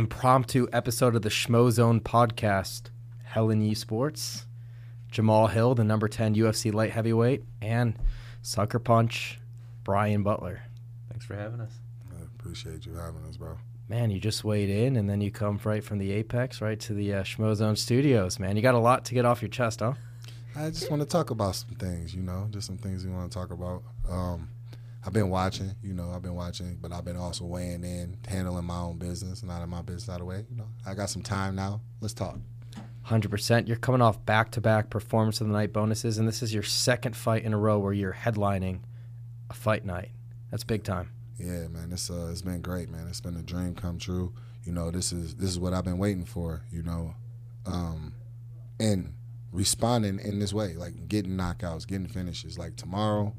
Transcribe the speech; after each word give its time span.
Impromptu 0.00 0.66
episode 0.72 1.14
of 1.14 1.20
the 1.20 1.28
Schmozone 1.28 2.00
podcast. 2.00 2.84
Helen 3.22 3.60
Yee 3.60 3.74
Sports, 3.74 4.46
Jamahal 5.12 5.50
Hill, 5.50 5.74
the 5.74 5.84
number 5.84 6.08
10 6.08 6.36
UFC 6.36 6.72
light 6.72 6.92
heavyweight, 6.92 7.44
and 7.60 7.98
Sucker 8.40 8.78
Punch, 8.78 9.38
Brian 9.84 10.22
Butler. 10.22 10.62
Thanks 11.10 11.26
for 11.26 11.36
having 11.36 11.60
us. 11.60 11.72
I 12.18 12.22
appreciate 12.22 12.86
you 12.86 12.94
having 12.94 13.26
us, 13.28 13.36
bro. 13.36 13.58
Man, 13.90 14.10
you 14.10 14.18
just 14.18 14.42
weighed 14.42 14.70
in 14.70 14.96
and 14.96 15.06
then 15.06 15.20
you 15.20 15.30
come 15.30 15.60
right 15.64 15.84
from 15.84 15.98
the 15.98 16.12
Apex 16.12 16.62
right 16.62 16.80
to 16.80 16.94
the 16.94 17.12
uh, 17.12 17.22
Schmozone 17.22 17.76
studios, 17.76 18.38
man. 18.38 18.56
You 18.56 18.62
got 18.62 18.74
a 18.74 18.78
lot 18.78 19.04
to 19.04 19.14
get 19.14 19.26
off 19.26 19.42
your 19.42 19.50
chest, 19.50 19.80
huh? 19.80 19.92
I 20.56 20.70
just 20.70 20.90
want 20.90 21.02
to 21.02 21.08
talk 21.08 21.28
about 21.28 21.56
some 21.56 21.74
things, 21.74 22.14
you 22.14 22.22
know, 22.22 22.48
just 22.48 22.66
some 22.66 22.78
things 22.78 23.04
we 23.04 23.12
want 23.12 23.30
to 23.30 23.38
talk 23.38 23.50
about. 23.50 23.82
Um, 24.08 24.48
I've 25.04 25.12
been 25.12 25.30
watching, 25.30 25.74
you 25.82 25.94
know, 25.94 26.10
I've 26.14 26.22
been 26.22 26.34
watching, 26.34 26.76
but 26.80 26.92
I've 26.92 27.04
been 27.04 27.16
also 27.16 27.46
weighing 27.46 27.84
in, 27.84 28.18
handling 28.28 28.66
my 28.66 28.78
own 28.78 28.98
business, 28.98 29.42
not 29.42 29.62
in 29.62 29.70
my 29.70 29.80
business 29.80 30.08
out 30.10 30.14
of 30.14 30.20
the 30.20 30.24
way. 30.26 30.44
You 30.50 30.56
know, 30.56 30.68
I 30.86 30.94
got 30.94 31.08
some 31.08 31.22
time 31.22 31.54
now. 31.54 31.80
Let's 32.00 32.12
talk. 32.12 32.38
100%. 33.06 33.66
You're 33.66 33.76
coming 33.78 34.02
off 34.02 34.24
back 34.26 34.50
to 34.52 34.60
back 34.60 34.90
performance 34.90 35.40
of 35.40 35.46
the 35.46 35.52
night 35.54 35.72
bonuses, 35.72 36.18
and 36.18 36.28
this 36.28 36.42
is 36.42 36.52
your 36.52 36.62
second 36.62 37.16
fight 37.16 37.44
in 37.44 37.54
a 37.54 37.58
row 37.58 37.78
where 37.78 37.94
you're 37.94 38.12
headlining 38.12 38.80
a 39.48 39.54
fight 39.54 39.84
night. 39.86 40.10
That's 40.50 40.64
big 40.64 40.84
time. 40.84 41.10
Yeah, 41.38 41.68
man, 41.68 41.90
it's 41.92 42.10
uh, 42.10 42.28
it's 42.30 42.42
been 42.42 42.60
great, 42.60 42.90
man. 42.90 43.06
It's 43.08 43.22
been 43.22 43.36
a 43.36 43.42
dream 43.42 43.74
come 43.74 43.98
true. 43.98 44.34
You 44.64 44.72
know, 44.72 44.90
this 44.90 45.10
is 45.10 45.34
this 45.36 45.48
is 45.48 45.58
what 45.58 45.72
I've 45.72 45.84
been 45.84 45.96
waiting 45.96 46.26
for. 46.26 46.62
You 46.70 46.82
know, 46.82 47.14
um, 47.64 48.12
and 48.78 49.14
responding 49.50 50.18
in 50.18 50.38
this 50.38 50.52
way, 50.52 50.74
like 50.74 51.08
getting 51.08 51.32
knockouts, 51.32 51.86
getting 51.86 52.08
finishes. 52.08 52.58
Like 52.58 52.76
tomorrow, 52.76 53.34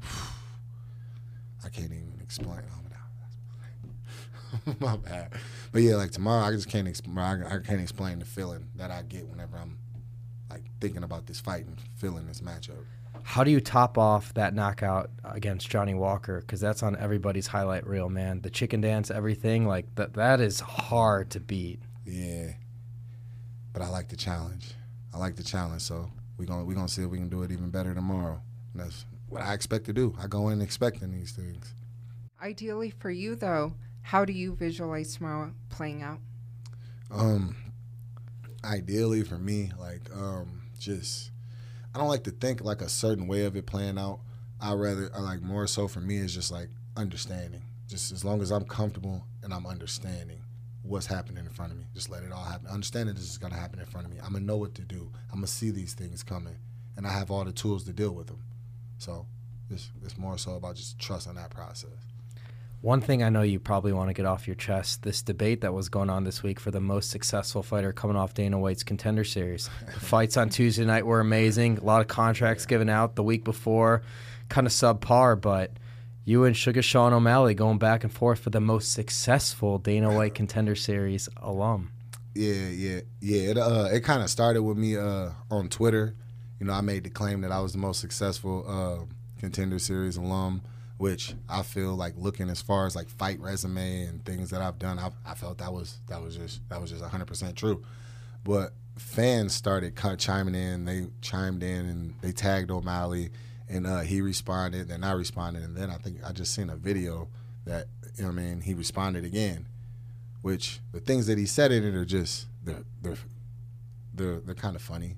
I 1.64 1.68
can't 1.68 1.92
even 1.92 2.18
explain. 2.22 2.60
Oh, 2.72 2.80
my 2.82 2.90
god, 2.90 4.76
that's 4.78 4.80
my 4.80 4.96
bad. 4.96 5.32
But 5.72 5.82
yeah, 5.82 5.96
like 5.96 6.10
tomorrow, 6.10 6.44
I 6.44 6.50
just 6.50 6.68
can't 6.68 6.88
explain. 6.88 7.18
I, 7.18 7.56
I 7.56 7.58
can't 7.60 7.80
explain 7.80 8.18
the 8.18 8.24
feeling 8.24 8.68
that 8.76 8.90
I 8.90 9.02
get 9.02 9.26
whenever 9.26 9.56
I'm 9.56 9.78
like 10.50 10.64
thinking 10.80 11.04
about 11.04 11.26
this 11.26 11.40
fight 11.40 11.66
and 11.66 11.80
feeling 11.96 12.26
this 12.26 12.40
matchup. 12.40 12.84
How 13.24 13.44
do 13.44 13.50
you 13.50 13.60
top 13.60 13.98
off 13.98 14.34
that 14.34 14.52
knockout 14.54 15.10
against 15.24 15.68
Johnny 15.70 15.94
Walker? 15.94 16.40
Because 16.40 16.60
that's 16.60 16.82
on 16.82 16.96
everybody's 16.96 17.46
highlight 17.46 17.86
reel, 17.86 18.08
man. 18.08 18.40
The 18.40 18.50
chicken 18.50 18.80
dance, 18.80 19.10
everything 19.10 19.66
like 19.66 19.94
that. 19.94 20.14
That 20.14 20.40
is 20.40 20.60
hard 20.60 21.30
to 21.30 21.40
beat. 21.40 21.80
Yeah, 22.04 22.52
but 23.72 23.82
I 23.82 23.88
like 23.88 24.08
the 24.08 24.16
challenge. 24.16 24.74
I 25.14 25.18
like 25.18 25.36
the 25.36 25.44
challenge. 25.44 25.82
So 25.82 26.10
we're 26.36 26.46
gonna 26.46 26.64
we're 26.64 26.74
gonna 26.74 26.88
see 26.88 27.02
if 27.02 27.10
we 27.10 27.18
can 27.18 27.28
do 27.28 27.42
it 27.42 27.52
even 27.52 27.70
better 27.70 27.94
tomorrow. 27.94 28.40
And 28.72 28.82
that's 28.82 29.04
what 29.32 29.42
I 29.42 29.54
expect 29.54 29.86
to 29.86 29.92
do. 29.92 30.14
I 30.22 30.26
go 30.26 30.50
in 30.50 30.60
expecting 30.60 31.10
these 31.10 31.32
things. 31.32 31.74
Ideally 32.40 32.90
for 32.90 33.10
you, 33.10 33.34
though, 33.34 33.74
how 34.02 34.24
do 34.24 34.32
you 34.32 34.54
visualize 34.54 35.16
tomorrow 35.16 35.52
playing 35.70 36.02
out? 36.02 36.18
Um, 37.10 37.56
ideally 38.64 39.22
for 39.22 39.38
me, 39.38 39.72
like 39.78 40.02
um, 40.14 40.62
just 40.78 41.30
I 41.94 41.98
don't 41.98 42.08
like 42.08 42.24
to 42.24 42.30
think 42.30 42.62
like 42.62 42.82
a 42.82 42.88
certain 42.88 43.26
way 43.26 43.44
of 43.44 43.56
it 43.56 43.66
playing 43.66 43.98
out. 43.98 44.20
I 44.60 44.74
rather 44.74 45.10
I 45.14 45.20
like 45.20 45.42
more 45.42 45.66
so 45.66 45.88
for 45.88 46.00
me 46.00 46.16
is 46.16 46.34
just 46.34 46.50
like 46.50 46.68
understanding. 46.96 47.62
Just 47.88 48.12
as 48.12 48.24
long 48.24 48.40
as 48.40 48.50
I'm 48.50 48.64
comfortable 48.64 49.24
and 49.42 49.52
I'm 49.52 49.66
understanding 49.66 50.40
what's 50.82 51.06
happening 51.06 51.44
in 51.44 51.50
front 51.50 51.72
of 51.72 51.78
me, 51.78 51.84
just 51.94 52.10
let 52.10 52.22
it 52.22 52.32
all 52.32 52.44
happen. 52.44 52.68
Understanding 52.68 53.14
this 53.14 53.24
is 53.24 53.38
gonna 53.38 53.56
happen 53.56 53.78
in 53.78 53.86
front 53.86 54.06
of 54.06 54.12
me. 54.12 54.18
I'm 54.18 54.32
gonna 54.32 54.44
know 54.44 54.56
what 54.56 54.74
to 54.76 54.82
do. 54.82 55.10
I'm 55.30 55.38
gonna 55.38 55.46
see 55.46 55.70
these 55.70 55.94
things 55.94 56.22
coming, 56.22 56.56
and 56.96 57.06
I 57.06 57.12
have 57.12 57.30
all 57.30 57.44
the 57.44 57.52
tools 57.52 57.84
to 57.84 57.92
deal 57.92 58.12
with 58.12 58.26
them. 58.26 58.42
So 59.02 59.26
it's, 59.68 59.90
it's 60.04 60.16
more 60.16 60.38
so 60.38 60.54
about 60.54 60.76
just 60.76 60.96
trusting 61.00 61.34
that 61.34 61.50
process. 61.50 61.90
One 62.82 63.00
thing 63.00 63.22
I 63.22 63.30
know 63.30 63.42
you 63.42 63.58
probably 63.58 63.92
want 63.92 64.10
to 64.10 64.14
get 64.14 64.26
off 64.26 64.46
your 64.46 64.54
chest 64.54 65.02
this 65.02 65.22
debate 65.22 65.60
that 65.60 65.74
was 65.74 65.88
going 65.88 66.08
on 66.08 66.22
this 66.22 66.42
week 66.42 66.60
for 66.60 66.70
the 66.70 66.80
most 66.80 67.10
successful 67.10 67.64
fighter 67.64 67.92
coming 67.92 68.16
off 68.16 68.34
Dana 68.34 68.58
White's 68.58 68.84
contender 68.84 69.24
series. 69.24 69.68
The 69.92 70.00
fights 70.00 70.36
on 70.36 70.50
Tuesday 70.50 70.84
night 70.84 71.04
were 71.04 71.18
amazing. 71.18 71.78
A 71.78 71.84
lot 71.84 72.00
of 72.00 72.06
contracts 72.06 72.64
given 72.64 72.88
out 72.88 73.16
the 73.16 73.24
week 73.24 73.42
before, 73.42 74.02
kind 74.48 74.68
of 74.68 74.72
subpar, 74.72 75.40
but 75.40 75.72
you 76.24 76.44
and 76.44 76.56
Sugar 76.56 76.82
Sean 76.82 77.12
O'Malley 77.12 77.54
going 77.54 77.78
back 77.78 78.04
and 78.04 78.12
forth 78.12 78.38
for 78.38 78.50
the 78.50 78.60
most 78.60 78.92
successful 78.92 79.78
Dana 79.78 80.14
White 80.14 80.34
contender 80.36 80.76
series 80.76 81.28
alum. 81.38 81.90
Yeah, 82.34 82.68
yeah, 82.68 83.00
yeah. 83.20 83.50
It 83.50 83.58
uh, 83.58 83.88
it 83.92 84.00
kind 84.00 84.22
of 84.22 84.30
started 84.30 84.62
with 84.62 84.76
me 84.78 84.96
uh 84.96 85.30
on 85.50 85.68
Twitter. 85.68 86.14
You 86.62 86.68
know, 86.68 86.74
I 86.74 86.80
made 86.80 87.02
the 87.02 87.10
claim 87.10 87.40
that 87.40 87.50
I 87.50 87.58
was 87.58 87.72
the 87.72 87.78
most 87.78 88.00
successful 88.00 88.64
uh, 88.68 89.40
contender 89.40 89.80
series 89.80 90.16
alum 90.16 90.62
which 90.96 91.34
I 91.48 91.62
feel 91.62 91.96
like 91.96 92.14
looking 92.16 92.48
as 92.48 92.62
far 92.62 92.86
as 92.86 92.94
like 92.94 93.08
fight 93.08 93.40
resume 93.40 94.02
and 94.04 94.24
things 94.24 94.50
that 94.50 94.62
I've 94.62 94.78
done, 94.78 95.00
I, 95.00 95.10
I 95.26 95.34
felt 95.34 95.58
that 95.58 95.72
was 95.72 95.98
that 96.06 96.22
was 96.22 96.36
just 96.36 96.60
that 96.68 96.80
was 96.80 96.90
just 96.90 97.02
100 97.02 97.24
percent 97.24 97.56
true. 97.56 97.82
But 98.44 98.74
fans 98.96 99.52
started 99.52 99.96
kind 99.96 100.12
of 100.12 100.20
chiming 100.20 100.54
in. 100.54 100.84
They 100.84 101.08
chimed 101.20 101.64
in 101.64 101.86
and 101.86 102.14
they 102.20 102.30
tagged 102.30 102.70
O'Malley, 102.70 103.30
and 103.68 103.84
uh, 103.84 104.02
he 104.02 104.20
responded. 104.20 104.88
Then 104.88 105.02
I 105.02 105.10
responded, 105.10 105.64
and 105.64 105.76
then 105.76 105.90
I 105.90 105.96
think 105.96 106.18
I 106.24 106.30
just 106.30 106.54
seen 106.54 106.70
a 106.70 106.76
video 106.76 107.26
that 107.64 107.88
you 108.14 108.22
know 108.22 108.30
I 108.30 108.34
mean 108.34 108.60
he 108.60 108.74
responded 108.74 109.24
again, 109.24 109.66
which 110.42 110.78
the 110.92 111.00
things 111.00 111.26
that 111.26 111.36
he 111.36 111.46
said 111.46 111.72
in 111.72 111.82
it 111.82 111.96
are 111.96 112.04
just 112.04 112.46
they're 112.62 112.84
they're 113.02 113.16
they're, 114.14 114.38
they're 114.38 114.54
kind 114.54 114.76
of 114.76 114.82
funny. 114.82 115.16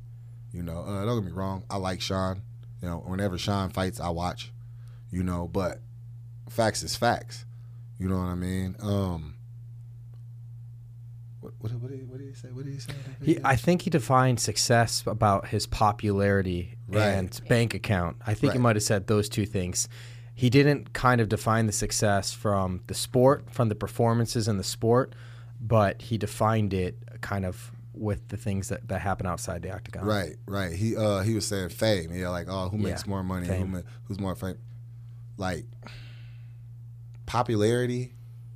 You 0.54 0.62
know, 0.62 0.78
uh, 0.81 1.04
don't 1.04 1.20
get 1.22 1.26
me 1.26 1.32
wrong. 1.32 1.65
I 1.69 1.76
like 1.76 2.00
Sean. 2.00 2.41
You 2.81 2.88
know, 2.88 2.97
whenever 3.06 3.37
Sean 3.37 3.69
fights, 3.70 3.98
I 4.00 4.09
watch 4.10 4.53
you 5.15 5.22
know, 5.22 5.47
but 5.47 5.78
facts 6.50 6.82
is 6.82 6.97
facts. 6.97 7.44
You 8.00 8.09
know 8.09 8.16
what 8.16 8.25
I 8.25 8.34
mean? 8.34 8.75
Um, 8.81 9.37
what, 11.41 11.53
what, 11.60 11.72
what, 11.75 11.91
did, 11.92 12.10
what 12.10 12.19
did 12.19 12.28
he 12.28 12.34
say? 12.34 12.48
What 12.48 12.65
did 12.65 12.75
he 12.75 12.81
say? 12.81 12.92
He, 13.22 13.38
I 13.44 13.54
think 13.54 13.82
he 13.82 13.91
defined 13.91 14.41
success 14.41 15.04
about 15.06 15.47
his 15.48 15.66
popularity 15.69 16.75
Right. 16.88 17.06
and 17.10 17.41
bank 17.48 17.75
account. 17.75 18.16
I 18.26 18.34
think 18.34 18.53
he 18.54 18.59
might 18.59 18.75
have 18.76 18.82
said 18.82 19.06
those 19.06 19.28
two 19.28 19.47
things. 19.47 19.88
He 20.34 20.50
didn't 20.50 20.92
kind 20.92 21.21
of 21.21 21.28
define 21.28 21.66
the 21.66 21.72
success 21.72 22.32
from 22.32 22.81
the 22.88 22.94
sport, 22.94 23.50
from 23.53 23.69
the 23.69 23.75
performances 23.76 24.48
in 24.48 24.59
the 24.59 24.65
sport, 24.65 25.15
but 25.60 26.03
he 26.03 26.19
defined 26.19 26.75
it 26.75 26.98
kind 27.21 27.47
of 27.47 27.71
with 27.94 28.28
the 28.28 28.37
things 28.37 28.69
that, 28.69 28.88
that 28.88 29.00
happen 29.00 29.27
outside 29.27 29.62
the 29.62 29.72
octagon. 29.72 30.05
Right, 30.05 30.37
right. 30.47 30.72
He 30.72 30.97
uh 30.97 31.21
he 31.21 31.34
was 31.34 31.47
saying 31.47 31.71
fame. 31.71 32.12
Yeah, 32.12 32.28
like 32.31 32.47
oh, 32.49 32.69
who 32.69 32.78
makes 32.78 33.03
Yeah, 33.05 33.10
more 33.10 33.22
money? 33.22 33.47
Who 33.47 33.66
ma- 33.66 33.82
who's 34.05 34.21
more 34.21 34.34
fame? 34.34 34.59
Like 35.36 35.66
popularity. 37.27 38.15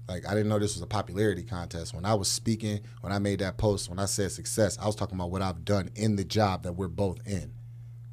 Like 0.08 0.26
I 0.26 0.30
didn't 0.30 0.48
know 0.48 0.58
this 0.58 0.74
was 0.74 0.82
a 0.82 0.86
popularity 0.86 1.42
contest. 1.42 1.94
When 1.94 2.04
I 2.04 2.14
was 2.14 2.28
speaking, 2.28 2.80
when 3.02 3.12
I 3.12 3.18
made 3.18 3.40
that 3.40 3.58
post, 3.58 3.90
when 3.90 3.98
I 3.98 4.06
said 4.06 4.32
success, 4.32 4.78
I 4.78 4.86
was 4.86 4.96
talking 4.96 5.16
about 5.16 5.30
what 5.30 5.42
I've 5.42 5.64
done 5.64 5.90
in 5.94 6.16
the 6.16 6.24
job 6.24 6.62
that 6.62 6.72
we're 6.72 6.88
both 6.88 7.20
in. 7.26 7.52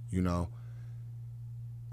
You 0.10 0.22
know. 0.22 0.50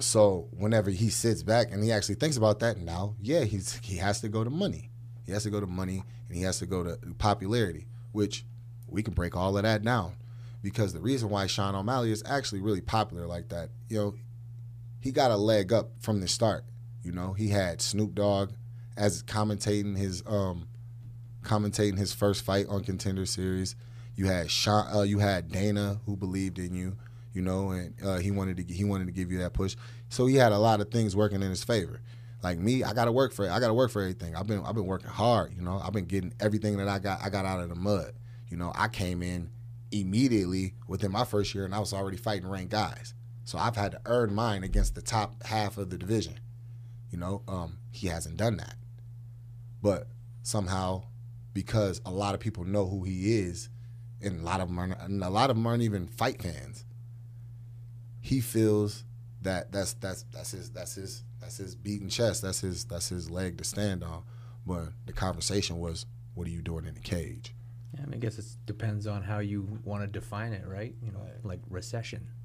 So 0.00 0.48
whenever 0.50 0.90
he 0.90 1.10
sits 1.10 1.44
back 1.44 1.70
and 1.70 1.84
he 1.84 1.92
actually 1.92 2.16
thinks 2.16 2.36
about 2.36 2.58
that 2.60 2.78
now, 2.78 3.14
yeah, 3.20 3.44
he's 3.44 3.78
he 3.82 3.96
has 3.98 4.20
to 4.22 4.28
go 4.28 4.42
to 4.42 4.50
money. 4.50 4.90
He 5.24 5.32
has 5.32 5.44
to 5.44 5.50
go 5.50 5.60
to 5.60 5.66
money 5.66 6.02
and 6.28 6.36
he 6.36 6.42
has 6.42 6.58
to 6.58 6.66
go 6.66 6.82
to 6.82 6.98
popularity, 7.18 7.86
which 8.10 8.44
we 8.92 9.02
can 9.02 9.14
break 9.14 9.36
all 9.36 9.56
of 9.56 9.62
that 9.62 9.82
down 9.82 10.14
because 10.62 10.92
the 10.92 11.00
reason 11.00 11.28
why 11.28 11.46
Sean 11.46 11.74
O'Malley 11.74 12.12
is 12.12 12.22
actually 12.24 12.60
really 12.60 12.80
popular 12.80 13.26
like 13.26 13.48
that, 13.48 13.70
you 13.88 13.98
know, 13.98 14.14
he 15.00 15.10
got 15.10 15.30
a 15.30 15.36
leg 15.36 15.72
up 15.72 15.90
from 16.00 16.20
the 16.20 16.28
start. 16.28 16.64
You 17.02 17.12
know, 17.12 17.32
he 17.32 17.48
had 17.48 17.82
Snoop 17.82 18.14
Dogg 18.14 18.52
as 18.96 19.22
commentating 19.24 19.96
his 19.96 20.22
um 20.26 20.68
commentating 21.42 21.98
his 21.98 22.12
first 22.12 22.44
fight 22.44 22.66
on 22.68 22.84
Contender 22.84 23.26
Series. 23.26 23.74
You 24.14 24.26
had 24.26 24.50
Sean, 24.50 24.86
uh, 24.94 25.02
you 25.02 25.18
had 25.18 25.50
Dana 25.50 26.00
who 26.06 26.16
believed 26.16 26.58
in 26.58 26.74
you, 26.74 26.96
you 27.32 27.42
know, 27.42 27.70
and 27.70 27.94
uh, 28.04 28.18
he 28.18 28.30
wanted 28.30 28.56
to 28.58 28.72
he 28.72 28.84
wanted 28.84 29.06
to 29.06 29.12
give 29.12 29.32
you 29.32 29.38
that 29.38 29.52
push. 29.52 29.74
So 30.08 30.26
he 30.26 30.36
had 30.36 30.52
a 30.52 30.58
lot 30.58 30.80
of 30.80 30.90
things 30.90 31.16
working 31.16 31.42
in 31.42 31.50
his 31.50 31.64
favor. 31.64 32.00
Like 32.42 32.58
me, 32.58 32.84
I 32.84 32.92
gotta 32.92 33.12
work 33.12 33.32
for 33.32 33.44
it. 33.44 33.50
I 33.50 33.58
gotta 33.58 33.74
work 33.74 33.90
for 33.90 34.02
everything. 34.02 34.36
I've 34.36 34.46
been 34.46 34.64
I've 34.64 34.74
been 34.74 34.86
working 34.86 35.08
hard, 35.10 35.54
you 35.56 35.62
know. 35.62 35.80
I've 35.82 35.92
been 35.92 36.04
getting 36.04 36.32
everything 36.38 36.76
that 36.76 36.88
I 36.88 37.00
got 37.00 37.20
I 37.24 37.30
got 37.30 37.44
out 37.44 37.60
of 37.60 37.68
the 37.68 37.74
mud. 37.74 38.12
You 38.52 38.58
know, 38.58 38.70
I 38.74 38.88
came 38.88 39.22
in 39.22 39.48
immediately 39.90 40.74
within 40.86 41.10
my 41.10 41.24
first 41.24 41.54
year 41.54 41.64
and 41.64 41.74
I 41.74 41.78
was 41.78 41.94
already 41.94 42.18
fighting 42.18 42.46
ranked 42.46 42.70
guys. 42.70 43.14
So 43.44 43.56
I've 43.56 43.76
had 43.76 43.92
to 43.92 44.00
earn 44.04 44.34
mine 44.34 44.62
against 44.62 44.94
the 44.94 45.00
top 45.00 45.42
half 45.42 45.78
of 45.78 45.88
the 45.88 45.96
division. 45.96 46.38
You 47.10 47.16
know, 47.16 47.44
um, 47.48 47.78
he 47.92 48.08
hasn't 48.08 48.36
done 48.36 48.58
that. 48.58 48.74
But 49.80 50.08
somehow, 50.42 51.04
because 51.54 52.02
a 52.04 52.10
lot 52.10 52.34
of 52.34 52.40
people 52.40 52.64
know 52.64 52.86
who 52.86 53.04
he 53.04 53.38
is, 53.38 53.70
and 54.20 54.42
a 54.42 54.44
lot 54.44 54.60
of 54.60 54.68
them 54.68 54.78
are, 54.78 54.98
and 55.00 55.24
a 55.24 55.30
lot 55.30 55.48
of 55.48 55.56
them 55.56 55.66
aren't 55.66 55.82
even 55.82 56.06
fight 56.06 56.42
fans. 56.42 56.84
He 58.20 58.42
feels 58.42 59.04
that 59.40 59.72
that's 59.72 59.94
that's 59.94 60.26
that's 60.30 60.50
his 60.50 60.70
that's 60.70 60.96
his 60.96 61.24
that's 61.40 61.56
his 61.56 61.74
beating 61.74 62.10
chest. 62.10 62.42
That's 62.42 62.60
his 62.60 62.84
that's 62.84 63.08
his 63.08 63.30
leg 63.30 63.56
to 63.58 63.64
stand 63.64 64.04
on. 64.04 64.24
But 64.66 64.90
the 65.06 65.14
conversation 65.14 65.78
was, 65.78 66.04
what 66.34 66.46
are 66.46 66.50
you 66.50 66.60
doing 66.60 66.84
in 66.84 66.92
the 66.92 67.00
cage? 67.00 67.54
I, 68.02 68.06
mean, 68.06 68.14
I 68.14 68.18
guess 68.18 68.38
it 68.38 68.44
depends 68.66 69.06
on 69.06 69.22
how 69.22 69.38
you 69.38 69.66
want 69.84 70.02
to 70.02 70.06
define 70.06 70.52
it, 70.52 70.66
right? 70.66 70.94
You 71.04 71.12
know, 71.12 71.20
like 71.44 71.60
recession. 71.70 72.26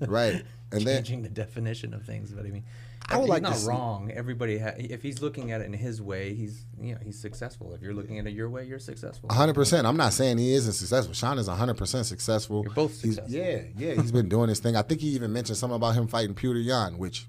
Right. 0.00 0.42
And 0.72 0.84
then 0.84 0.96
changing 1.04 1.22
the 1.22 1.28
definition 1.28 1.94
of 1.94 2.04
things. 2.04 2.32
But 2.32 2.44
I 2.46 2.48
mean, 2.48 2.64
I 3.08 3.16
would 3.18 3.24
he's 3.24 3.30
like 3.30 3.42
not 3.42 3.62
wrong. 3.64 4.10
Everybody, 4.10 4.58
ha- 4.58 4.72
if 4.76 5.02
he's 5.02 5.22
looking 5.22 5.52
at 5.52 5.60
it 5.60 5.64
in 5.64 5.72
his 5.72 6.02
way, 6.02 6.34
he's 6.34 6.64
you 6.80 6.92
know 6.94 6.98
he's 7.04 7.18
successful. 7.20 7.72
If 7.74 7.82
you're 7.82 7.94
looking 7.94 8.18
at 8.18 8.26
it 8.26 8.30
your 8.30 8.48
way, 8.50 8.64
you're 8.64 8.78
successful. 8.80 9.28
hundred 9.32 9.54
percent. 9.54 9.86
I'm 9.86 9.96
not 9.96 10.12
saying 10.12 10.38
he 10.38 10.52
isn't 10.54 10.72
successful. 10.72 11.14
Sean 11.14 11.38
is 11.38 11.46
hundred 11.46 11.76
percent 11.76 12.06
successful. 12.06 12.62
You're 12.64 12.74
both 12.74 13.00
He's- 13.00 13.16
successful. 13.16 13.38
yeah, 13.38 13.60
yeah. 13.76 13.94
He's 13.94 14.10
been 14.12 14.28
doing 14.28 14.48
his 14.48 14.58
thing. 14.58 14.74
I 14.76 14.82
think 14.82 15.00
he 15.02 15.08
even 15.08 15.32
mentioned 15.32 15.58
something 15.58 15.76
about 15.76 15.94
him 15.94 16.08
fighting 16.08 16.34
Petr 16.34 16.62
Yan, 16.64 16.98
which 16.98 17.26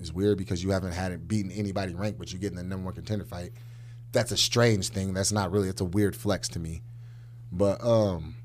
is 0.00 0.12
weird 0.12 0.36
because 0.38 0.64
you 0.64 0.70
haven't 0.70 0.92
had 0.92 1.12
it 1.12 1.28
beaten 1.28 1.52
anybody 1.52 1.94
ranked, 1.94 2.18
but 2.18 2.32
you're 2.32 2.40
getting 2.40 2.56
the 2.56 2.64
number 2.64 2.86
one 2.86 2.94
contender 2.94 3.24
fight. 3.24 3.52
That's 4.12 4.32
a 4.32 4.36
strange 4.36 4.88
thing. 4.88 5.14
That's 5.14 5.32
not 5.32 5.50
really. 5.52 5.68
It's 5.68 5.80
a 5.80 5.84
weird 5.84 6.16
flex 6.16 6.48
to 6.50 6.58
me. 6.58 6.82
But 7.52 7.82
um, 7.84 8.36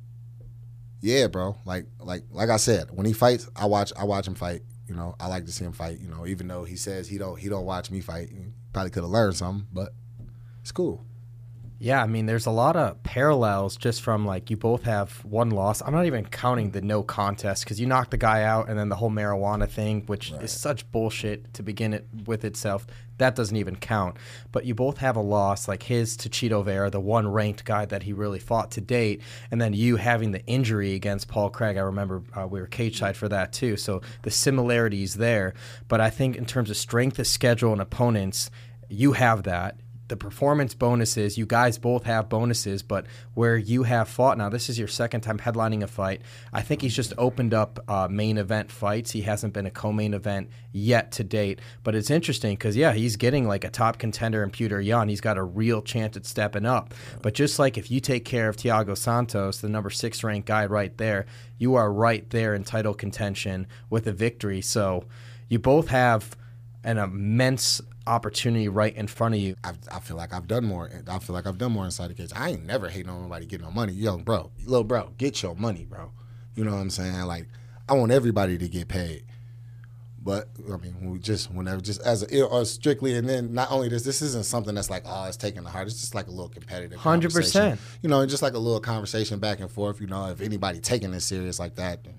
yeah, 1.02 1.28
bro. 1.28 1.58
Like 1.66 1.86
like 2.00 2.24
like 2.32 2.50
I 2.50 2.58
said, 2.58 2.90
when 2.92 3.06
he 3.06 3.14
fights, 3.14 3.50
I 3.56 3.66
watch 3.66 3.92
I 3.98 4.04
watch 4.04 4.28
him 4.28 4.36
fight. 4.36 4.64
You 4.88 4.96
know, 4.96 5.16
I 5.20 5.28
like 5.28 5.46
to 5.46 5.52
see 5.52 5.66
him 5.66 5.74
fight. 5.74 6.00
You 6.00 6.08
know, 6.08 6.28
even 6.28 6.48
though 6.48 6.64
he 6.64 6.76
says 6.76 7.08
he 7.08 7.18
don't 7.18 7.40
he 7.40 7.50
don't 7.50 7.66
watch 7.66 7.90
me 7.92 8.02
fight. 8.02 8.30
Probably 8.74 8.92
could 8.92 9.04
have 9.04 9.12
learned 9.12 9.36
something, 9.36 9.68
but 9.72 9.94
it's 10.62 10.72
cool. 10.72 11.06
Yeah, 11.78 12.02
I 12.02 12.08
mean, 12.08 12.26
there's 12.26 12.46
a 12.46 12.52
lot 12.52 12.78
of 12.78 13.04
parallels 13.04 13.76
just 13.76 14.02
from 14.02 14.26
like 14.26 14.50
you 14.50 14.56
both 14.56 14.84
have 14.84 15.24
one 15.26 15.50
loss. 15.50 15.82
I'm 15.82 15.92
not 15.92 16.06
even 16.06 16.26
counting 16.26 16.72
the 16.72 16.82
no 16.82 17.04
contest 17.04 17.66
because 17.66 17.82
you 17.82 17.86
knocked 17.86 18.12
the 18.12 18.18
guy 18.18 18.44
out, 18.44 18.70
and 18.70 18.80
then 18.80 18.88
the 18.88 18.96
whole 18.96 19.12
marijuana 19.12 19.70
thing, 19.70 20.04
which 20.06 20.32
is 20.42 20.52
such 20.52 20.90
bullshit 20.92 21.54
to 21.56 21.64
begin 21.64 21.94
it 21.94 22.08
with 22.26 22.46
itself. 22.46 22.88
That 23.18 23.36
doesn't 23.36 23.58
even 23.58 23.76
count. 23.76 24.16
But 24.54 24.66
you 24.66 24.74
both 24.74 25.00
have 25.00 25.18
a 25.18 25.22
loss, 25.22 25.68
like 25.68 25.84
his 25.84 26.16
to 26.18 26.30
Chito 26.30 26.64
Vera, 26.64 26.90
the 26.90 27.02
one 27.02 27.28
ranked 27.28 27.66
guy 27.66 27.86
that 27.86 28.04
he 28.04 28.14
really 28.14 28.40
fought 28.40 28.72
to 28.72 28.82
date, 28.82 29.22
and 29.52 29.62
then 29.62 29.74
you 29.74 29.98
having 29.98 30.32
the 30.32 30.46
injury 30.46 30.94
against 30.94 31.28
Paul 31.28 31.50
Craig. 31.50 31.76
I 31.76 31.82
remember 31.82 32.24
uh, 32.34 32.48
we 32.48 32.62
were 32.62 32.68
cage 32.68 33.00
side 33.00 33.18
for 33.18 33.28
that 33.28 33.52
too. 33.52 33.76
So 33.76 34.02
the 34.22 34.32
similarities 34.32 35.16
there. 35.16 35.54
But 35.90 36.00
I 36.00 36.10
think 36.10 36.38
in 36.38 36.46
terms 36.46 36.70
of 36.70 36.78
strength 36.78 37.20
of 37.20 37.28
schedule 37.28 37.74
and 37.74 37.82
opponents, 37.82 38.50
you 38.88 39.14
have 39.14 39.44
that 39.44 39.76
the 40.08 40.16
performance 40.16 40.74
bonuses, 40.74 41.38
you 41.38 41.46
guys 41.46 41.78
both 41.78 42.04
have 42.04 42.30
bonuses, 42.30 42.84
but 42.84 43.06
where 43.34 43.58
you 43.58 43.84
have 43.84 44.08
fought 44.08 44.38
now, 44.38 44.50
this 44.50 44.70
is 44.70 44.78
your 44.78 44.88
second 44.88 45.22
time 45.22 45.40
headlining 45.40 45.82
a 45.82 45.88
fight. 45.88 46.22
I 46.54 46.62
think 46.62 46.82
he's 46.82 46.96
just 46.96 47.14
opened 47.18 47.54
up 47.54 47.80
uh, 47.88 48.08
main 48.10 48.38
event 48.38 48.72
fights. 48.72 49.12
He 49.12 49.22
hasn't 49.22 49.54
been 49.54 49.66
a 49.66 49.72
co 49.72 49.92
main 49.92 50.14
event 50.14 50.50
yet 50.72 51.12
to 51.14 51.24
date. 51.24 51.60
But 51.84 51.96
it's 51.96 52.12
interesting 52.12 52.54
because, 52.54 52.76
yeah, 52.76 52.94
he's 52.94 53.16
getting 53.16 53.48
like 53.48 53.64
a 53.64 53.70
top 53.70 53.98
contender 53.98 54.44
in 54.44 54.52
Petr 54.52 54.84
Yan. 54.84 55.10
He's 55.10 55.22
got 55.22 55.38
a 55.38 55.44
real 55.44 55.82
chance 55.82 56.16
at 56.16 56.26
stepping 56.26 56.66
up. 56.66 56.94
But 57.22 57.34
just 57.34 57.58
like 57.58 57.78
if 57.78 57.90
you 57.90 58.00
take 58.00 58.26
care 58.26 58.48
of 58.48 58.58
Thiago 58.58 58.96
Santos, 58.96 59.60
the 59.62 59.70
number 59.70 59.90
six 59.90 60.24
ranked 60.24 60.48
guy 60.48 60.66
right 60.66 60.96
there, 60.98 61.26
you 61.58 61.76
are 61.76 61.92
right 61.92 62.30
there 62.30 62.54
in 62.54 62.64
title 62.64 62.94
contention 62.94 63.66
with 63.90 64.06
a 64.06 64.14
victory. 64.14 64.62
So 64.62 65.06
you 65.50 65.58
both 65.58 65.88
have 65.88 66.36
an 66.84 67.00
immense 67.00 67.82
opportunity 68.08 68.68
right 68.68 68.96
in 68.96 69.08
front 69.08 69.36
of 69.36 69.42
you. 69.42 69.56
I, 69.64 69.74
I 69.92 70.00
feel 70.00 70.18
like 70.18 70.34
I've 70.34 70.48
done 70.48 70.66
more. 70.66 70.90
I 71.08 71.20
feel 71.20 71.36
like 71.36 71.48
I've 71.48 71.58
done 71.58 71.72
more 71.72 71.86
inside 71.86 72.10
the 72.10 72.14
cage. 72.14 72.32
I 72.36 72.52
ain't 72.52 72.66
never 72.66 72.90
hating 72.90 73.10
on 73.10 73.24
nobody 73.24 73.46
getting 73.46 73.66
no 73.66 73.72
money. 73.72 73.94
Yo, 73.94 74.18
bro, 74.18 74.52
little 74.66 74.84
bro, 74.84 75.12
get 75.18 75.42
your 75.42 75.56
money, 75.56 75.86
bro. 75.86 76.12
You 76.56 76.64
know 76.64 76.72
what 76.72 76.82
I'm 76.82 76.90
saying? 76.90 77.22
Like, 77.24 77.48
I 77.90 77.94
want 77.94 78.12
everybody 78.12 78.58
to 78.58 78.68
get 78.68 78.88
paid. 78.88 79.26
But 80.26 80.50
I 80.74 80.78
mean, 80.78 81.12
we 81.12 81.20
just 81.20 81.52
whenever 81.52 81.82
just 81.82 82.02
as 82.02 82.24
a, 82.24 82.44
or 82.44 82.66
strictly, 82.66 83.16
and 83.16 83.30
then 83.30 83.54
not 83.54 83.72
only 83.72 83.90
this, 83.90 84.04
this 84.04 84.24
isn't 84.24 84.46
something 84.46 84.74
that's 84.74 84.90
like 84.90 85.04
oh, 85.06 85.26
it's 85.26 85.38
taking 85.38 85.64
the 85.64 85.70
heart. 85.70 85.86
It's 85.86 86.02
just 86.02 86.16
like 86.16 86.26
a 86.26 86.32
little 86.32 86.50
competitive, 86.50 86.98
100%. 87.00 87.78
You 88.02 88.10
know, 88.10 88.22
and 88.22 88.30
just 88.30 88.42
like 88.42 88.54
a 88.54 88.58
little 88.58 88.80
conversation 88.80 89.38
back 89.38 89.60
and 89.60 89.70
forth. 89.70 90.02
You 90.02 90.08
know, 90.08 90.30
if 90.30 90.42
anybody 90.42 90.80
taking 90.80 91.12
this 91.12 91.26
serious 91.26 91.60
like 91.60 91.76
that, 91.76 92.04
then 92.04 92.16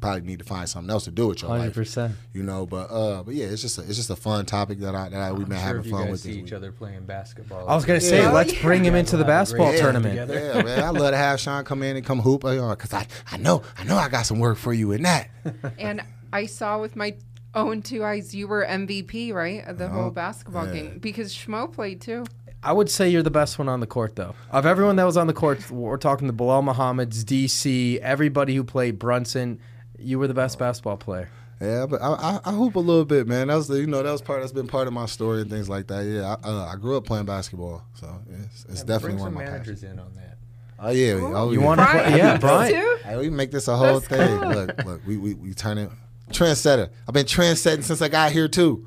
probably 0.00 0.22
need 0.22 0.38
to 0.38 0.44
find 0.44 0.68
something 0.68 0.90
else 0.90 1.04
to 1.04 1.10
do 1.10 1.28
with 1.28 1.42
your 1.42 1.50
life. 1.50 1.74
100%. 1.74 2.12
You 2.32 2.42
know, 2.42 2.66
but 2.66 2.90
uh, 2.90 3.22
but 3.22 3.34
yeah, 3.34 3.46
it's 3.46 3.62
just 3.62 3.78
a, 3.78 3.82
it's 3.82 3.96
just 3.96 4.10
a 4.10 4.16
fun 4.16 4.46
topic 4.46 4.78
that 4.80 4.94
I 4.94 5.08
that 5.08 5.20
I, 5.20 5.32
we've 5.32 5.42
I'm 5.42 5.48
been 5.50 5.58
sure 5.58 5.66
having 5.66 5.80
if 5.80 5.86
you 5.86 5.92
fun 5.92 6.02
guys 6.04 6.10
with. 6.12 6.20
see 6.20 6.32
each 6.38 6.44
week. 6.44 6.52
other 6.52 6.72
playing 6.72 7.04
basketball. 7.04 7.68
I 7.68 7.74
was 7.74 7.84
going 7.84 7.98
to 8.00 8.04
say, 8.06 8.18
Yeah. 8.22 8.30
let's 8.32 8.52
Yeah. 8.54 8.62
bring 8.62 8.84
him 8.84 8.94
into 8.94 9.16
the 9.16 9.24
We'll 9.24 9.32
have 9.34 9.48
a 9.48 9.52
great 9.52 9.58
basketball 9.58 9.72
time 9.72 10.02
tournament. 10.02 10.30
together. 10.30 10.54
Yeah, 10.56 10.62
man, 10.62 10.84
I 10.84 10.90
love 10.90 11.10
to 11.10 11.16
have 11.16 11.40
Sean 11.40 11.64
come 11.64 11.82
in 11.82 11.96
and 11.96 12.04
come 12.06 12.20
hoop 12.20 12.42
because 12.42 12.92
I, 12.94 13.06
I 13.30 13.36
know 13.36 13.62
I 13.76 13.84
know 13.84 13.96
I 13.96 14.08
got 14.08 14.22
some 14.26 14.38
work 14.38 14.58
for 14.58 14.72
you 14.72 14.92
in 14.92 15.02
that. 15.02 15.28
And 15.78 16.02
I 16.32 16.46
saw 16.46 16.78
with 16.80 16.94
my 16.96 17.14
own 17.54 17.82
two 17.82 18.04
eyes, 18.04 18.34
you 18.34 18.46
were 18.46 18.64
MVP, 18.64 19.32
right, 19.32 19.66
of 19.66 19.78
the 19.78 19.86
Uh-huh. 19.86 19.94
whole 20.02 20.10
basketball 20.10 20.66
Yeah. 20.66 20.72
game 20.74 20.98
because 20.98 21.34
Schmo 21.34 21.72
played 21.72 22.00
too. 22.00 22.24
I 22.62 22.72
would 22.72 22.90
say 22.90 23.08
you're 23.08 23.22
the 23.22 23.30
best 23.30 23.56
one 23.58 23.68
on 23.68 23.78
the 23.78 23.86
court, 23.86 24.16
though. 24.16 24.34
Of 24.50 24.66
everyone 24.66 24.96
that 24.96 25.04
was 25.04 25.16
on 25.16 25.28
the 25.28 25.32
court, 25.32 25.70
we're 25.70 25.96
talking 25.96 26.26
the 26.26 26.32
Belal 26.34 26.62
Muhammad's, 26.64 27.24
DC, 27.24 27.98
everybody 28.00 28.56
who 28.56 28.64
played 28.64 28.98
Brunson. 28.98 29.60
You 29.98 30.18
were 30.18 30.28
the 30.28 30.34
best 30.34 30.58
basketball 30.58 30.96
player. 30.96 31.28
Yeah, 31.60 31.86
but 31.86 32.00
I, 32.00 32.12
I, 32.12 32.40
I 32.44 32.52
hoop 32.52 32.76
a 32.76 32.80
little 32.80 33.04
bit, 33.04 33.26
man. 33.26 33.48
That 33.48 33.56
was 33.56 33.66
the, 33.66 33.80
you 33.80 33.86
know 33.88 34.00
that 34.02 34.12
was 34.12 34.22
part 34.22 34.40
that's 34.40 34.52
been 34.52 34.68
part 34.68 34.86
of 34.86 34.92
my 34.92 35.06
story 35.06 35.40
and 35.40 35.50
things 35.50 35.68
like 35.68 35.88
that. 35.88 36.02
Yeah, 36.04 36.36
I, 36.44 36.48
uh, 36.48 36.72
I 36.72 36.76
grew 36.76 36.96
up 36.96 37.04
playing 37.04 37.24
basketball, 37.26 37.82
so 37.94 38.06
it's, 38.44 38.64
it's 38.68 38.82
definitely 38.84 39.16
Bring 39.16 39.34
one 39.34 39.42
of 39.44 39.52
my 39.52 39.58
passions. 39.58 39.82
in 39.82 39.98
on 39.98 40.14
that. 40.14 40.38
Oh 40.78 40.90
yeah, 40.90 41.14
oh, 41.14 41.50
You 41.50 41.58
yeah. 41.60 41.66
want 41.66 41.80
to 41.80 41.86
play? 41.86 42.16
Yeah, 42.16 42.34
you 42.34 42.38
Brian. 42.38 42.98
Hey, 43.02 43.16
we 43.16 43.28
make 43.30 43.50
this 43.50 43.66
a 43.66 43.76
whole 43.76 43.98
That's 43.98 44.06
thing. 44.06 44.38
cool. 44.38 44.48
Look, 44.50 44.84
look, 44.84 45.00
we, 45.06 45.16
we 45.16 45.34
we 45.34 45.52
turn 45.52 45.78
it 45.78 45.90
trendsetter. 46.30 46.90
I've 47.08 47.14
been 47.14 47.26
trendsetting 47.26 47.82
since 47.82 48.00
I 48.02 48.08
got 48.08 48.30
here 48.30 48.46
too. 48.46 48.86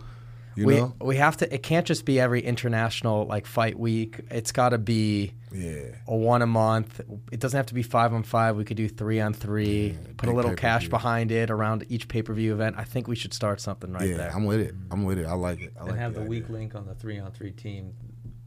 You 0.56 0.66
we 0.66 0.76
know, 0.76 0.94
we 1.00 1.16
have 1.16 1.38
to. 1.38 1.54
It 1.54 1.64
can't 1.64 1.86
just 1.86 2.04
be 2.06 2.20
every 2.20 2.42
international 2.42 3.26
like 3.26 3.46
fight 3.46 3.80
week. 3.80 4.20
It's 4.30 4.52
got 4.52 4.70
to 4.70 4.78
be 4.78 5.34
yeah. 5.52 5.96
a 6.08 6.16
one 6.16 6.42
a 6.42 6.48
month. 6.48 7.00
It 7.32 7.40
doesn't 7.40 7.58
have 7.58 7.68
to 7.68 7.74
be 7.74 7.84
five 7.84 8.14
on 8.14 8.24
five. 8.24 8.58
We 8.58 8.66
could 8.66 8.78
do 8.78 8.90
three 8.90 9.22
on 9.22 9.34
three. 9.34 9.98
put 10.18 10.28
a 10.28 10.34
little 10.34 10.54
cash 10.54 10.84
pay-per-view. 10.84 10.90
behind 10.90 11.32
it 11.32 11.50
around 11.50 11.86
each 11.90 12.08
pay 12.08 12.22
per 12.22 12.34
view 12.34 12.54
event. 12.54 12.76
I 12.78 12.84
think 12.84 13.08
we 13.08 13.16
should 13.16 13.34
start 13.34 13.62
something 13.62 13.94
right 13.94 14.10
yeah, 14.10 14.18
there. 14.18 14.32
I'm 14.36 14.46
with 14.46 14.60
it. 14.60 14.76
I'm 14.92 15.06
with 15.06 15.20
it. 15.20 15.26
I 15.26 15.34
like 15.34 15.62
it. 15.62 15.74
I 15.80 15.84
like 15.84 15.92
and 15.92 16.00
have 16.00 16.14
the 16.14 16.22
idea. 16.22 16.30
weak 16.30 16.50
link 16.50 16.76
on 16.76 16.86
the 16.86 16.96
three 16.96 17.20
on 17.20 17.32
three 17.32 17.52
team, 17.52 17.94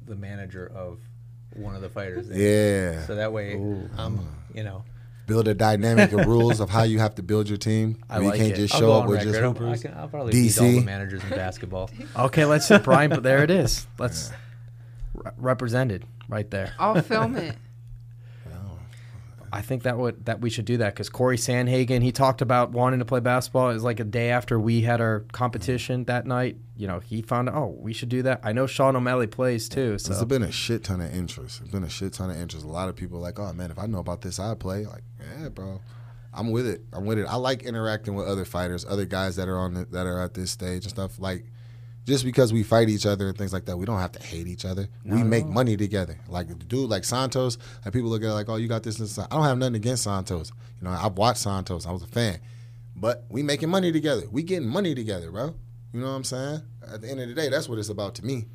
the 0.05 0.17
manager 0.17 0.71
of 0.75 1.01
one 1.55 1.75
of 1.75 1.83
the 1.83 1.89
fighters. 1.89 2.29
Yeah. 2.29 3.07
So 3.07 3.15
that 3.15 3.33
way, 3.33 3.55
um, 3.55 3.91
I'm, 3.97 4.29
you 4.53 4.65
know, 4.65 4.85
build 5.27 5.49
a 5.49 5.55
dynamic 5.55 6.13
of 6.13 6.27
rules 6.27 6.61
of 6.61 6.71
how 6.71 6.83
you 6.83 6.99
have 6.99 7.15
to 7.17 7.23
build 7.23 7.49
your 7.49 7.59
team. 7.59 7.99
I 8.11 8.19
where 8.19 8.29
like 8.31 8.39
you 8.39 8.45
can't 8.47 8.59
it. 8.59 8.61
just 8.63 8.75
I'll 8.75 8.81
show 8.81 8.87
go 8.87 8.93
up 9.01 9.09
with 9.09 9.25
record. 9.25 9.33
just 9.33 9.61
I'll, 9.63 9.73
I 9.73 9.77
can, 9.79 9.95
I'll 9.95 10.09
probably 10.09 10.33
beat 10.33 10.59
all 10.59 10.67
the 10.67 10.81
managers 10.81 11.23
in 11.23 11.31
basketball. 11.31 11.91
Okay, 12.17 12.45
let's 12.45 12.67
see 12.69 12.79
Brian. 12.79 13.11
But 13.11 13.23
there 13.23 13.43
it 13.43 13.51
is. 13.51 13.87
Let's 13.99 14.31
re- 15.15 15.31
represented 15.37 16.05
right 16.29 16.51
there. 16.51 16.75
I'll 16.79 17.01
film 17.03 17.37
it. 17.37 17.57
I 19.55 19.63
think 19.63 19.85
that 19.85 19.97
would 19.97 20.25
that 20.27 20.41
we 20.41 20.51
should 20.51 20.65
do 20.65 20.79
that 20.79 20.95
because 20.95 21.09
Cory 21.09 21.37
Sandhagen 21.37 22.03
he 22.03 22.11
talked 22.11 22.43
about 22.43 22.73
wanting 22.73 22.99
to 22.99 23.05
play 23.05 23.21
basketball. 23.21 23.71
It 23.71 23.75
was 23.75 23.85
like 23.85 24.01
a 24.01 24.05
day 24.05 24.31
after 24.31 24.59
we 24.59 24.81
had 24.81 25.01
our 25.01 25.21
competition 25.31 26.05
that 26.07 26.27
night. 26.27 26.57
You 26.77 26.89
know, 26.89 26.99
he 26.99 27.23
found 27.23 27.49
out, 27.49 27.55
oh 27.55 27.77
we 27.79 27.93
should 27.93 28.09
do 28.09 28.23
that. 28.23 28.41
I 28.43 28.53
know 28.53 28.67
Sean 28.67 28.97
O'Malley 28.97 29.29
plays 29.29 29.69
too. 29.69 29.97
So 29.99 30.13
There's 30.13 30.25
been 30.25 30.43
a 30.43 30.51
shit 30.51 30.83
ton 30.83 31.01
of 31.01 31.15
interest. 31.15 31.61
There's 31.61 31.71
been 31.71 31.85
a 31.85 31.89
shit 31.89 32.15
ton 32.15 32.31
of 32.31 32.37
interest. 32.37 32.65
A 32.65 32.69
lot 32.69 32.89
of 32.89 32.97
people 32.97 33.19
are 33.19 33.23
like, 33.23 33.39
oh 33.39 33.53
man, 33.53 33.71
if 33.71 33.79
I 33.79 33.87
know 33.87 33.99
about 33.99 34.23
this, 34.23 34.41
I'd 34.41 34.59
play. 34.59 34.87
Like, 34.87 35.05
yeah, 35.41 35.51
bro. 35.51 35.81
I'm 36.33 36.51
with 36.51 36.67
it. 36.67 36.83
I'm 36.93 37.05
with 37.05 37.21
it. 37.21 37.27
I 37.27 37.37
like 37.37 37.63
interacting 37.63 38.17
with 38.17 38.27
other 38.27 38.45
fighters, 38.45 38.85
other 38.85 39.05
guys 39.05 39.37
that 39.37 39.49
are 39.49 39.59
on 39.59 39.75
the, 39.75 39.85
that 39.87 40.05
are 40.05 40.21
at 40.21 40.35
this 40.35 40.51
stage 40.51 40.83
and 40.83 40.91
stuff. 40.91 41.21
Like, 41.21 41.45
just 42.05 42.25
because 42.25 42.53
we 42.53 42.63
fight 42.63 42.89
each 42.89 43.07
other 43.07 43.29
and 43.29 43.39
things 43.39 43.53
like 43.53 43.65
that, 43.65 43.77
we 43.77 43.87
don't 43.87 43.99
have 43.99 44.13
to 44.13 44.23
hate 44.23 44.47
each 44.47 44.65
other. 44.65 44.89
we 45.05 45.23
make 45.23 45.47
money 45.47 45.77
together. 45.77 46.19
Like 46.29 46.49
the 46.49 46.55
dude, 46.55 46.91
like 46.91 47.05
Santos, 47.05 47.59
and 47.85 47.93
people 47.93 48.11
look 48.11 48.23
at 48.23 48.29
it 48.29 48.33
like, 48.33 48.49
oh, 48.49 48.57
you 48.57 48.69
got 48.69 48.83
this. 48.83 48.99
And 48.99 49.09
this. 49.09 49.19
I 49.19 49.27
don't 49.29 49.45
have 49.45 49.59
nothing 49.59 49.77
against 49.77 50.05
Santos. 50.05 50.53
You 50.81 50.89
know, 50.89 50.91
I've 50.91 51.17
watched 51.17 51.41
Santos. 51.41 51.87
I 51.87 51.93
was 51.93 52.03
a 52.03 52.07
fan, 52.07 52.41
but 52.95 53.25
we 53.29 53.43
making 53.43 53.71
money 53.71 53.91
together. 53.91 54.23
We 54.31 54.43
getting 54.43 54.69
money 54.69 54.95
together, 54.95 55.31
bro. 55.31 55.55
You 55.93 56.01
know 56.01 56.09
what 56.09 56.17
I'm 56.17 56.25
saying? 56.25 56.61
At 56.93 57.01
the 57.01 57.09
end 57.09 57.21
of 57.21 57.29
the 57.29 57.35
day, 57.35 57.49
that's 57.49 57.69
what 57.69 57.79
it's 57.79 57.89
about 57.89 58.17
to 58.17 58.25
me. 58.25 58.47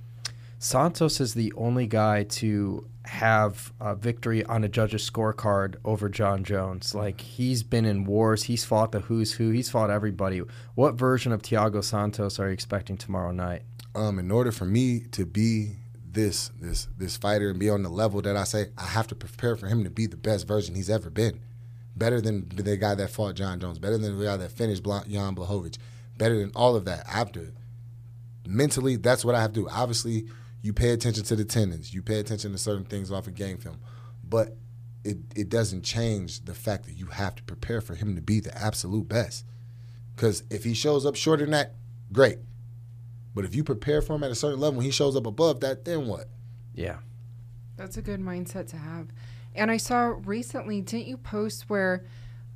Santos 0.61 1.21
is 1.21 1.35
the 1.35 1.53
only 1.55 1.87
guy 1.87 2.23
to 2.23 2.85
have 3.05 3.71
a 3.79 3.95
victory 3.95 4.43
on 4.43 4.65
a 4.65 4.67
judge's 4.67 5.09
scorecard 5.09 5.75
over 5.85 6.09
Jon 6.09 6.43
Jones. 6.43 6.93
Like 6.93 7.21
he's 7.21 7.63
been 7.63 7.85
in 7.85 8.03
wars, 8.03 8.43
he's 8.43 8.65
fought 8.65 8.91
the 8.91 8.99
who's 8.99 9.31
who, 9.31 9.51
he's 9.51 9.69
fought 9.69 9.89
everybody. 9.89 10.41
What 10.75 10.95
version 10.95 11.31
of 11.31 11.41
Thiago 11.41 11.81
Santos 11.81 12.39
are 12.39 12.47
you 12.47 12.53
expecting 12.53 12.97
tomorrow 12.97 13.31
night? 13.31 13.61
Um, 13.95 14.19
in 14.19 14.29
order 14.31 14.51
for 14.51 14.65
me 14.65 14.99
to 15.11 15.25
be 15.25 15.77
this 16.11 16.51
this 16.59 16.89
this 16.97 17.15
fighter 17.15 17.49
and 17.49 17.59
be 17.59 17.69
on 17.69 17.83
the 17.83 17.89
level 17.89 18.21
that 18.21 18.35
I 18.35 18.43
say, 18.43 18.67
I 18.77 18.87
have 18.87 19.07
to 19.07 19.15
prepare 19.15 19.55
for 19.55 19.67
him 19.67 19.85
to 19.85 19.89
be 19.89 20.07
the 20.07 20.17
best 20.17 20.45
version 20.45 20.75
he's 20.75 20.89
ever 20.89 21.09
been. 21.09 21.39
Better 21.95 22.19
than 22.19 22.49
the 22.49 22.75
guy 22.75 22.95
that 22.95 23.09
fought 23.09 23.35
Jon 23.35 23.61
Jones, 23.61 23.79
better 23.79 23.97
than 23.97 24.19
the 24.19 24.25
guy 24.25 24.35
that 24.35 24.51
finished 24.51 24.83
Jan 24.83 25.35
Blachowicz, 25.35 25.77
better 26.17 26.37
than 26.37 26.51
all 26.53 26.75
of 26.75 26.83
that. 26.83 27.05
I 27.07 27.11
have 27.11 27.31
to 27.33 27.53
mentally, 28.45 28.97
that's 28.97 29.23
what 29.23 29.35
I 29.35 29.41
have 29.41 29.53
to 29.53 29.61
do. 29.61 29.69
Obviously, 29.69 30.27
you 30.61 30.73
pay 30.73 30.91
attention 30.91 31.23
to 31.23 31.35
the 31.35 31.45
tendons, 31.45 31.93
you 31.93 32.01
pay 32.01 32.19
attention 32.19 32.51
to 32.51 32.57
certain 32.57 32.85
things 32.85 33.11
off 33.11 33.27
of 33.27 33.35
game 33.35 33.57
film, 33.57 33.77
but 34.23 34.55
it 35.03 35.17
it 35.35 35.49
doesn't 35.49 35.83
change 35.83 36.45
the 36.45 36.53
fact 36.53 36.85
that 36.85 36.93
you 36.93 37.07
have 37.07 37.35
to 37.35 37.43
prepare 37.43 37.81
for 37.81 37.95
him 37.95 38.15
to 38.15 38.21
be 38.21 38.39
the 38.39 38.55
absolute 38.57 39.07
best. 39.07 39.45
Because 40.15 40.43
if 40.49 40.65
he 40.65 40.73
shows 40.73 41.05
up 41.05 41.15
shorter 41.15 41.45
than 41.45 41.51
that, 41.51 41.75
great. 42.11 42.39
But 43.33 43.45
if 43.45 43.55
you 43.55 43.63
prepare 43.63 44.01
for 44.01 44.15
him 44.15 44.23
at 44.23 44.31
a 44.31 44.35
certain 44.35 44.59
level, 44.59 44.77
when 44.77 44.85
he 44.85 44.91
shows 44.91 45.15
up 45.15 45.25
above 45.25 45.61
that, 45.61 45.85
then 45.85 46.07
what? 46.07 46.27
Yeah. 46.73 46.97
That's 47.77 47.95
a 47.95 48.01
good 48.01 48.19
mindset 48.19 48.67
to 48.69 48.77
have. 48.77 49.07
And 49.55 49.71
I 49.71 49.77
saw 49.77 50.15
recently, 50.25 50.81
didn't 50.81 51.07
you 51.07 51.15
post 51.15 51.69
where, 51.69 52.03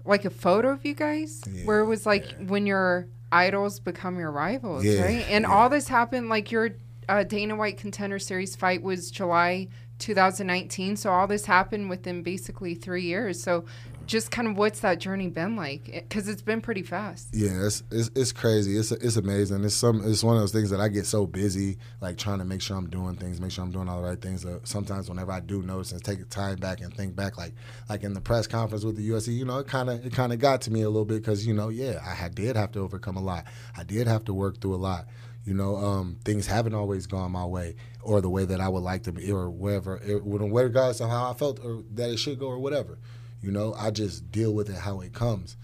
like, 0.04 0.26
a 0.26 0.30
photo 0.30 0.72
of 0.72 0.86
you 0.86 0.94
guys, 0.94 1.42
Yeah, 1.50 1.64
where 1.64 1.80
it 1.80 1.86
was 1.86 2.06
like 2.06 2.36
when 2.48 2.68
your 2.68 3.08
idols 3.32 3.80
become 3.80 4.20
your 4.20 4.32
rivals, 4.32 4.84
Yeah, 4.84 5.02
right? 5.04 5.26
And 5.30 5.44
yeah. 5.44 5.52
all 5.54 5.70
this 5.70 5.88
happened, 5.88 6.28
like 6.28 6.52
your 6.52 6.72
uh, 7.10 7.24
Dana 7.24 7.56
White 7.56 7.78
Contender 7.78 8.20
Series 8.20 8.56
fight 8.56 8.82
was 8.82 9.12
July 9.12 9.68
2019. 10.00 10.98
So 10.98 11.12
all 11.12 11.28
this 11.28 11.46
happened 11.46 11.90
within 11.90 12.24
basically 12.24 12.76
three 12.76 13.04
years. 13.04 13.42
So 13.42 13.66
just 14.06 14.32
kind 14.32 14.48
of 14.48 14.58
what's 14.58 14.82
that 14.82 15.00
journey 15.00 15.30
been 15.30 15.56
like? 15.56 15.86
Because 15.86 16.28
it's 16.28 16.42
been 16.42 16.62
pretty 16.62 16.84
fast. 16.84 17.30
Yeah, 17.32 17.66
it's 17.66 17.84
it's, 17.90 18.10
it's 18.16 18.32
crazy. 18.32 18.78
It's 18.78 18.92
it's 18.92 19.16
amazing. 19.16 19.64
It's 19.64 19.76
some 19.76 20.02
it's 20.06 20.24
one 20.24 20.36
of 20.36 20.42
those 20.42 20.52
things 20.52 20.70
that 20.72 20.82
I 20.82 20.90
get 20.90 21.06
so 21.06 21.26
busy, 21.26 21.78
like 22.02 22.18
trying 22.18 22.40
to 22.40 22.46
make 22.46 22.62
sure 22.62 22.76
I'm 22.76 22.90
doing 22.90 23.16
things, 23.16 23.40
make 23.40 23.52
sure 23.52 23.64
I'm 23.64 23.72
doing 23.72 23.88
all 23.88 24.02
the 24.02 24.08
right 24.08 24.22
things. 24.22 24.44
That 24.44 24.68
sometimes 24.68 25.10
whenever 25.10 25.32
I 25.32 25.40
do 25.40 25.62
notice 25.62 25.94
and 25.94 26.04
take 26.04 26.28
time 26.30 26.58
back 26.58 26.82
and 26.82 26.94
think 26.94 27.16
back, 27.16 27.38
like 27.38 27.54
like 27.90 28.04
in 28.04 28.14
the 28.14 28.22
press 28.22 28.46
conference 28.46 28.84
with 28.84 28.98
the 28.98 29.10
UFC, 29.10 29.34
you 29.34 29.46
know, 29.46 29.60
it 29.60 29.68
kind 29.68 29.90
of 29.90 30.06
it 30.06 30.14
kind 30.14 30.34
of 30.34 30.40
got 30.40 30.62
to 30.62 30.72
me 30.72 30.82
a 30.82 30.90
little 30.90 31.06
bit 31.06 31.22
because 31.22 31.48
you 31.48 31.54
know, 31.54 31.70
yeah, 31.70 32.00
I 32.06 32.14
had, 32.14 32.36
did 32.36 32.56
have 32.56 32.72
to 32.74 32.80
overcome 32.80 33.16
a 33.16 33.24
lot. 33.24 33.46
I 33.78 33.84
did 33.84 34.08
have 34.08 34.26
to 34.26 34.34
work 34.34 34.60
through 34.60 34.76
a 34.76 34.78
lot. 34.78 35.06
You 35.46 35.54
know, 35.54 35.76
um, 35.76 36.18
things 36.24 36.48
haven't 36.48 36.74
always 36.74 37.06
gone 37.06 37.32
my 37.32 37.46
way 37.46 37.76
or 38.02 38.22
the 38.22 38.30
way 38.30 38.46
that 38.46 38.62
I 38.62 38.70
would 38.70 38.84
like 38.84 39.04
to 39.04 39.12
be, 39.12 39.32
or 39.32 39.50
whatever, 39.50 39.98
it, 39.98 40.22
regardless 40.24 41.02
of 41.02 41.10
how 41.10 41.30
I 41.30 41.34
felt 41.34 41.60
or 41.64 41.84
that 41.96 42.10
it 42.12 42.18
should 42.18 42.40
go 42.40 42.48
or 42.48 42.60
whatever. 42.60 42.98
You 43.42 43.52
know, 43.52 43.74
I 43.78 43.92
just 43.92 44.32
deal 44.32 44.54
with 44.54 44.70
it 44.70 44.78
how 44.78 45.02
it 45.02 45.14
comes. 45.14 45.58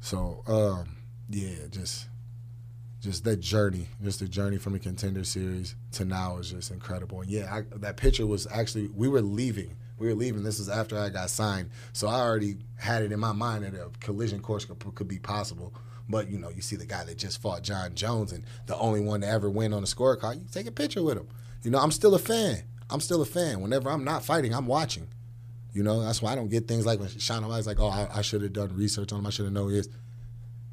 So, 0.00 0.42
um, 0.46 0.96
yeah, 1.28 1.66
just 1.70 2.08
just 3.00 3.24
that 3.24 3.40
journey, 3.40 3.86
just 4.02 4.20
the 4.20 4.28
journey 4.28 4.58
from 4.58 4.72
the 4.72 4.78
contender 4.78 5.24
series 5.24 5.76
to 5.92 6.04
now 6.04 6.38
is 6.38 6.50
just 6.50 6.70
incredible. 6.70 7.20
And 7.20 7.30
yeah, 7.30 7.54
I, 7.54 7.62
that 7.76 7.96
picture 7.96 8.26
was 8.26 8.46
actually 8.50 8.88
we 8.88 9.08
were 9.08 9.22
leaving. 9.22 9.76
We 9.98 10.06
were 10.06 10.14
leaving. 10.14 10.42
This 10.42 10.58
was 10.58 10.68
after 10.68 10.98
I 10.98 11.08
got 11.08 11.28
signed, 11.28 11.70
so 11.92 12.08
I 12.08 12.20
already 12.20 12.56
had 12.76 13.02
it 13.02 13.12
in 13.12 13.20
my 13.20 13.32
mind 13.32 13.64
that 13.64 13.74
a 13.74 13.90
collision 14.00 14.40
course 14.40 14.64
could, 14.64 14.94
could 14.94 15.08
be 15.08 15.18
possible. 15.18 15.74
But 16.08 16.30
you 16.30 16.38
know, 16.38 16.48
you 16.48 16.62
see 16.62 16.76
the 16.76 16.86
guy 16.86 17.04
that 17.04 17.18
just 17.18 17.40
fought 17.42 17.62
Jon 17.62 17.94
Jones 17.94 18.32
and 18.32 18.44
the 18.66 18.76
only 18.76 19.00
one 19.00 19.20
to 19.20 19.26
ever 19.28 19.50
win 19.50 19.72
on 19.72 19.82
the 19.82 19.86
scorecard. 19.86 20.36
You 20.36 20.46
take 20.50 20.66
a 20.66 20.72
picture 20.72 21.02
with 21.02 21.18
him. 21.18 21.28
You 21.62 21.70
know, 21.70 21.78
I'm 21.78 21.90
still 21.90 22.14
a 22.14 22.18
fan. 22.18 22.62
I'm 22.90 23.00
still 23.00 23.20
a 23.20 23.26
fan. 23.26 23.60
Whenever 23.60 23.90
I'm 23.90 24.04
not 24.04 24.24
fighting, 24.24 24.54
I'm 24.54 24.66
watching. 24.66 25.08
You 25.74 25.82
know, 25.82 26.02
that's 26.02 26.22
why 26.22 26.32
I 26.32 26.34
don't 26.34 26.48
get 26.48 26.66
things 26.66 26.86
like 26.86 26.98
when 26.98 27.08
Sean 27.18 27.44
O'Malley's 27.44 27.66
like, 27.66 27.78
"Oh, 27.78 27.88
I, 27.88 28.08
I 28.18 28.22
should 28.22 28.42
have 28.42 28.52
done 28.52 28.74
research 28.74 29.12
on 29.12 29.20
him. 29.20 29.26
I 29.26 29.30
should 29.30 29.44
have 29.44 29.52
known 29.52 29.70
this." 29.70 29.88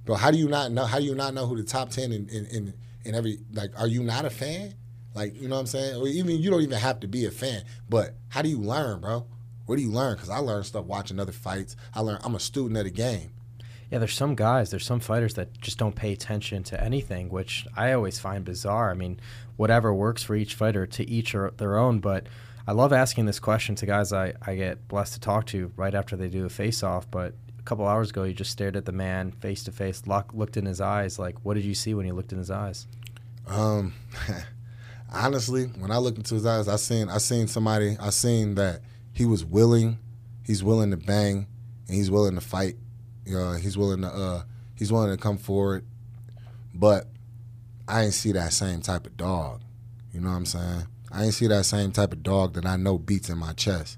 Bro, 0.06 0.16
how 0.16 0.32
do 0.32 0.38
you 0.38 0.48
not 0.48 0.72
know? 0.72 0.86
How 0.86 1.00
do 1.00 1.06
you 1.06 1.16
not 1.16 1.34
know 1.34 1.46
who 1.48 1.58
the 1.58 1.64
top 1.64 1.90
ten 1.90 2.12
in 2.12 2.30
in, 2.30 2.46
in, 2.46 2.74
in 3.04 3.16
every 3.16 3.40
like? 3.54 3.72
Are 3.78 3.88
you 3.88 4.04
not 4.04 4.24
a 4.24 4.30
fan? 4.30 4.74
Like, 5.14 5.40
you 5.42 5.48
know 5.48 5.56
what 5.56 5.62
I'm 5.62 5.68
saying? 5.68 6.02
Or 6.02 6.08
even 6.08 6.38
you 6.38 6.50
don't 6.50 6.62
even 6.62 6.78
have 6.78 7.00
to 7.02 7.08
be 7.08 7.26
a 7.26 7.32
fan, 7.32 7.64
but 7.90 8.16
how 8.30 8.42
do 8.42 8.50
you 8.50 8.60
learn, 8.60 9.00
bro? 9.00 9.26
Where 9.66 9.78
do 9.78 9.82
you 9.82 9.90
learn? 9.90 10.16
Because 10.16 10.30
I 10.30 10.38
learn 10.38 10.64
stuff 10.64 10.86
watching 10.86 11.20
other 11.20 11.32
fights. 11.32 11.76
I 11.94 12.02
learn. 12.02 12.20
I'm 12.24 12.36
a 12.36 12.40
student 12.40 12.78
of 12.78 12.84
the 12.84 12.92
game. 12.92 13.32
Yeah, 13.92 14.00
there's 14.00 14.16
some 14.16 14.36
guys, 14.36 14.72
there's 14.72 14.86
some 14.86 15.00
fighters 15.00 15.36
that 15.36 15.60
just 15.62 15.78
don't 15.78 15.96
pay 15.96 16.12
attention 16.12 16.64
to 16.64 16.84
anything, 16.84 17.30
which 17.30 17.68
I 17.76 17.94
always 17.94 18.20
find 18.20 18.44
bizarre. 18.44 18.90
I 18.90 18.96
mean, 18.96 19.20
whatever 19.58 19.94
works 19.94 20.24
for 20.24 20.36
each 20.36 20.56
fighter, 20.56 20.86
to 20.88 21.10
each 21.10 21.36
or 21.36 21.52
their 21.58 21.78
own. 21.78 22.00
But 22.00 22.28
I 22.68 22.72
love 22.72 22.94
asking 22.94 23.26
this 23.26 23.40
question 23.40 23.76
to 23.76 23.86
guys 23.86 24.12
I, 24.12 24.34
I 24.42 24.56
get 24.56 24.88
blessed 24.88 25.14
to 25.14 25.20
talk 25.20 25.46
to 25.48 25.72
right 25.76 25.94
after 25.94 26.16
they 26.16 26.30
do 26.30 26.46
a 26.46 26.50
face 26.50 26.82
off. 26.82 27.10
But 27.10 27.36
a 27.60 27.64
couple 27.64 27.86
hours 27.88 28.10
ago, 28.10 28.24
you 28.24 28.34
just 28.34 28.52
stared 28.52 28.76
at 28.76 28.86
the 28.86 28.92
man 28.92 29.32
face 29.32 29.64
to 29.66 29.72
face, 29.72 30.04
looked 30.08 30.58
in 30.58 30.66
his 30.66 30.82
eyes. 30.82 31.20
Like, 31.20 31.36
what 31.44 31.54
did 31.54 31.66
you 31.66 31.76
see 31.76 31.94
when 31.94 32.08
you 32.08 32.14
looked 32.14 32.32
in 32.32 32.40
his 32.40 32.52
eyes? 32.52 32.88
Um, 33.48 33.94
honestly, 35.14 35.66
when 35.66 35.92
I 35.92 35.98
looked 35.98 36.18
into 36.18 36.34
his 36.34 36.46
eyes, 36.46 36.68
I 36.68 36.78
seen 36.78 37.10
I 37.10 37.20
seen 37.20 37.48
somebody. 37.48 37.98
I 38.00 38.10
seen 38.10 38.56
that 38.56 38.82
he 39.14 39.26
was 39.26 39.46
willing. 39.46 40.00
He's 40.44 40.64
willing 40.64 40.92
to 40.92 40.98
bang, 40.98 41.48
and 41.88 41.96
he's 41.96 42.12
willing 42.12 42.36
to 42.36 42.42
fight. 42.42 42.76
Know, 43.26 43.54
he's 43.54 43.78
willing 43.78 44.02
to 44.02 44.08
uh, 44.08 44.44
he's 44.76 44.92
willing 44.92 45.12
to 45.12 45.22
come 45.22 45.38
forward. 45.38 45.86
But 46.74 47.08
I 47.88 48.04
ain't 48.04 48.14
see 48.14 48.32
that 48.34 48.54
same 48.54 48.82
type 48.82 49.06
of 49.06 49.18
dog. 49.18 49.62
You 50.14 50.22
know 50.22 50.30
what 50.30 50.36
I'm 50.36 50.46
saying? 50.46 50.88
I 51.12 51.24
ain't 51.26 51.34
see 51.34 51.48
that 51.48 51.66
same 51.66 51.92
type 51.92 52.14
of 52.14 52.24
dog 52.24 52.54
that 52.54 52.66
I 52.66 52.76
know 52.76 52.98
beats 52.98 53.30
in 53.30 53.38
my 53.38 53.54
chest. 53.54 53.98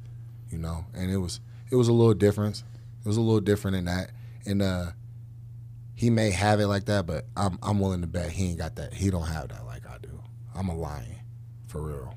You 0.49 0.57
know, 0.57 0.85
and 0.93 1.11
it 1.11 1.17
was 1.17 1.39
it 1.71 1.75
was 1.75 1.87
a 1.87 1.93
little 1.93 2.13
different. 2.13 2.63
It 3.03 3.07
was 3.07 3.17
a 3.17 3.21
little 3.21 3.41
different 3.41 3.77
in 3.77 3.85
that. 3.85 4.11
And 4.45 4.61
uh, 4.61 4.91
he 5.93 6.09
may 6.09 6.31
have 6.31 6.59
it 6.59 6.67
like 6.67 6.85
that, 6.85 7.05
but 7.05 7.25
I'm 7.35 7.57
I'm 7.61 7.79
willing 7.79 8.01
to 8.01 8.07
bet 8.07 8.31
he 8.31 8.49
ain't 8.49 8.59
got 8.59 8.75
that. 8.75 8.93
He 8.93 9.09
don't 9.09 9.27
have 9.27 9.49
that 9.49 9.65
like 9.65 9.87
I 9.87 9.97
do. 10.01 10.21
I'm 10.55 10.69
a 10.69 10.75
lion, 10.75 11.15
for 11.67 11.81
real. 11.81 12.13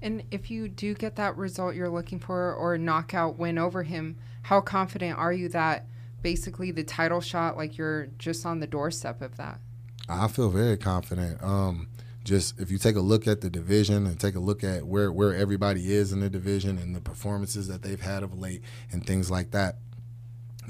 And 0.00 0.22
if 0.30 0.50
you 0.50 0.68
do 0.68 0.94
get 0.94 1.16
that 1.16 1.36
result 1.36 1.74
you're 1.74 1.88
looking 1.88 2.18
for 2.18 2.54
or 2.54 2.78
knockout 2.78 3.38
win 3.38 3.58
over 3.58 3.82
him, 3.82 4.16
how 4.42 4.60
confident 4.60 5.18
are 5.18 5.32
you 5.32 5.48
that 5.50 5.86
basically 6.22 6.70
the 6.70 6.84
title 6.84 7.20
shot, 7.20 7.56
like 7.56 7.76
you're 7.76 8.06
just 8.18 8.46
on 8.46 8.60
the 8.60 8.66
doorstep 8.66 9.20
of 9.22 9.36
that? 9.36 9.60
I 10.08 10.28
feel 10.28 10.50
very 10.50 10.76
confident. 10.76 11.42
Um, 11.42 11.88
just 12.24 12.60
if 12.60 12.70
you 12.70 12.78
take 12.78 12.96
a 12.96 13.00
look 13.00 13.26
at 13.26 13.40
the 13.40 13.50
division 13.50 14.06
and 14.06 14.18
take 14.18 14.34
a 14.34 14.40
look 14.40 14.62
at 14.62 14.86
where 14.86 15.10
where 15.10 15.34
everybody 15.34 15.92
is 15.92 16.12
in 16.12 16.20
the 16.20 16.30
division 16.30 16.78
and 16.78 16.94
the 16.94 17.00
performances 17.00 17.68
that 17.68 17.82
they've 17.82 18.00
had 18.00 18.22
of 18.22 18.38
late 18.38 18.62
and 18.92 19.06
things 19.06 19.30
like 19.30 19.50
that, 19.52 19.76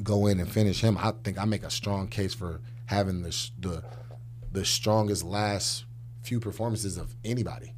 go 0.02 0.26
in 0.26 0.40
and 0.40 0.50
finish 0.50 0.80
him. 0.80 0.96
I 0.96 1.12
think 1.24 1.38
I 1.38 1.44
make 1.44 1.64
a 1.64 1.70
strong 1.70 2.08
case 2.08 2.34
for 2.34 2.60
having 2.86 3.22
the 3.22 3.50
the 3.58 3.84
the 4.50 4.64
strongest 4.64 5.24
last 5.24 5.84
few 6.22 6.40
performances 6.40 6.96
of 6.96 7.14
anybody. 7.24 7.74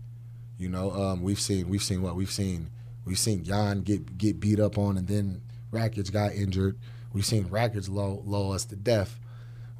You 0.60 0.68
know, 0.68 0.90
um, 0.92 1.22
we've 1.22 1.40
seen 1.40 1.70
we've 1.70 1.82
seen 1.82 2.02
what 2.02 2.16
we've 2.16 2.30
seen 2.30 2.68
we've 3.06 3.18
seen 3.18 3.42
Jan 3.44 3.80
get 3.80 4.18
get 4.18 4.38
beat 4.38 4.60
up 4.60 4.76
on 4.76 4.98
and 4.98 5.08
then 5.08 5.40
Rakic 5.72 6.12
got 6.12 6.34
injured. 6.34 6.78
We've 7.14 7.24
seen 7.24 7.46
Rakic 7.46 7.88
low 7.88 8.22
low 8.26 8.52
us 8.52 8.66
to 8.66 8.76
death. 8.76 9.18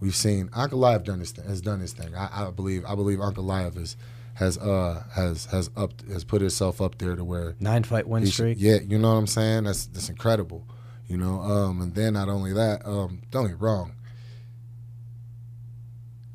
We've 0.01 0.17
seen 0.17 0.49
Ankalaev 0.49 1.05
done 1.05 1.21
his 1.21 1.33
th- 1.33 1.47
has 1.47 1.61
done 1.61 1.81
his 1.81 1.93
thing. 1.93 2.15
I, 2.15 2.47
I 2.47 2.51
believe 2.51 2.87
I 2.87 2.95
believe 2.95 3.19
Ankalaev 3.19 3.77
is 3.77 3.99
has 4.35 4.57
uh 4.57 5.03
has 5.13 5.45
has 5.47 5.69
up 5.77 5.93
has 6.11 6.25
put 6.25 6.41
himself 6.41 6.81
up 6.81 6.97
there 6.97 7.15
to 7.15 7.25
where 7.25 7.57
Nine 7.61 7.85
fight 7.85 8.09
win 8.09 8.25
streak. 8.25 8.57
yeah, 8.59 8.79
you 8.81 8.99
know 8.99 9.13
what 9.13 9.19
I'm 9.19 9.27
saying? 9.27 9.65
That's 9.65 9.85
that's 9.85 10.09
incredible. 10.09 10.67
You 11.09 11.19
know, 11.19 11.43
um, 11.43 11.83
and 11.83 11.95
then 11.95 12.15
not 12.15 12.31
only 12.31 12.55
that, 12.55 12.87
um, 12.87 13.21
don't 13.31 13.49
get 13.49 13.61
wrong. 13.61 13.93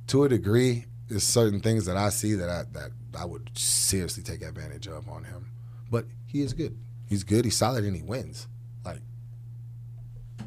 To 0.07 0.23
a 0.25 0.29
degree, 0.29 0.85
there's 1.07 1.23
certain 1.23 1.61
things 1.61 1.85
that 1.85 1.97
I 1.97 2.09
see 2.09 2.35
that 2.35 2.49
I 2.49 2.63
that 2.73 2.91
I 3.15 3.25
would 3.25 3.49
seriously 3.57 4.23
take 4.23 4.41
advantage 4.41 4.87
of 4.87 5.07
on 5.09 5.23
him. 5.23 5.51
But 5.89 6.05
he 6.25 6.41
is 6.41 6.53
good. 6.53 6.77
He's 7.07 7.23
good. 7.23 7.45
He's 7.45 7.55
solid, 7.55 7.83
and 7.83 7.95
he 7.95 8.01
wins. 8.01 8.47
Like 8.83 9.01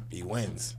he 0.09 0.23
wins. 0.23 0.75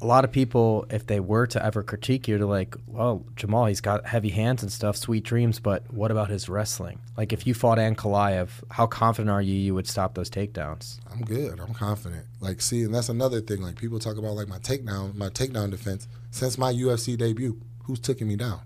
a 0.00 0.06
lot 0.06 0.24
of 0.24 0.32
people, 0.32 0.84
if 0.90 1.06
they 1.06 1.20
were 1.20 1.46
to 1.46 1.64
ever 1.64 1.80
critique 1.84 2.26
you, 2.26 2.36
they're 2.36 2.46
like, 2.46 2.74
"Well, 2.88 3.24
Jamahal, 3.36 3.68
he's 3.68 3.80
got 3.80 4.04
heavy 4.04 4.30
hands 4.30 4.60
and 4.62 4.72
stuff, 4.72 4.96
sweet 4.96 5.22
dreams, 5.22 5.60
but 5.60 5.84
what 5.92 6.10
about 6.10 6.28
his 6.28 6.48
wrestling? 6.48 6.98
Like, 7.16 7.32
if 7.32 7.46
you 7.46 7.54
fought 7.54 7.78
Ankalaev, 7.78 8.48
how 8.70 8.88
confident 8.88 9.30
are 9.30 9.40
you 9.40 9.54
you 9.54 9.74
would 9.76 9.86
stop 9.86 10.14
those 10.14 10.28
takedowns?" 10.28 10.98
I'm 11.12 11.20
good. 11.22 11.60
I'm 11.60 11.72
confident. 11.74 12.26
Like, 12.40 12.60
see, 12.60 12.82
and 12.82 12.92
that's 12.92 13.08
another 13.08 13.40
thing. 13.40 13.60
Like, 13.62 13.76
people 13.76 14.00
talk 14.00 14.16
about 14.16 14.32
like 14.34 14.48
my 14.48 14.58
takedown, 14.58 15.14
my 15.14 15.28
takedown 15.28 15.70
defense. 15.70 16.08
Since 16.32 16.58
my 16.58 16.72
UFC 16.72 17.16
debut, 17.16 17.60
who's 17.84 18.00
taking 18.00 18.26
me 18.26 18.34
down? 18.34 18.60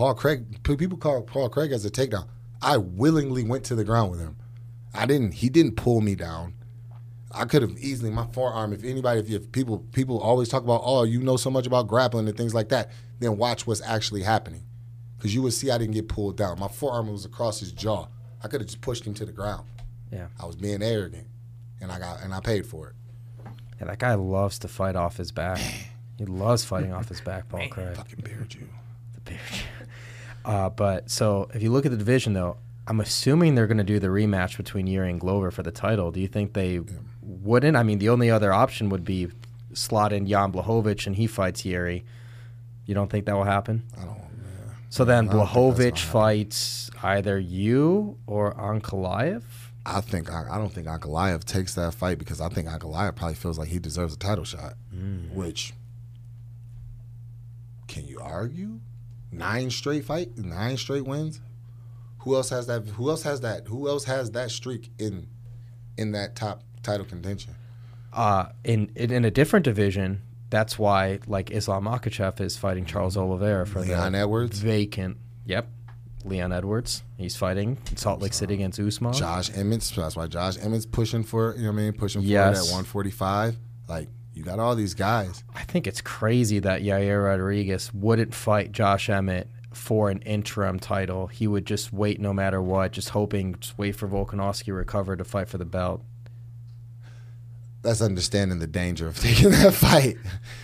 Paul 0.00 0.14
Craig. 0.14 0.62
People 0.62 0.96
call 0.96 1.20
Paul 1.20 1.50
Craig 1.50 1.72
as 1.72 1.84
a 1.84 1.90
takedown. 1.90 2.26
I 2.62 2.78
willingly 2.78 3.44
went 3.44 3.64
to 3.64 3.74
the 3.74 3.84
ground 3.84 4.10
with 4.10 4.18
him. 4.18 4.34
I 4.94 5.04
didn't. 5.04 5.32
He 5.32 5.50
didn't 5.50 5.76
pull 5.76 6.00
me 6.00 6.14
down. 6.14 6.54
I 7.30 7.44
could 7.44 7.60
have 7.60 7.76
easily 7.76 8.08
my 8.08 8.26
forearm. 8.28 8.72
If 8.72 8.82
anybody, 8.82 9.20
if, 9.20 9.28
if 9.28 9.52
people 9.52 9.80
people 9.92 10.18
always 10.18 10.48
talk 10.48 10.64
about, 10.64 10.80
oh, 10.82 11.02
you 11.02 11.20
know 11.20 11.36
so 11.36 11.50
much 11.50 11.66
about 11.66 11.86
grappling 11.86 12.26
and 12.26 12.34
things 12.34 12.54
like 12.54 12.70
that, 12.70 12.90
then 13.18 13.36
watch 13.36 13.66
what's 13.66 13.82
actually 13.82 14.22
happening. 14.22 14.62
because 15.18 15.34
you 15.34 15.42
would 15.42 15.52
see 15.52 15.70
I 15.70 15.76
didn't 15.76 15.92
get 15.92 16.08
pulled 16.08 16.34
down. 16.34 16.58
My 16.58 16.68
forearm 16.68 17.12
was 17.12 17.26
across 17.26 17.60
his 17.60 17.70
jaw. 17.70 18.06
I 18.42 18.48
could 18.48 18.62
have 18.62 18.68
just 18.68 18.80
pushed 18.80 19.06
him 19.06 19.12
to 19.12 19.26
the 19.26 19.32
ground. 19.32 19.66
Yeah. 20.10 20.28
I 20.40 20.46
was 20.46 20.56
being 20.56 20.82
arrogant, 20.82 21.26
and 21.82 21.92
I 21.92 21.98
got 21.98 22.22
and 22.22 22.32
I 22.32 22.40
paid 22.40 22.64
for 22.64 22.88
it. 22.88 22.94
Yeah, 23.78 23.88
that 23.88 23.98
guy 23.98 24.14
loves 24.14 24.60
to 24.60 24.68
fight 24.68 24.96
off 24.96 25.18
his 25.18 25.30
back. 25.30 25.58
He 26.16 26.24
loves 26.24 26.64
fighting 26.64 26.94
off 26.94 27.10
his 27.10 27.20
back, 27.20 27.50
Paul 27.50 27.68
Craig. 27.68 27.96
Fucking 27.96 28.20
bear 28.20 28.46
Jew. 28.48 28.66
The 29.12 29.20
beard. 29.20 29.40
Uh, 30.44 30.68
but 30.70 31.10
so 31.10 31.50
if 31.54 31.62
you 31.62 31.70
look 31.70 31.84
at 31.84 31.90
the 31.90 31.98
division, 31.98 32.32
though, 32.32 32.56
I'm 32.86 33.00
assuming 33.00 33.54
they're 33.54 33.66
going 33.66 33.78
to 33.78 33.84
do 33.84 33.98
the 33.98 34.08
rematch 34.08 34.56
between 34.56 34.86
Yuri 34.86 35.10
and 35.10 35.20
Glover 35.20 35.50
for 35.50 35.62
the 35.62 35.70
title. 35.70 36.10
Do 36.10 36.20
you 36.20 36.26
think 36.28 36.54
they 36.54 36.80
wouldn't? 37.22 37.76
I 37.76 37.82
mean, 37.82 37.98
the 37.98 38.08
only 38.08 38.30
other 38.30 38.52
option 38.52 38.88
would 38.88 39.04
be 39.04 39.28
slot 39.74 40.12
in 40.12 40.26
Jan 40.26 40.50
Blachowicz 40.52 41.06
and 41.06 41.14
he 41.16 41.26
fights 41.26 41.64
Yuri. 41.64 42.04
You 42.86 42.94
don't 42.94 43.10
think 43.10 43.26
that 43.26 43.36
will 43.36 43.44
happen? 43.44 43.84
I 43.96 44.04
don't. 44.04 44.16
Yeah. 44.16 44.72
So 44.88 45.04
then 45.04 45.28
I 45.28 45.32
don't 45.32 45.46
think 45.46 45.54
that's 45.78 46.02
Blachowicz 46.02 46.04
fights 46.04 46.90
either 47.02 47.38
you 47.38 48.18
or 48.26 48.54
Ankalaev. 48.54 49.42
I 49.86 50.00
think 50.00 50.30
I, 50.30 50.46
I 50.50 50.58
don't 50.58 50.72
think 50.72 50.86
Ankalaev 50.86 51.44
takes 51.44 51.74
that 51.74 51.94
fight 51.94 52.18
because 52.18 52.40
I 52.40 52.48
think 52.48 52.66
Ankalaev 52.68 53.14
probably 53.14 53.34
feels 53.36 53.58
like 53.58 53.68
he 53.68 53.78
deserves 53.78 54.14
a 54.14 54.18
title 54.18 54.44
shot. 54.44 54.74
Which 55.32 55.72
can 57.88 58.06
you 58.06 58.20
argue? 58.20 58.80
Nine 59.32 59.70
straight 59.70 60.04
fight, 60.04 60.36
nine 60.36 60.76
straight 60.76 61.04
wins. 61.06 61.40
Who 62.20 62.34
else 62.34 62.50
has 62.50 62.66
that? 62.66 62.86
Who 62.88 63.08
else 63.10 63.22
has 63.22 63.40
that? 63.42 63.66
Who 63.68 63.88
else 63.88 64.04
has 64.04 64.32
that 64.32 64.50
streak 64.50 64.90
in 64.98 65.26
in 65.96 66.12
that 66.12 66.36
top 66.36 66.62
title 66.82 67.06
contention? 67.06 67.54
Uh, 68.12 68.46
in, 68.64 68.90
in 68.96 69.10
in 69.12 69.24
a 69.24 69.30
different 69.30 69.64
division, 69.64 70.22
that's 70.50 70.78
why 70.78 71.20
like 71.26 71.50
Islam 71.50 71.84
Makhachev 71.84 72.40
is 72.40 72.56
fighting 72.56 72.84
Charles 72.84 73.16
Oliveira 73.16 73.66
for 73.66 73.80
Leon 73.80 74.12
the 74.12 74.18
Edwards, 74.18 74.58
vacant. 74.58 75.16
Yep, 75.46 75.68
Leon 76.24 76.52
Edwards. 76.52 77.02
He's 77.16 77.36
fighting 77.36 77.78
in 77.90 77.96
Salt 77.96 78.20
Lake 78.20 78.34
City 78.34 78.54
against 78.54 78.78
Usman. 78.80 79.12
Josh 79.14 79.50
Emmett. 79.56 79.92
That's 79.96 80.16
why 80.16 80.26
Josh 80.26 80.56
Emmett's 80.58 80.86
pushing 80.86 81.22
for. 81.22 81.54
You 81.56 81.62
know 81.66 81.72
what 81.72 81.78
I 81.78 81.82
mean? 81.82 81.92
Pushing 81.92 82.20
for 82.22 82.26
it 82.26 82.30
Yes. 82.30 82.58
at 82.58 82.72
145. 82.72 83.56
Like 83.88 84.08
you 84.40 84.46
got 84.46 84.58
all 84.58 84.74
these 84.74 84.94
guys. 84.94 85.44
I 85.54 85.64
think 85.64 85.86
it's 85.86 86.00
crazy 86.00 86.60
that 86.60 86.80
Yair 86.80 87.22
Rodriguez 87.24 87.92
wouldn't 87.92 88.34
fight 88.34 88.72
Josh 88.72 89.10
Emmett 89.10 89.48
for 89.70 90.08
an 90.08 90.20
interim 90.22 90.78
title. 90.78 91.26
He 91.26 91.46
would 91.46 91.66
just 91.66 91.92
wait 91.92 92.18
no 92.18 92.32
matter 92.32 92.62
what, 92.62 92.92
just 92.92 93.10
hoping, 93.10 93.54
just 93.60 93.76
wait 93.76 93.92
for 93.96 94.08
Volkanovski 94.08 94.64
to 94.64 94.72
recover 94.72 95.14
to 95.14 95.24
fight 95.24 95.46
for 95.50 95.58
the 95.58 95.66
belt. 95.66 96.02
that's 97.82 98.00
understanding 98.00 98.60
the 98.60 98.66
danger 98.66 99.06
of 99.08 99.18
taking 99.20 99.50
that 99.50 99.74
fight. 99.74 100.16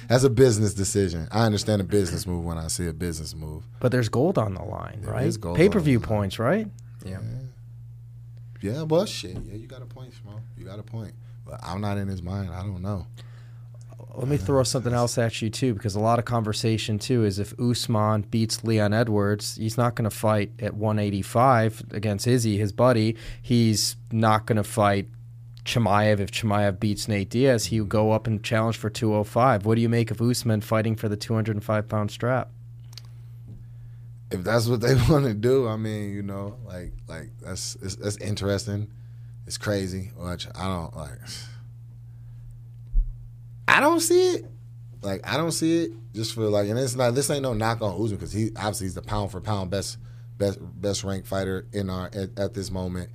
That's 0.09 0.25
a 0.25 0.30
business 0.30 0.73
decision. 0.73 1.28
I 1.30 1.45
understand 1.45 1.83
a 1.83 1.85
business 1.85 2.26
move 2.26 2.47
when 2.47 2.56
I 2.56 2.68
see 2.68 2.87
a 2.87 2.95
business 2.95 3.35
move. 3.35 3.64
But 3.80 3.92
there's 3.92 4.09
gold 4.09 4.38
on 4.38 4.54
the 4.54 4.62
line, 4.62 5.00
There 5.02 5.12
right? 5.12 5.37
Pay 5.54 5.68
per 5.68 5.80
view 5.80 5.99
on 5.99 6.02
the 6.02 6.09
line. 6.09 6.18
points, 6.18 6.38
right? 6.38 6.66
Yeah. 7.04 7.18
Yeah, 8.62 8.83
well, 8.85 9.04
shit. 9.04 9.37
Yeah, 9.45 9.54
you 9.56 9.66
got 9.66 9.83
a 9.83 9.87
point, 9.87 10.12
Smo. 10.14 10.40
You 10.56 10.64
got 10.64 10.78
a 10.78 10.83
point. 10.83 11.12
But 11.45 11.61
I'm 11.62 11.80
not 11.83 11.99
in 11.99 12.09
his 12.09 12.23
mind. 12.23 12.50
I 12.50 12.62
don't 12.62 12.83
know. 12.83 13.06
Let 14.16 14.28
me 14.28 14.38
throw 14.38 14.62
something 14.62 14.94
else 14.94 15.18
at 15.18 15.42
you 15.42 15.50
too, 15.50 15.75
because 15.75 15.94
a 15.94 16.00
lot 16.00 16.18
of 16.18 16.25
conversation 16.25 16.99
too 16.99 17.25
is 17.25 17.38
if 17.38 17.52
Usman 17.61 18.23
beats 18.23 18.64
Leon 18.64 18.94
Edwards, 18.94 19.56
he's 19.56 19.76
not 19.76 19.94
going 19.94 20.08
to 20.08 20.16
fight 20.16 20.52
at 20.58 20.73
185 20.73 21.85
against 21.90 22.26
Izzy, 22.26 22.56
his 22.56 22.73
buddy. 22.73 23.14
He's 23.42 23.96
not 24.11 24.46
going 24.46 24.56
to 24.56 24.64
fight 24.64 25.08
Chimaev. 25.66 26.18
If 26.20 26.30
Chimaev 26.30 26.80
beats 26.80 27.08
Nate 27.08 27.28
Diaz, 27.28 27.66
he 27.66 27.78
would 27.78 27.90
go 27.90 28.12
up 28.12 28.26
and 28.26 28.42
challenge 28.42 28.78
for 28.78 28.88
205. 28.88 29.66
What 29.66 29.75
do 29.75 29.82
you 29.82 29.88
make 29.90 30.11
of 30.11 30.23
Usman 30.23 30.62
fighting 30.62 30.96
for 30.96 31.11
the 31.11 31.16
205 31.16 31.87
pound 31.87 32.11
strap? 32.11 32.50
If 34.30 34.44
that's 34.44 34.66
what 34.66 34.80
they 34.80 34.94
want 35.11 35.26
to 35.26 35.35
do, 35.35 35.68
I 35.68 35.76
mean, 35.76 36.14
you 36.14 36.23
know, 36.23 36.56
like, 36.64 36.92
like 37.06 37.32
that's 37.42 37.75
that's 37.75 38.16
interesting. 38.16 38.90
It's 39.46 39.58
crazy. 39.58 40.12
Which 40.16 40.46
I 40.54 40.64
don't 40.64 40.96
like. 40.96 41.18
I 43.76 43.80
don't 43.80 44.00
see 44.00 44.37
it. 44.37 44.47
Like 45.02 45.21
I 45.28 45.37
don't 45.37 45.52
see 45.52 45.85
it. 45.85 45.92
Just 46.14 46.35
for 46.35 46.49
like, 46.49 46.68
and 46.68 46.78
it's 46.78 46.95
not. 46.95 47.14
This 47.14 47.28
ain't 47.28 47.42
no 47.42 47.52
knock 47.52 47.83
on 47.83 47.92
Usman 47.92 48.16
because 48.16 48.33
he 48.33 48.50
obviously 48.56 48.87
he's 48.87 48.95
the 48.95 49.02
pound 49.02 49.30
for 49.30 49.40
pound 49.42 49.71
best, 49.71 49.99
best, 50.38 50.59
best 50.80 51.04
ranked 51.04 51.28
fighter 51.28 51.66
in 51.74 51.90
our 51.90 52.07
at, 52.07 52.38
at 52.38 52.55
this 52.55 52.70
moment. 52.70 53.11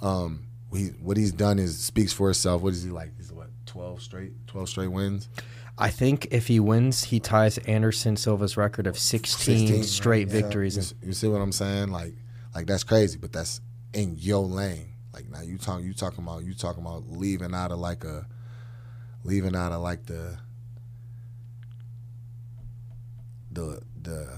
Um, 0.00 0.46
he, 0.72 0.86
what 1.02 1.16
he's 1.16 1.32
done 1.32 1.58
is 1.58 1.76
speaks 1.76 2.12
for 2.12 2.30
itself. 2.30 2.62
What 2.62 2.74
is 2.74 2.84
he 2.84 2.90
like? 2.90 3.16
He's 3.16 3.32
what 3.32 3.48
twelve 3.66 4.02
straight, 4.02 4.32
twelve 4.46 4.68
straight 4.68 4.86
wins. 4.86 5.28
I 5.76 5.90
think 5.90 6.28
if 6.30 6.46
he 6.46 6.60
wins, 6.60 7.02
he 7.02 7.18
ties 7.18 7.58
Anderson 7.58 8.16
Silva's 8.16 8.56
record 8.56 8.86
of 8.86 8.96
16, 8.96 9.66
16, 9.66 9.82
straight 9.82 10.28
yeah. 10.28 10.32
victories. 10.32 10.94
You, 11.02 11.08
you 11.08 11.12
see 11.12 11.26
what 11.26 11.40
I'm 11.40 11.50
saying? 11.50 11.90
Like, 11.90 12.14
like 12.54 12.68
that's 12.68 12.84
crazy, 12.84 13.18
but 13.18 13.32
that's 13.32 13.60
in 13.92 14.14
your 14.16 14.44
lane. 14.44 14.92
Like 15.12 15.28
now 15.28 15.40
you 15.40 15.58
talking, 15.58 15.84
you 15.84 15.92
talking 15.92 16.22
about, 16.22 16.44
you 16.44 16.54
talking 16.54 16.80
about 16.80 17.10
leaving 17.10 17.54
out 17.54 17.72
of 17.72 17.80
like 17.80 18.04
a, 18.04 18.24
leaving 19.24 19.56
out 19.56 19.72
of 19.72 19.80
like 19.82 20.06
the, 20.06 20.38
the 23.50 23.80
the, 24.02 24.28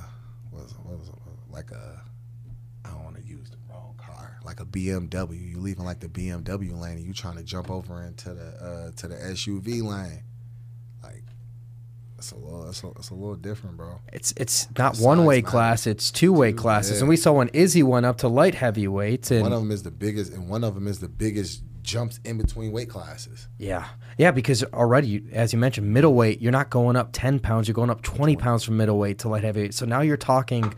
what 0.51 0.62
was, 0.62 0.72
what 0.83 0.99
was 0.99 1.09
it, 1.09 1.14
like 1.51 1.70
a, 1.72 2.01
I 2.85 2.90
don't 2.90 3.05
want 3.05 3.16
to 3.16 3.22
use 3.22 3.51
the 3.51 3.57
wrong 3.68 3.94
car, 3.99 4.38
like 4.44 4.61
a 4.61 4.64
BMW. 4.64 5.51
You 5.51 5.59
leaving 5.59 5.85
like 5.85 6.01
the 6.01 6.09
BMW 6.09 6.79
lane, 6.79 6.99
and 6.99 7.05
you 7.05 7.12
trying 7.12 7.37
to 7.37 7.42
jump 7.42 7.70
over 7.70 8.03
into 8.03 8.33
the 8.33 8.46
uh, 8.64 8.90
to 8.96 9.09
the 9.09 9.16
SUV 9.16 9.83
lane. 9.83 10.22
Like, 11.03 11.25
it's 12.16 12.31
a 12.31 12.37
little, 12.37 12.68
it's 12.68 12.83
a, 12.83 12.88
it's 12.90 13.11
a 13.11 13.14
little 13.14 13.35
different, 13.35 13.77
bro. 13.77 14.01
It's 14.12 14.33
it's 14.37 14.68
not 14.79 14.96
Size 14.96 15.05
one 15.05 15.25
way 15.25 15.42
class, 15.42 15.87
it's 15.87 16.11
two 16.12 16.33
way 16.33 16.53
classes. 16.53 16.92
yeah. 16.96 17.01
And 17.01 17.09
we 17.09 17.16
saw 17.16 17.33
when 17.33 17.49
Izzy 17.49 17.83
went 17.83 18.07
up 18.07 18.18
to 18.18 18.29
light 18.29 18.55
heavyweight 18.55 19.31
and 19.33 19.42
one 19.42 19.53
of 19.53 19.61
them 19.61 19.72
is 19.72 19.83
the 19.83 19.90
biggest, 19.90 20.33
and 20.33 20.49
one 20.49 20.62
of 20.62 20.75
them 20.75 20.87
is 20.87 21.01
the 21.01 21.09
biggest 21.09 21.62
jumps 21.87 22.20
in 22.25 22.37
between 22.37 22.72
weight 22.72 22.90
classes. 22.90 23.49
Yeah. 23.57 23.87
Yeah, 24.18 24.33
because 24.33 24.62
already, 24.64 25.25
as 25.33 25.53
you 25.55 25.59
mentioned, 25.59 25.92
middleweight, 25.94 26.42
you're 26.42 26.53
not 26.53 26.68
going 26.68 26.96
up 26.96 27.11
10 27.12 27.38
pounds, 27.40 27.68
you're 27.68 27.75
going 27.75 27.88
up 27.90 28.03
20 28.03 28.37
pounds 28.37 28.64
from 28.64 28.77
middleweight 28.77 29.18
to 29.20 29.29
light 29.29 29.44
heavyweight. 29.44 29.72
So 29.72 29.87
now 29.87 30.01
you're 30.03 30.16
talking, 30.16 30.75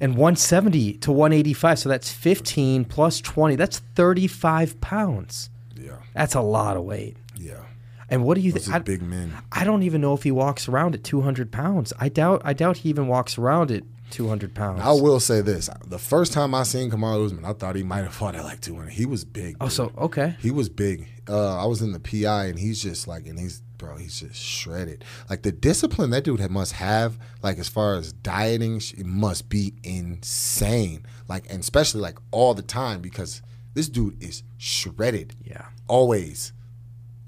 and 0.00 0.12
170 0.16 0.94
to 0.98 1.12
185. 1.12 1.78
So 1.80 1.88
that's 1.88 2.10
15 2.10 2.84
plus 2.86 3.20
20. 3.20 3.56
That's 3.56 3.80
35 3.96 4.80
pounds. 4.80 5.50
Yeah, 5.76 5.96
That's 6.14 6.34
a 6.34 6.40
lot 6.40 6.76
of 6.76 6.84
weight. 6.84 7.16
yeah. 7.36 7.64
And 8.10 8.24
what 8.24 8.36
do 8.36 8.40
you 8.40 8.52
think? 8.52 8.84
big 8.86 9.02
men. 9.02 9.34
I 9.52 9.64
don't 9.64 9.82
even 9.82 10.00
know 10.00 10.14
if 10.14 10.22
he 10.22 10.30
walks 10.30 10.66
around 10.66 10.94
at 10.94 11.04
200 11.04 11.52
pounds. 11.52 11.92
I 12.00 12.08
doubt. 12.08 12.40
I 12.42 12.54
doubt 12.54 12.78
he 12.78 12.88
even 12.88 13.06
walks 13.06 13.36
around 13.36 13.70
at 13.70 13.82
200 14.10 14.54
pounds. 14.54 14.80
I 14.82 14.92
will 14.92 15.20
say 15.20 15.40
this: 15.40 15.68
the 15.86 15.98
first 15.98 16.32
time 16.32 16.54
I 16.54 16.62
seen 16.62 16.90
Kamaru 16.90 17.26
Usman, 17.26 17.44
I 17.44 17.52
thought 17.52 17.76
he 17.76 17.82
might 17.82 18.02
have 18.02 18.14
fought 18.14 18.34
at 18.34 18.44
like 18.44 18.60
200. 18.60 18.90
He 18.90 19.06
was 19.06 19.24
big. 19.24 19.56
Oh, 19.60 19.66
dude. 19.66 19.72
so 19.72 19.92
okay. 19.98 20.36
he 20.40 20.50
was 20.50 20.68
big. 20.68 21.08
Uh, 21.28 21.62
I 21.62 21.66
was 21.66 21.82
in 21.82 21.92
the 21.92 22.00
PI, 22.00 22.46
and 22.46 22.58
he's 22.58 22.82
just 22.82 23.06
like, 23.06 23.26
and 23.26 23.38
he's 23.38 23.62
bro, 23.78 23.96
he's 23.96 24.20
just 24.20 24.36
shredded. 24.42 25.04
Like 25.30 25.42
the 25.42 25.52
discipline 25.52 26.10
that 26.10 26.24
dude 26.24 26.50
must 26.50 26.72
have, 26.72 27.18
like 27.42 27.58
as 27.58 27.68
far 27.68 27.94
as 27.94 28.12
dieting, 28.12 28.76
it 28.76 29.06
must 29.06 29.48
be 29.48 29.74
insane. 29.82 31.06
Like, 31.28 31.50
and 31.50 31.60
especially 31.60 32.00
like 32.00 32.18
all 32.30 32.54
the 32.54 32.62
time 32.62 33.00
because 33.00 33.40
this 33.74 33.88
dude 33.88 34.22
is 34.22 34.42
shredded. 34.58 35.34
Yeah. 35.44 35.66
always, 35.86 36.52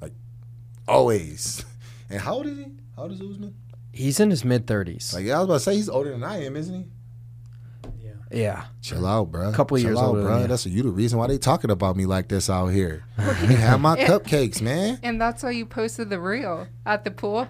like 0.03 0.13
always. 0.87 1.65
And 2.13 2.21
how 2.21 2.35
old 2.35 2.47
is 2.47 2.59
he? 2.59 2.67
How 2.97 3.03
old 3.03 3.13
is 3.13 3.21
Usman? 3.21 3.55
He's 3.93 4.21
in 4.21 4.31
his 4.31 4.45
mid 4.45 4.67
30s. 4.67 5.13
Like 5.15 5.25
yeah, 5.25 5.37
I 5.37 5.39
was 5.39 5.45
about 5.47 5.55
to 5.55 5.61
say 5.61 5.75
he's 5.75 5.89
older 5.89 6.11
than 6.11 6.23
I 6.25 6.45
am, 6.45 6.57
isn't 6.57 6.75
he? 6.75 6.87
yeah. 8.33 8.67
Chill 8.81 9.07
out, 9.07 9.33
bro. 9.33 9.51
A 9.51 9.53
Couple 9.53 9.77
Chill 9.77 9.89
years 9.89 9.99
out, 9.99 10.05
older 10.11 10.23
bro. 10.23 10.41
you. 10.43 10.47
That's 10.47 10.67
you 10.67 10.83
the 10.83 10.91
reason 10.91 11.19
why 11.19 11.27
they 11.27 11.39
talking 11.39 11.71
about 11.71 11.97
me 11.97 12.07
like 12.07 12.29
this 12.29 12.49
out 12.49 12.69
here. 12.69 13.05
Let 13.19 13.49
me 13.49 13.55
have 13.57 13.81
my 13.81 13.97
cupcakes, 13.97 14.63
man. 14.63 14.99
And 15.03 15.21
that's 15.21 15.43
why 15.43 15.51
you 15.51 15.67
posted 15.67 16.11
the 16.11 16.21
reel 16.21 16.69
at 16.87 17.05
the 17.05 17.11
pool. 17.11 17.49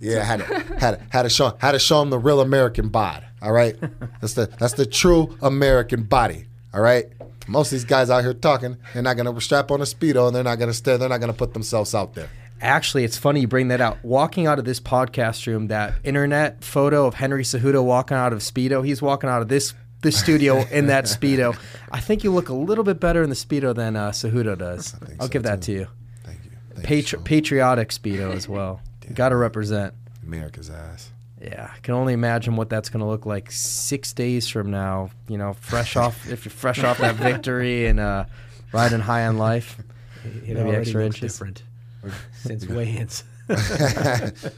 Yeah, 0.00 0.20
I 0.20 0.24
had 0.24 0.40
to, 0.40 0.44
had 0.78 0.90
to, 0.98 1.06
had 1.10 1.22
to 1.22 1.28
show 1.28 1.56
had 1.58 1.72
to 1.72 1.80
show 1.80 1.98
them 1.98 2.10
the 2.10 2.18
real 2.18 2.40
American 2.40 2.88
body. 2.88 3.26
All 3.42 3.50
right, 3.50 3.76
that's 4.20 4.34
the 4.34 4.46
that's 4.46 4.74
the 4.74 4.86
true 4.86 5.36
American 5.42 6.04
body. 6.04 6.46
All 6.72 6.80
right. 6.80 7.06
Most 7.48 7.68
of 7.68 7.70
these 7.78 7.84
guys 7.86 8.10
out 8.10 8.22
here 8.22 8.34
talking, 8.34 8.76
they're 8.92 9.02
not 9.02 9.16
gonna 9.16 9.40
strap 9.40 9.70
on 9.70 9.80
a 9.80 9.84
speedo 9.84 10.26
and 10.26 10.36
they're 10.36 10.44
not 10.44 10.56
gonna 10.60 10.74
stay. 10.74 10.96
They're 10.98 11.08
not 11.08 11.18
gonna 11.18 11.32
put 11.32 11.54
themselves 11.54 11.94
out 11.94 12.14
there. 12.14 12.28
Actually, 12.60 13.04
it's 13.04 13.16
funny 13.16 13.40
you 13.40 13.48
bring 13.48 13.68
that 13.68 13.80
out. 13.80 13.98
Walking 14.04 14.46
out 14.46 14.58
of 14.58 14.64
this 14.64 14.80
podcast 14.80 15.46
room, 15.46 15.68
that 15.68 15.94
internet 16.04 16.64
photo 16.64 17.06
of 17.06 17.14
Henry 17.14 17.44
Cejudo 17.44 17.84
walking 17.84 18.16
out 18.16 18.32
of 18.32 18.40
Speedo, 18.40 18.84
he's 18.84 19.00
walking 19.00 19.30
out 19.30 19.42
of 19.42 19.48
this 19.48 19.74
this 20.00 20.18
studio 20.18 20.64
in 20.70 20.86
that 20.86 21.04
Speedo. 21.06 21.56
I 21.90 22.00
think 22.00 22.22
you 22.24 22.32
look 22.32 22.48
a 22.48 22.54
little 22.54 22.84
bit 22.84 23.00
better 23.00 23.22
in 23.22 23.30
the 23.30 23.36
Speedo 23.36 23.74
than 23.74 23.96
uh, 23.96 24.10
Cejudo 24.10 24.56
does. 24.58 24.94
I'll 25.18 25.26
so, 25.26 25.28
give 25.28 25.42
that 25.44 25.62
too. 25.62 25.72
to 25.72 25.78
you. 25.80 25.88
Thank 26.24 26.44
you. 26.44 26.50
Thank 26.70 26.78
you, 26.78 26.82
Patri- 26.82 27.02
Sean. 27.02 27.24
patriotic 27.24 27.88
Speedo 27.90 28.32
as 28.32 28.48
well. 28.48 28.80
Got 29.14 29.30
to 29.30 29.36
represent. 29.36 29.94
America's 30.22 30.70
ass. 30.70 31.10
Yeah, 31.40 31.70
I 31.74 31.78
can 31.80 31.94
only 31.94 32.12
imagine 32.12 32.56
what 32.56 32.68
that's 32.68 32.88
going 32.90 33.00
to 33.00 33.06
look 33.06 33.24
like 33.24 33.50
six 33.52 34.12
days 34.12 34.48
from 34.48 34.70
now. 34.72 35.10
You 35.28 35.38
know, 35.38 35.52
fresh 35.54 35.94
off 35.96 36.28
if 36.30 36.44
you're 36.44 36.50
fresh 36.50 36.82
off 36.82 36.98
that 36.98 37.14
victory 37.14 37.86
and 37.86 37.98
uh, 38.00 38.24
riding 38.72 39.00
high 39.00 39.26
on 39.26 39.38
life. 39.38 39.78
It 40.24 40.48
Maybe 40.48 40.60
already 40.60 40.76
extra 40.78 41.04
looks 41.04 41.16
inches. 41.16 41.32
different 41.34 41.62
since 42.32 42.66
weigh-ins. 42.66 43.24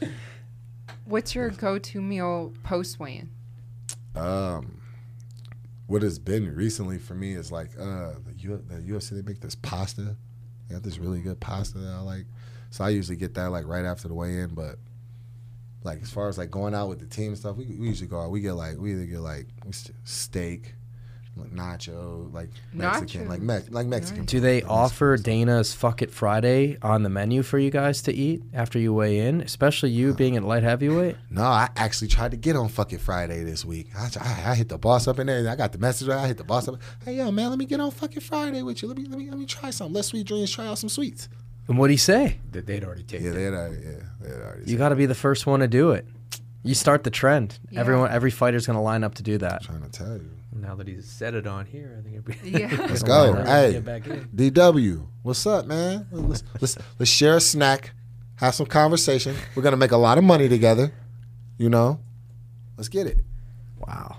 What's 1.05 1.35
your 1.35 1.49
go-to 1.49 2.01
meal 2.01 2.53
post 2.63 2.99
weigh-in? 2.99 3.29
Um, 4.15 4.81
what 5.87 6.01
has 6.03 6.19
been 6.19 6.53
recently 6.55 6.97
for 6.97 7.15
me 7.15 7.33
is 7.33 7.51
like 7.51 7.69
uh 7.79 8.13
the, 8.25 8.33
U- 8.37 8.63
the 8.67 8.75
UFC 8.75 9.09
they 9.11 9.21
make 9.21 9.41
this 9.41 9.55
pasta. 9.55 10.15
They 10.67 10.75
got 10.75 10.83
this 10.83 10.97
really 10.97 11.21
good 11.21 11.39
pasta 11.39 11.77
that 11.79 11.93
I 11.93 11.99
like. 11.99 12.25
So 12.69 12.83
I 12.83 12.89
usually 12.89 13.17
get 13.17 13.33
that 13.33 13.51
like 13.51 13.67
right 13.67 13.83
after 13.83 14.07
the 14.07 14.13
weigh 14.13 14.39
in, 14.39 14.53
but 14.53 14.77
like 15.83 16.01
as 16.01 16.09
far 16.09 16.29
as 16.29 16.37
like 16.37 16.51
going 16.51 16.73
out 16.73 16.87
with 16.87 16.99
the 16.99 17.07
team 17.07 17.29
and 17.29 17.37
stuff, 17.37 17.57
we, 17.57 17.65
we 17.65 17.87
usually 17.87 18.07
go 18.07 18.21
out. 18.21 18.31
We 18.31 18.41
get 18.41 18.53
like 18.53 18.77
we 18.77 18.93
either 18.93 19.05
get 19.05 19.19
like 19.19 19.47
steak, 20.03 20.75
like 21.41 21.51
nacho, 21.51 22.33
like 22.33 22.49
Mexican, 22.73 23.25
Nachos. 23.25 23.29
like 23.29 23.41
Me- 23.41 23.69
like 23.69 23.87
Mexican. 23.87 24.25
Do 24.25 24.39
they 24.39 24.61
like 24.61 24.69
offer 24.71 25.11
Mexican. 25.11 25.47
Dana's 25.47 25.73
Fuck 25.73 26.01
It 26.01 26.11
Friday 26.11 26.77
on 26.81 27.03
the 27.03 27.09
menu 27.09 27.43
for 27.43 27.59
you 27.59 27.69
guys 27.69 28.01
to 28.03 28.13
eat 28.13 28.41
after 28.53 28.79
you 28.79 28.93
weigh 28.93 29.19
in, 29.19 29.41
especially 29.41 29.89
you 29.91 30.13
being 30.13 30.35
at 30.37 30.43
light 30.43 30.63
heavyweight? 30.63 31.17
No, 31.29 31.43
I 31.43 31.69
actually 31.75 32.09
tried 32.09 32.31
to 32.31 32.37
get 32.37 32.55
on 32.55 32.67
Fuck 32.67 32.93
It 32.93 32.99
Friday 33.01 33.43
this 33.43 33.63
week. 33.63 33.87
I, 33.97 34.09
I, 34.19 34.51
I 34.51 34.55
hit 34.55 34.69
the 34.69 34.77
boss 34.77 35.07
up 35.07 35.17
in 35.19 35.27
there. 35.27 35.49
I 35.49 35.55
got 35.55 35.71
the 35.71 35.77
message. 35.77 36.09
I 36.09 36.27
hit 36.27 36.37
the 36.37 36.43
boss 36.43 36.67
up. 36.67 36.75
Hey, 37.05 37.15
yo, 37.15 37.31
man, 37.31 37.49
let 37.49 37.57
me 37.59 37.65
get 37.65 37.79
on 37.79 37.89
Fuck 37.91 38.15
It 38.17 38.23
Friday 38.23 38.61
with 38.63 38.81
you. 38.81 38.87
Let 38.87 38.97
me 38.97 39.05
let 39.05 39.17
me 39.17 39.29
let 39.29 39.39
me 39.39 39.45
try 39.45 39.69
something. 39.69 39.93
Let's 39.93 40.09
sweet 40.09 40.27
dreams. 40.27 40.51
Try 40.51 40.67
out 40.67 40.77
some 40.77 40.89
sweets. 40.89 41.29
And 41.67 41.77
what 41.77 41.87
do 41.87 41.93
you 41.93 41.97
say? 41.99 42.37
That 42.51 42.65
they'd 42.65 42.83
already 42.83 43.03
taken. 43.03 43.25
Yeah, 43.27 43.31
it. 43.31 43.35
they 43.35 43.43
had 43.43 43.53
already. 43.53 43.77
Yeah, 43.77 43.91
they 44.19 44.29
had 44.29 44.41
already. 44.41 44.71
You 44.71 44.77
got 44.77 44.89
to 44.89 44.95
be 44.95 45.05
the 45.05 45.15
first 45.15 45.45
one 45.47 45.61
to 45.61 45.67
do 45.67 45.91
it. 45.91 46.05
You 46.63 46.75
start 46.75 47.03
the 47.03 47.09
trend. 47.09 47.57
Yeah. 47.69 47.79
Everyone, 47.79 48.11
every 48.11 48.29
fighter's 48.31 48.67
going 48.67 48.75
to 48.75 48.81
line 48.81 49.03
up 49.03 49.15
to 49.15 49.23
do 49.23 49.37
that. 49.39 49.61
I'm 49.67 49.79
trying 49.79 49.89
to 49.89 49.97
tell 49.97 50.13
you. 50.17 50.29
Now 50.53 50.75
that 50.75 50.87
he's 50.87 51.05
said 51.05 51.33
it 51.33 51.47
on 51.47 51.65
here, 51.65 51.97
I 51.97 52.01
think 52.03 52.15
it'd 52.27 52.43
be 52.43 52.59
Yeah. 52.59 52.75
Let's 52.89 53.03
go. 53.03 53.43
Hey, 53.43 53.73
Get 53.73 53.85
back 53.85 54.07
in. 54.07 54.27
DW, 54.35 55.07
what's 55.23 55.45
up, 55.47 55.65
man? 55.65 56.07
Let's 56.11 56.43
let's 56.59 56.77
let's 56.99 57.11
share 57.11 57.37
a 57.37 57.41
snack, 57.41 57.93
have 58.35 58.53
some 58.55 58.65
conversation. 58.65 59.35
We're 59.55 59.63
gonna 59.63 59.77
make 59.77 59.91
a 59.91 59.97
lot 59.97 60.17
of 60.17 60.23
money 60.23 60.49
together. 60.49 60.91
You 61.57 61.69
know, 61.69 61.99
let's 62.77 62.89
get 62.89 63.07
it. 63.07 63.19
Wow. 63.77 64.17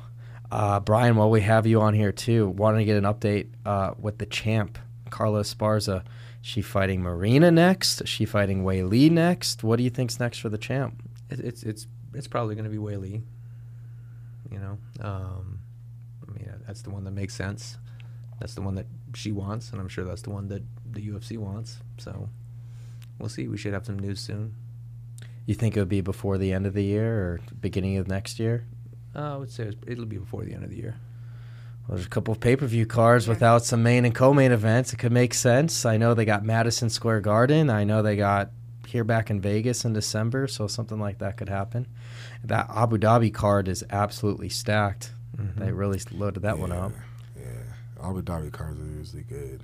Uh, 0.51 0.81
Brian, 0.81 1.16
while 1.16 1.31
we 1.31 1.40
have 1.42 1.66
you 1.66 1.81
on 1.81 1.95
here 1.95 2.12
too, 2.12 2.49
wanted 2.49 2.79
to 2.79 2.85
get 2.85 2.97
an 2.97 3.05
update 3.05 3.49
uh, 3.64 3.95
with 3.99 4.18
the 4.18 4.27
champ, 4.27 4.79
Carla 5.11 5.40
Esparza. 5.40 6.01
Is 6.01 6.03
she 6.49 6.61
fighting 6.62 7.03
Marina 7.03 7.51
next? 7.51 8.01
Is 8.01 8.09
she 8.09 8.25
fighting 8.25 8.64
Weili 8.64 9.11
next? 9.11 9.62
What 9.62 9.77
do 9.77 9.83
you 9.83 9.90
think's 9.90 10.18
next 10.21 10.38
for 10.38 10.49
the 10.49 10.59
champ? 10.59 11.03
it, 11.31 11.40
it's 11.40 11.62
it's 11.62 11.87
it's 12.14 12.27
probably 12.29 12.55
going 12.55 12.64
to 12.64 12.71
be 12.71 12.77
Weili. 12.79 13.23
You 14.51 14.59
know, 14.59 14.79
um, 15.01 15.07
I 15.11 15.40
mean 15.42 15.52
that's 16.66 16.83
the 16.83 16.90
one 16.90 17.05
that 17.05 17.11
makes 17.12 17.35
sense. 17.35 17.79
That's 18.40 18.55
the 18.55 18.62
one 18.62 18.75
that 18.75 18.87
she 19.14 19.31
wants, 19.33 19.70
and 19.70 19.81
I'm 19.81 19.88
sure 19.88 20.05
that's 20.05 20.22
the 20.22 20.31
one 20.31 20.48
that 20.48 20.62
the 20.90 21.01
UFC 21.09 21.38
wants. 21.38 21.79
So 21.98 22.29
we'll 23.18 23.29
see. 23.29 23.46
We 23.48 23.57
should 23.57 23.72
have 23.72 23.87
some 23.87 23.98
news 23.98 24.20
soon. 24.20 24.55
You 25.46 25.55
think 25.55 25.77
it 25.77 25.81
would 25.81 25.88
be 25.88 26.01
before 26.01 26.38
the 26.38 26.53
end 26.53 26.66
of 26.66 26.75
the 26.75 26.85
year 26.85 27.14
or 27.18 27.40
beginning 27.61 27.96
of 27.98 28.09
next 28.09 28.38
year? 28.38 28.64
Uh, 29.14 29.35
I 29.35 29.37
would 29.37 29.51
say 29.51 29.72
it'll 29.87 30.07
be 30.07 30.18
before 30.18 30.44
the 30.44 30.55
end 30.55 30.64
of 30.64 30.70
the 30.70 30.77
year. 30.77 30.96
Well, 31.87 31.96
there's 31.96 32.07
a 32.07 32.11
couple 32.11 32.33
of 32.33 32.40
pay 32.40 32.57
per 32.57 32.66
view 32.66 32.87
cards 32.87 33.27
Yeah. 33.27 33.31
without 33.35 33.64
some 33.64 33.83
main 33.83 34.05
and 34.05 34.14
co 34.14 34.33
main 34.33 34.53
events. 34.53 34.92
It 34.92 34.98
could 34.98 35.12
make 35.12 35.35
sense. 35.35 35.85
I 35.85 35.96
know 35.96 36.14
they 36.14 36.25
got 36.25 36.44
Madison 36.44 36.88
Square 36.90 37.20
Garden. 37.22 37.70
I 37.70 37.85
know 37.85 38.03
they 38.03 38.16
got 38.16 38.51
here 38.87 39.05
back 39.05 39.31
in 39.31 39.40
Vegas 39.40 39.85
in 39.85 39.92
December, 39.92 40.46
so 40.46 40.66
something 40.66 40.98
like 41.01 41.18
that 41.18 41.37
could 41.37 41.48
happen. 41.48 41.87
That 42.44 42.68
Abu 42.70 42.98
Dhabi 42.98 43.33
card 43.35 43.66
is 43.68 43.85
absolutely 43.90 44.48
stacked. 44.48 45.12
Mm-hmm. 45.37 45.61
They 45.64 45.73
really 45.73 46.01
loaded 46.11 46.40
that 46.42 46.59
one 46.59 46.71
yeah, 46.71 46.85
up. 46.87 46.92
Yeah, 47.37 48.07
Abu 48.09 48.23
Dhabi 48.23 48.53
cards 48.53 48.81
are 48.81 48.85
usually 48.99 49.23
good. 49.23 49.62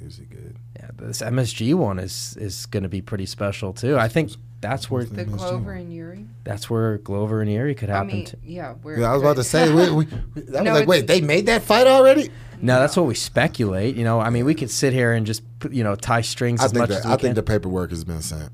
Usually 0.00 0.26
good. 0.26 0.56
Yeah, 0.76 0.90
this 0.96 1.22
MSG 1.22 1.74
one 1.74 1.98
is 1.98 2.36
is 2.40 2.66
going 2.66 2.82
to 2.84 2.88
be 2.88 3.00
pretty 3.02 3.26
special 3.26 3.72
too. 3.72 3.98
I 3.98 4.08
think 4.08 4.32
that's 4.60 4.90
where 4.90 5.04
The 5.04 5.24
MSG. 5.24 5.36
Glover 5.38 5.72
and 5.72 5.92
Yuri. 5.92 6.26
that's 6.44 6.68
where 6.70 6.98
Glover 6.98 7.40
and 7.42 7.50
Yuri 7.50 7.74
could 7.74 7.90
I 7.90 7.94
happen. 7.94 8.08
mean, 8.08 8.26
yeah. 8.44 8.74
We're, 8.82 9.00
Yeah, 9.00 9.10
I 9.10 9.14
was 9.14 9.22
about 9.22 9.36
to 9.36 9.44
say. 9.44 9.72
We, 9.72 9.90
we, 9.90 10.04
that 10.06 10.62
No, 10.64 10.72
was 10.72 10.80
like, 10.80 10.88
wait, 10.88 11.06
they 11.06 11.20
made 11.20 11.46
that 11.46 11.62
fight 11.62 11.86
already? 11.86 12.30
No, 12.60 12.80
that's 12.80 12.96
what 12.96 13.06
we 13.06 13.14
speculate. 13.14 13.94
You 13.96 14.02
know, 14.04 14.18
I 14.20 14.30
mean, 14.30 14.44
we 14.44 14.54
could 14.54 14.70
sit 14.70 14.92
here 14.92 15.12
and 15.12 15.24
just 15.26 15.42
you 15.70 15.82
know 15.84 15.94
tie 15.96 16.20
strings 16.22 16.60
I 16.60 16.64
as 16.66 16.72
think 16.72 16.80
much 16.80 16.88
that, 16.90 16.98
as 17.00 17.04
we 17.06 17.12
I 17.12 17.16
can. 17.16 17.22
think 17.22 17.34
the 17.36 17.42
paperwork 17.44 17.90
has 17.90 18.04
been 18.04 18.22
sent. 18.22 18.50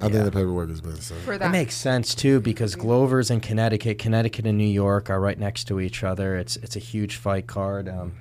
I 0.00 0.06
Yeah. 0.06 0.12
think 0.12 0.24
the 0.26 0.30
paperwork 0.32 0.68
has 0.68 0.80
been 0.82 0.96
sent. 1.00 1.20
for 1.22 1.32
That 1.32 1.46
that. 1.46 1.52
makes 1.52 1.74
sense 1.74 2.14
too 2.14 2.40
because 2.40 2.74
Glover's 2.74 3.30
in 3.30 3.40
Connecticut, 3.40 3.98
Connecticut 3.98 4.46
and 4.46 4.58
New 4.58 4.64
York 4.66 5.08
are 5.08 5.20
right 5.20 5.38
next 5.38 5.64
to 5.68 5.80
each 5.80 6.04
other. 6.04 6.36
It's 6.36 6.56
it's 6.58 6.76
a 6.76 6.80
huge 6.80 7.16
fight 7.16 7.46
card. 7.46 7.88
Um, 7.88 8.12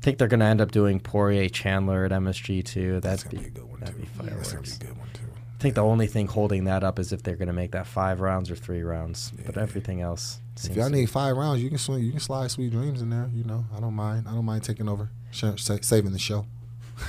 I 0.00 0.04
think 0.04 0.18
they're 0.18 0.28
going 0.28 0.40
to 0.40 0.46
end 0.46 0.60
up 0.60 0.72
doing 0.72 0.98
Poirier 1.00 1.48
Chandler 1.48 2.04
at 2.04 2.10
MSG 2.12 2.62
too. 2.62 3.00
That's 3.00 3.22
That'd 3.22 3.38
gonna 3.38 3.44
be, 3.44 3.50
be 3.50 3.56
a 3.58 3.60
good 3.62 3.70
one 3.70 3.80
that'd 3.80 3.94
too. 3.94 4.00
be 4.02 4.06
Yeah, 4.06 4.34
that's 4.34 4.52
gonna 4.52 4.62
be 4.62 4.68
fireworks. 4.68 4.76
a 4.76 4.80
good 4.84 4.98
one 4.98 5.08
too. 5.14 5.20
I 5.58 5.62
think 5.62 5.74
the 5.76 5.84
only 5.84 6.06
thing 6.08 6.26
holding 6.26 6.64
that 6.64 6.82
up 6.82 6.98
is 6.98 7.12
if 7.12 7.22
they're 7.22 7.36
going 7.36 7.46
to 7.46 7.52
make 7.54 7.70
that 7.70 7.86
five 7.86 8.20
rounds 8.20 8.50
or 8.50 8.56
three 8.56 8.82
rounds. 8.82 9.32
But 9.46 9.56
everything 9.56 10.00
else 10.00 10.40
If 10.56 10.62
seems 10.62 10.76
y'all 10.76 10.90
to- 10.90 10.92
need 10.96 11.08
five 11.08 11.36
rounds, 11.36 11.62
you 11.62 11.68
can 11.68 11.78
swing. 11.78 12.02
You 12.02 12.10
can 12.10 12.18
slide 12.20 12.50
Sweet 12.50 12.72
Dreams 12.72 13.00
in 13.00 13.10
there. 13.10 13.30
You 13.32 13.44
know, 13.44 13.64
I 13.74 13.78
don't 13.78 13.94
mind. 13.94 14.26
I 14.28 14.34
don't 14.34 14.44
mind 14.44 14.64
taking 14.64 14.88
over, 14.88 15.08
sh- 15.30 15.44
sa- 15.56 15.78
saving 15.80 16.10
the 16.12 16.18
show. 16.18 16.46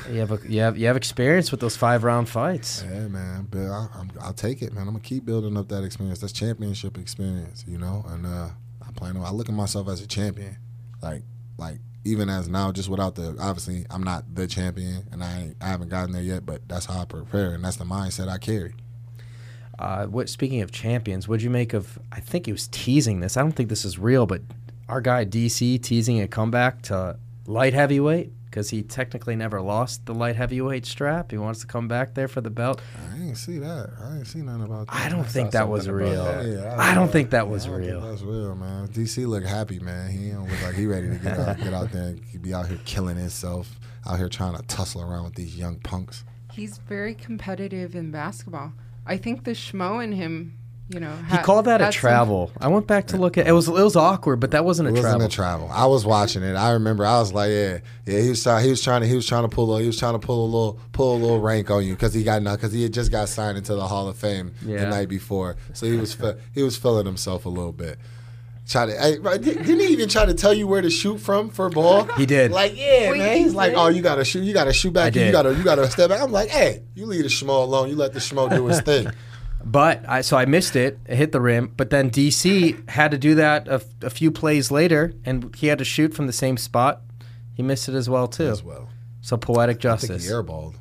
You 0.10 0.20
have 0.20 0.32
a, 0.32 0.40
you 0.48 0.62
have 0.62 0.78
you 0.78 0.88
have 0.88 0.98
experience 0.98 1.52
with 1.52 1.60
those 1.60 1.76
five 1.76 2.04
round 2.04 2.30
fights. 2.30 2.84
Yeah, 2.90 3.08
man. 3.08 3.48
But 3.50 3.68
I, 3.68 3.88
I'm, 3.96 4.12
I'll 4.22 4.34
take 4.34 4.62
it, 4.62 4.74
man. 4.74 4.88
I'm 4.88 4.94
gonna 4.94 5.00
keep 5.00 5.26
building 5.26 5.58
up 5.58 5.70
that 5.70 5.84
experience. 5.84 6.20
That's 6.20 6.34
championship 6.34 6.98
experience, 6.98 7.64
you 7.68 7.78
know. 7.78 8.06
And 8.10 8.26
uh, 8.26 8.50
I 8.82 8.92
plan 8.96 9.18
on. 9.18 9.26
I 9.26 9.32
look 9.32 9.50
at 9.50 9.56
myself 9.56 9.88
as 9.88 10.02
a 10.02 10.08
champion, 10.08 10.58
like, 11.02 11.24
like 11.58 11.80
even 12.06 12.30
as 12.30 12.48
now, 12.48 12.72
just 12.72 12.90
without 12.90 13.16
the. 13.16 13.36
Obviously, 13.40 13.86
I'm 13.90 14.04
not 14.04 14.36
the 14.36 14.48
champion, 14.48 15.08
and 15.12 15.24
I 15.24 15.56
I 15.62 15.68
haven't 15.68 15.90
gotten 15.90 16.12
there 16.12 16.22
yet. 16.22 16.46
But 16.46 16.68
that's 16.68 16.86
how 16.86 17.02
I 17.02 17.06
prepare, 17.06 17.54
and 17.54 17.64
that's 17.64 17.78
the 17.78 17.86
mindset 17.86 18.28
I 18.28 18.38
carry. 18.38 18.76
Uh, 19.80 20.06
what 20.06 20.30
speaking 20.30 20.62
of 20.62 20.72
champions, 20.72 21.28
what'd 21.28 21.42
you 21.44 21.50
make 21.50 21.74
of? 21.74 21.98
I 22.12 22.20
think 22.20 22.46
he 22.46 22.52
was 22.52 22.68
teasing 22.68 23.20
this. 23.22 23.38
I 23.38 23.42
don't 23.42 23.54
think 23.54 23.70
this 23.70 23.86
is 23.86 23.98
real, 23.98 24.26
but 24.26 24.42
our 24.88 25.02
guy 25.02 25.26
DC 25.26 25.82
teasing 25.82 26.22
a 26.22 26.28
comeback 26.28 26.84
to 26.84 27.18
light 27.48 27.74
heavyweight 27.74 28.32
because 28.54 28.70
he 28.70 28.84
technically 28.84 29.36
never 29.36 29.60
lost 29.60 30.06
the 30.06 30.13
light 30.13 30.36
heavyweight 30.36 30.86
strap. 30.86 31.32
He 31.32 31.39
wants 31.39 31.62
to 31.62 31.66
come 31.66 31.88
back 31.88 32.13
there 32.13 32.28
for 32.28 32.39
the 32.39 32.52
belt. 32.52 32.80
I 33.12 33.18
didn't 33.18 33.38
see 33.38 33.58
that. 33.58 33.89
I 34.00 34.10
didn't 34.12 34.26
see 34.26 34.44
nothing 34.44 34.66
about 34.66 34.86
that. 34.86 34.96
I 34.96 35.10
don't 35.10 35.24
saw 35.24 35.32
think 35.32 35.52
that 35.52 35.70
was 35.70 35.89
real. 35.89 36.24
that. 36.24 36.46
Yeah, 36.46 36.76
I 36.78 36.94
don't 36.94 37.10
uh, 37.10 37.12
think 37.12 37.32
that 37.32 37.48
was 37.50 37.66
I 37.66 37.72
real. 37.72 38.00
That's 38.00 38.22
real, 38.22 38.54
man. 38.54 38.89
DC 38.89 39.26
look 39.26 39.44
happy, 39.44 39.80
man. 39.80 40.12
He 40.12 40.30
don't 40.30 40.48
look 40.48 40.62
like 40.62 40.76
he 40.76 40.86
ready 40.86 41.10
to 41.10 41.16
get 41.16 41.39
out, 41.39 41.58
get 41.58 41.74
out 41.74 41.92
there 41.92 42.10
and 42.10 42.42
be 42.44 42.54
out 42.54 42.68
here 42.68 42.78
killing 42.86 43.18
himself, 43.18 43.80
out 44.06 44.20
here 44.20 44.30
trying 44.30 44.56
to 44.56 44.62
tussle 44.68 45.02
around 45.02 45.24
with 45.24 45.34
these 45.34 45.58
young 45.58 45.78
punks. 45.78 46.24
He's 46.52 46.78
very 46.78 47.16
competitive 47.16 47.96
in 47.96 48.12
basketball. 48.12 48.74
I 49.08 49.18
think 49.18 49.46
the 49.46 49.52
schmo 49.52 50.04
in 50.04 50.12
him, 50.12 50.60
you 50.89 51.00
know, 51.00 51.13
He 51.32 51.38
called 51.38 51.65
that 51.65 51.82
a 51.82 51.86
had 51.86 51.93
some- 51.93 52.00
travel. 52.02 52.52
I 52.60 52.67
went 52.67 52.88
back 52.88 53.08
to 53.08 53.17
look 53.17 53.38
at 53.38 53.48
it. 53.48 53.52
Was 53.52 53.67
it 53.67 53.72
was 53.74 53.96
awkward, 53.96 54.39
but 54.39 54.52
that 54.52 54.65
wasn't 54.65 54.89
a 54.89 54.91
It 54.91 54.96
wasn't 54.96 55.12
travel. 55.13 55.26
a 55.26 55.30
travel. 55.30 55.69
I 55.72 55.86
was 55.86 56.06
watching 56.06 56.43
it. 56.43 56.56
I 56.56 56.72
remember. 56.72 57.06
I 57.06 57.19
was 57.19 57.32
like, 57.34 57.50
yeah, 57.52 57.78
yeah. 58.06 58.19
He 58.19 58.30
was 58.30 58.43
trying. 58.43 58.63
He 58.63 58.69
was 58.69 58.82
trying 58.84 59.02
to. 59.02 59.08
He 59.08 59.15
was 59.15 59.26
trying 59.26 59.43
to 59.43 59.50
pull. 59.50 59.76
A, 59.76 59.82
he 59.82 59.88
was 59.88 59.98
trying 59.98 60.13
to 60.13 60.19
pull 60.19 60.43
a 60.43 60.46
little, 60.46 60.80
pull 60.91 61.15
a 61.15 61.19
little 61.19 61.39
rank 61.39 61.72
on 61.72 61.86
you 61.86 61.93
because 61.93 62.13
he 62.13 62.24
got 62.24 62.43
because 62.43 62.74
he 62.74 62.84
had 62.84 62.93
just 62.93 63.12
got 63.12 63.30
signed 63.30 63.58
into 63.58 63.76
the 63.76 63.88
Hall 63.88 64.08
of 64.08 64.17
Fame 64.17 64.52
Yeah. 64.65 64.82
the 64.82 64.88
night 64.89 65.10
before. 65.10 65.56
So 65.74 65.86
he 65.86 65.96
was 65.98 66.13
fe- 66.13 66.36
he 66.54 66.63
was 66.63 66.76
feeling 66.78 67.06
himself 67.06 67.46
a 67.46 67.50
little 67.50 67.72
bit. 67.74 67.98
Try 68.67 68.86
to. 68.86 68.91
Hey, 68.93 69.17
bro, 69.17 69.38
didn't 69.38 69.65
he 69.65 69.88
even 69.88 70.08
try 70.08 70.26
to 70.26 70.34
tell 70.34 70.54
you 70.54 70.67
where 70.67 70.82
to 70.82 70.89
shoot 70.89 71.17
from 71.17 71.50
for 71.50 71.69
ball? 71.69 72.06
He 72.15 72.26
did. 72.26 72.52
Like, 72.52 72.78
yeah, 72.78 73.12
Wait, 73.12 73.17
man. 73.17 73.38
He's 73.38 73.54
like, 73.54 73.72
did? 73.72 73.78
oh, 73.78 73.88
you 73.88 74.02
gotta 74.02 74.24
shoot. 74.24 74.43
You 74.43 74.54
gotta 74.54 74.72
shoot 74.72 74.93
back. 74.93 75.17
I 75.17 75.26
You 75.26 75.32
gotta. 75.34 75.54
You 75.54 75.63
gotta 75.63 75.89
step 75.91 76.10
back. 76.10 76.22
I'm 76.22 76.32
like, 76.32 76.50
hey, 76.50 76.84
you 76.96 77.06
leave 77.06 77.24
the 77.24 77.30
schmo 77.30 77.63
alone. 77.63 77.89
You 77.89 77.96
let 77.98 78.13
the 78.13 78.19
schmo 78.19 78.50
do 78.50 78.65
his 78.67 78.80
thing. 78.82 79.08
But 79.65 80.08
I 80.08 80.21
so 80.21 80.38
I 80.38 80.45
missed 80.45 80.76
it. 80.76 80.99
It 81.08 81.15
hit 81.15 81.32
the 81.32 81.39
rim. 81.39 81.73
But 81.76 81.89
then 81.89 82.10
DC 82.12 82.89
had 82.89 83.12
to 83.12 83.17
do 83.17 83.36
that 83.36 83.67
a, 83.67 83.82
a 84.02 84.10
few 84.10 84.30
plays 84.30 84.71
later, 84.71 85.13
and 85.26 85.56
he 85.56 85.67
had 85.67 85.78
to 85.78 85.86
shoot 85.86 86.13
from 86.13 86.28
the 86.28 86.34
same 86.34 86.58
spot. 86.58 87.02
He 87.56 87.63
missed 87.63 87.88
it 87.88 87.95
as 87.95 88.10
well 88.10 88.28
too. 88.28 88.49
As 88.49 88.63
well. 88.63 88.89
So 89.21 89.38
poetic 89.38 89.78
I 89.78 89.80
think 89.80 89.82
justice. 89.82 90.26
he 90.26 90.30
airballed. 90.32 90.76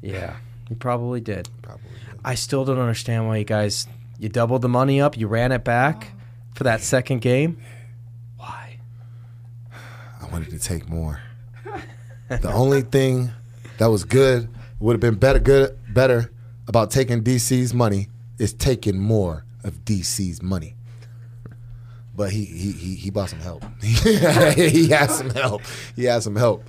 Yeah, 0.00 0.36
he 0.68 0.74
probably 0.74 1.20
did. 1.20 1.48
Probably. 1.62 1.84
did. 2.10 2.20
I 2.24 2.34
still 2.34 2.64
don't 2.64 2.78
understand 2.78 3.26
why 3.28 3.36
you 3.38 3.44
guys 3.44 3.86
you 4.18 4.28
doubled 4.28 4.62
the 4.62 4.68
money 4.68 5.00
up, 5.00 5.18
you 5.18 5.26
ran 5.26 5.52
it 5.52 5.64
back 5.64 6.12
for 6.54 6.64
that 6.64 6.80
second 6.80 7.20
game. 7.20 7.58
Why? 8.38 8.78
I 10.22 10.26
wanted 10.28 10.50
to 10.50 10.58
take 10.58 10.88
more. 10.88 11.20
the 12.28 12.52
only 12.52 12.82
thing 12.82 13.30
that 13.78 13.86
was 13.86 14.04
good 14.04 14.48
would 14.78 14.94
have 14.94 15.00
been 15.00 15.16
better 15.16 15.38
good 15.38 15.78
better 15.92 16.32
about 16.66 16.90
taking 16.90 17.22
DC's 17.22 17.74
money 17.74 18.08
is 18.38 18.52
taking 18.52 18.98
more 18.98 19.44
of 19.62 19.84
DC's 19.84 20.42
money. 20.42 20.74
But 22.16 22.30
he 22.30 22.44
he 22.44 22.72
he, 22.72 22.94
he 22.94 23.10
bought 23.10 23.30
some 23.30 23.40
help. 23.40 23.64
he 23.82 24.88
had 24.88 25.10
some 25.10 25.30
help. 25.30 25.62
He 25.96 26.04
had 26.04 26.22
some 26.22 26.36
help. 26.36 26.64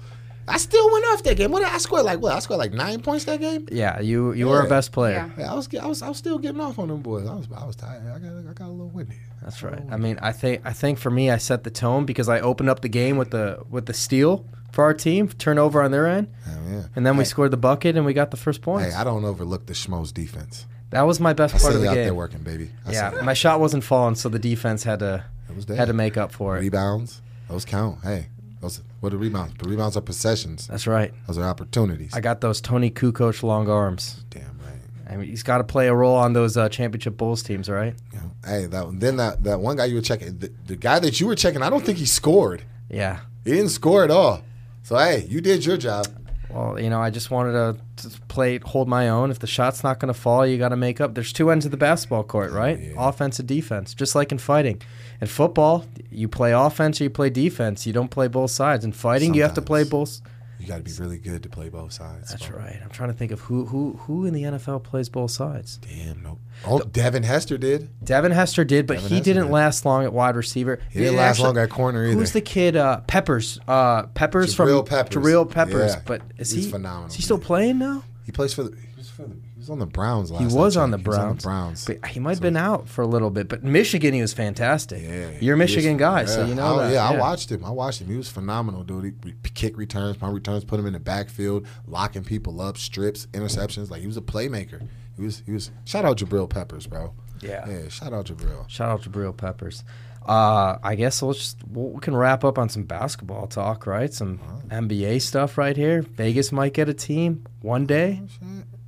I 0.47 0.57
still 0.57 0.91
went 0.91 1.05
off 1.05 1.23
that 1.23 1.37
game. 1.37 1.51
What 1.51 1.59
did 1.61 1.69
I 1.69 1.77
scored 1.79 2.05
like 2.05 2.19
what? 2.19 2.33
I 2.33 2.39
scored 2.39 2.59
like 2.59 2.71
nine 2.71 3.01
points 3.01 3.25
that 3.25 3.39
game. 3.39 3.67
Yeah, 3.71 3.99
you 3.99 4.33
you 4.33 4.47
were 4.47 4.61
a 4.61 4.69
best 4.69 4.91
player. 4.91 5.31
Yeah. 5.37 5.43
Yeah, 5.43 5.51
I 5.51 5.55
was 5.55 5.67
I 5.75 5.85
was 5.85 6.01
I 6.01 6.09
was 6.09 6.17
still 6.17 6.37
getting 6.37 6.61
off 6.61 6.77
on 6.79 6.87
them 6.87 7.01
boys. 7.01 7.27
I 7.27 7.33
was 7.33 7.47
I 7.55 7.65
was 7.65 7.75
tired. 7.75 8.03
I 8.07 8.19
got 8.19 8.49
I 8.49 8.53
got 8.53 8.67
a 8.67 8.71
little 8.71 8.89
windy. 8.89 9.17
That's 9.41 9.61
right. 9.63 9.81
I 9.91 9.97
mean, 9.97 10.17
I 10.21 10.31
think 10.31 10.61
I 10.65 10.73
think 10.73 10.97
for 10.99 11.09
me, 11.11 11.29
I 11.29 11.37
set 11.37 11.63
the 11.63 11.71
tone 11.71 12.05
because 12.05 12.29
I 12.29 12.39
opened 12.39 12.69
up 12.69 12.81
the 12.81 12.89
game 12.89 13.17
with 13.17 13.31
the 13.31 13.63
with 13.69 13.85
the 13.85 13.93
steal 13.93 14.45
for 14.71 14.83
our 14.83 14.93
team, 14.93 15.29
turnover 15.29 15.81
on 15.81 15.91
their 15.91 16.05
end, 16.05 16.27
Hell 16.43 16.59
yeah. 16.69 16.83
and 16.95 17.05
then 17.05 17.15
we 17.17 17.23
scored 17.23 17.49
the 17.51 17.57
bucket 17.57 17.95
and 17.95 18.05
we 18.05 18.13
got 18.13 18.29
the 18.31 18.37
first 18.37 18.61
point. 18.61 18.85
Hey, 18.85 18.93
I 18.93 19.03
don't 19.05 19.23
overlook 19.23 19.67
the 19.67 19.73
Schmoes 19.73 20.13
defense. 20.13 20.65
That 20.95 21.05
was 21.05 21.19
my 21.19 21.33
best 21.33 21.55
I 21.55 21.59
part 21.59 21.75
of 21.75 21.81
the 21.81 21.89
out 21.89 21.95
there 21.95 22.05
game. 22.05 22.15
working, 22.15 22.39
baby. 22.39 22.69
I 22.85 22.93
Yeah, 22.93 23.21
my 23.21 23.33
shot 23.33 23.59
wasn't 23.59 23.83
falling, 23.83 24.15
so 24.15 24.29
the 24.29 24.39
defense 24.39 24.81
had 24.83 24.99
to 24.99 25.25
had 25.67 25.89
to 25.89 25.93
make 25.93 26.15
up 26.15 26.31
for 26.31 26.55
it. 26.55 26.61
Rebounds. 26.61 27.21
Those 27.49 27.65
count. 27.65 27.99
Hey, 28.01 28.27
those 28.61 28.81
what 29.01 29.13
are 29.13 29.17
rebounds? 29.17 29.55
The 29.57 29.67
rebounds 29.67 29.97
are 29.97 30.01
possessions. 30.01 30.67
That's 30.67 30.87
right. 30.87 31.13
Those 31.27 31.37
are 31.37 31.43
opportunities. 31.43 32.13
I 32.13 32.21
got 32.21 32.39
those 32.39 32.61
Toni 32.61 32.91
Kukoc 32.91 33.43
long 33.43 33.69
arms. 33.69 34.23
Damn 34.29 34.57
right. 34.59 34.79
I 35.09 35.17
mean, 35.17 35.27
he's 35.27 35.43
got 35.43 35.57
to 35.57 35.65
play 35.65 35.89
a 35.89 35.93
role 35.93 36.15
on 36.15 36.31
those 36.31 36.55
uh, 36.55 36.69
championship 36.69 37.17
Bulls 37.17 37.43
teams, 37.43 37.69
right? 37.69 37.93
Know, 38.13 38.31
hey, 38.45 38.65
that 38.67 38.97
then 38.97 39.17
that 39.17 39.43
that 39.43 39.59
one 39.59 39.75
guy 39.75 39.85
you 39.85 39.95
were 39.95 40.01
checking, 40.01 40.37
the, 40.37 40.49
the 40.65 40.77
guy 40.77 40.99
that 40.99 41.19
you 41.19 41.27
were 41.27 41.35
checking, 41.35 41.61
I 41.61 41.69
don't 41.69 41.83
think 41.83 41.97
he 41.97 42.05
scored. 42.05 42.63
Yeah. 42.89 43.19
He 43.43 43.51
didn't 43.51 43.71
score 43.71 44.05
at 44.05 44.11
all. 44.11 44.43
So 44.83 44.95
hey, 44.95 45.25
you 45.27 45.41
did 45.41 45.65
your 45.65 45.75
job. 45.75 46.07
Well, 46.55 46.79
you 46.79 46.89
know, 46.89 47.01
I 47.01 47.09
just 47.09 47.31
wanted 47.31 47.51
to, 47.51 48.09
to 48.09 48.21
play, 48.29 48.59
hold 48.59 48.87
my 48.87 49.09
own. 49.09 49.29
If 49.29 49.39
the 49.39 49.47
shot's 49.47 49.83
not 49.83 49.99
going 49.99 50.13
to 50.13 50.17
fall, 50.17 50.47
you 50.47 50.57
got 50.57 50.69
to 50.69 50.77
make 50.77 51.01
up. 51.01 51.13
There's 51.13 51.33
two 51.33 51.51
ends 51.51 51.65
of 51.65 51.71
the 51.71 51.77
basketball 51.77 52.23
court, 52.23 52.51
oh, 52.53 52.55
right? 52.55 52.79
Yeah. 52.79 52.93
Offense 52.97 53.39
and 53.39 53.47
defense, 53.47 53.93
just 53.93 54.15
like 54.15 54.31
in 54.31 54.37
fighting. 54.37 54.81
In 55.19 55.27
football, 55.27 55.85
you 56.09 56.29
play 56.29 56.53
offense 56.53 57.01
or 57.01 57.03
you 57.03 57.09
play 57.09 57.29
defense. 57.29 57.85
You 57.85 57.91
don't 57.91 58.09
play 58.09 58.29
both 58.29 58.51
sides. 58.51 58.85
In 58.85 58.93
fighting, 58.93 59.33
you 59.33 59.41
have 59.41 59.53
to 59.55 59.61
play 59.61 59.83
both. 59.83 60.21
You 60.59 60.67
got 60.67 60.77
to 60.77 60.83
be 60.83 60.91
really 60.99 61.17
good 61.17 61.43
to 61.43 61.49
play 61.49 61.69
both 61.69 61.91
sides. 61.91 62.29
That's 62.29 62.47
bro. 62.47 62.59
right. 62.59 62.79
I'm 62.83 62.89
trying 62.89 63.09
to 63.11 63.17
think 63.17 63.31
of 63.31 63.41
who 63.41 63.65
who 63.65 63.93
who 64.03 64.25
in 64.25 64.33
the 64.33 64.43
NFL 64.43 64.83
plays 64.83 65.09
both 65.09 65.31
sides. 65.31 65.77
Damn 65.77 66.23
no. 66.23 66.39
Oh, 66.65 66.79
Devin 66.79 67.23
Hester 67.23 67.57
did. 67.57 67.89
Devin 68.03 68.31
Hester 68.31 68.63
did, 68.63 68.87
but 68.87 68.95
Devin 68.95 69.09
he 69.09 69.15
Hester 69.15 69.33
didn't 69.33 69.47
did. 69.47 69.51
last 69.53 69.85
long 69.85 70.03
at 70.05 70.13
wide 70.13 70.35
receiver. 70.35 70.79
He 70.91 70.99
didn't 70.99 71.17
last 71.17 71.39
long 71.39 71.57
at 71.57 71.69
corner 71.69 72.05
either. 72.05 72.13
Who's 72.17 72.31
the 72.31 72.41
kid? 72.41 72.75
Uh, 72.77 73.01
Peppers. 73.01 73.59
Uh, 73.67 74.03
Peppers 74.07 74.55
Jabril 74.55 74.77
from 74.79 74.85
Peppers. 74.87 75.23
Jabril 75.23 75.51
Peppers. 75.51 75.93
Yeah. 75.95 76.01
But 76.05 76.21
is 76.37 76.51
He's 76.51 76.65
he 76.65 76.71
phenomenal, 76.71 77.07
Is 77.07 77.15
he 77.15 77.21
still 77.21 77.37
man. 77.37 77.45
playing 77.45 77.77
now? 77.79 78.03
He 78.25 78.31
plays 78.31 78.53
for 78.53 78.63
the. 78.63 78.75
He 78.75 78.87
was, 78.97 79.09
for 79.09 79.21
the, 79.23 79.35
he 79.35 79.59
was 79.59 79.69
on 79.69 79.77
the 79.77 79.85
Browns 79.85 80.31
last. 80.31 80.41
He 80.41 80.57
was 80.57 80.75
on 80.75 80.89
the. 80.89 80.97
Browns. 80.97 81.17
He 81.17 81.21
was 81.21 81.29
on 81.29 81.37
the 81.37 81.43
Browns. 81.43 81.85
But 81.85 82.05
he 82.07 82.19
might 82.19 82.31
have 82.31 82.41
been 82.41 82.57
out 82.57 82.89
for 82.89 83.03
a 83.03 83.07
little 83.07 83.29
bit. 83.29 83.47
But 83.47 83.63
Michigan, 83.63 84.13
he 84.13 84.21
was 84.21 84.33
fantastic. 84.33 85.03
Yeah, 85.03 85.29
You're 85.39 85.55
a 85.55 85.57
Michigan 85.57 85.93
was- 85.93 85.99
guy, 85.99 86.25
so 86.25 86.41
yeah. 86.41 86.47
you 86.47 86.55
know 86.55 86.79
I, 86.79 86.87
that. 86.87 86.93
Yeah, 86.93 87.09
I 87.09 87.17
watched 87.17 87.51
him. 87.51 87.63
I 87.63 87.69
watched 87.69 88.01
him. 88.01 88.07
He 88.07 88.17
was 88.17 88.29
phenomenal, 88.29 88.83
dude. 88.83 89.15
He, 89.23 89.33
kick 89.53 89.77
returns, 89.77 90.17
punt 90.17 90.33
returns, 90.33 90.65
put 90.65 90.79
him 90.79 90.87
in 90.87 90.93
the 90.93 90.99
backfield, 90.99 91.67
locking 91.87 92.23
people 92.23 92.59
up, 92.61 92.77
strips, 92.77 93.27
interceptions. 93.27 93.91
Like 93.91 94.01
he 94.01 94.07
was 94.07 94.17
a 94.17 94.21
playmaker. 94.21 94.87
He 95.15 95.23
was. 95.23 95.43
He 95.45 95.51
was. 95.51 95.71
Shout 95.85 96.03
out 96.03 96.17
Jabril 96.17 96.49
Peppers, 96.49 96.87
bro. 96.87 97.13
Yeah. 97.41 97.67
Yeah. 97.69 97.89
Shout 97.89 98.11
out 98.11 98.25
Jabril. 98.25 98.67
Shout 98.67 98.89
out 98.89 99.01
Jabril 99.03 99.35
Peppers. 99.37 99.83
Uh, 100.25 100.79
I 100.83 100.95
guess 100.95 101.21
we'll 101.21 101.33
just 101.33 101.57
we'll, 101.67 101.89
we 101.91 101.99
can 102.01 102.15
wrap 102.15 102.43
up 102.43 102.57
on 102.57 102.67
some 102.69 102.83
basketball 102.83 103.47
talk, 103.47 103.85
right? 103.85 104.11
Some 104.13 104.39
NBA 104.69 105.21
stuff 105.21 105.57
right 105.57 105.77
here. 105.77 106.01
Vegas 106.01 106.51
might 106.51 106.73
get 106.73 106.89
a 106.89 106.93
team 106.93 107.45
one 107.61 107.85
day. 107.85 108.21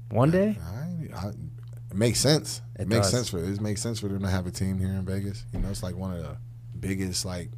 One 0.10 0.32
day. 0.32 0.58
I, 1.13 1.28
I, 1.28 1.30
it 1.30 1.95
makes 1.95 2.19
sense. 2.19 2.62
It, 2.76 2.84
It 2.84 2.88
makes 2.88 3.12
does. 3.12 3.12
sense 3.12 3.30
for 3.30 3.38
it 3.39 3.62
makes 3.62 3.82
sense 3.82 4.00
for 4.00 4.08
them 4.08 4.21
to 4.23 4.30
have 4.30 4.47
a 4.47 4.52
team 4.52 4.80
here 4.80 4.89
in 4.89 5.06
Vegas. 5.06 5.45
You 5.54 5.60
know, 5.60 5.69
it's 5.69 5.84
like 5.84 5.95
one 5.95 6.13
of 6.13 6.23
the 6.23 6.38
biggest 6.80 7.23
like 7.26 7.50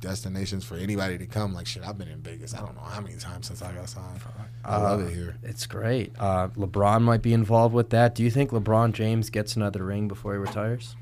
destinations 0.00 0.64
for 0.64 0.76
anybody 0.76 1.18
to 1.18 1.26
come. 1.26 1.54
Like 1.54 1.66
shit, 1.66 1.86
I've 1.86 1.98
been 1.98 2.08
in 2.08 2.20
Vegas. 2.20 2.54
I 2.54 2.58
don't 2.60 2.74
know 2.76 2.82
how 2.82 3.00
many 3.00 3.16
times 3.16 3.46
since 3.48 3.62
I 3.62 3.72
got 3.72 3.88
signed. 3.88 4.20
I 4.64 4.76
love 4.78 5.00
it 5.00 5.14
here. 5.14 5.36
It's 5.42 5.66
great. 5.66 6.12
Uh, 6.18 6.48
LeBron 6.48 7.02
might 7.02 7.22
be 7.22 7.32
involved 7.32 7.74
with 7.74 7.90
that. 7.90 8.14
Do 8.14 8.22
you 8.22 8.30
think 8.30 8.50
LeBron 8.50 8.92
James 8.92 9.30
gets 9.30 9.56
another 9.56 9.84
ring 9.84 10.08
before 10.08 10.32
he 10.32 10.38
retires? 10.38 10.94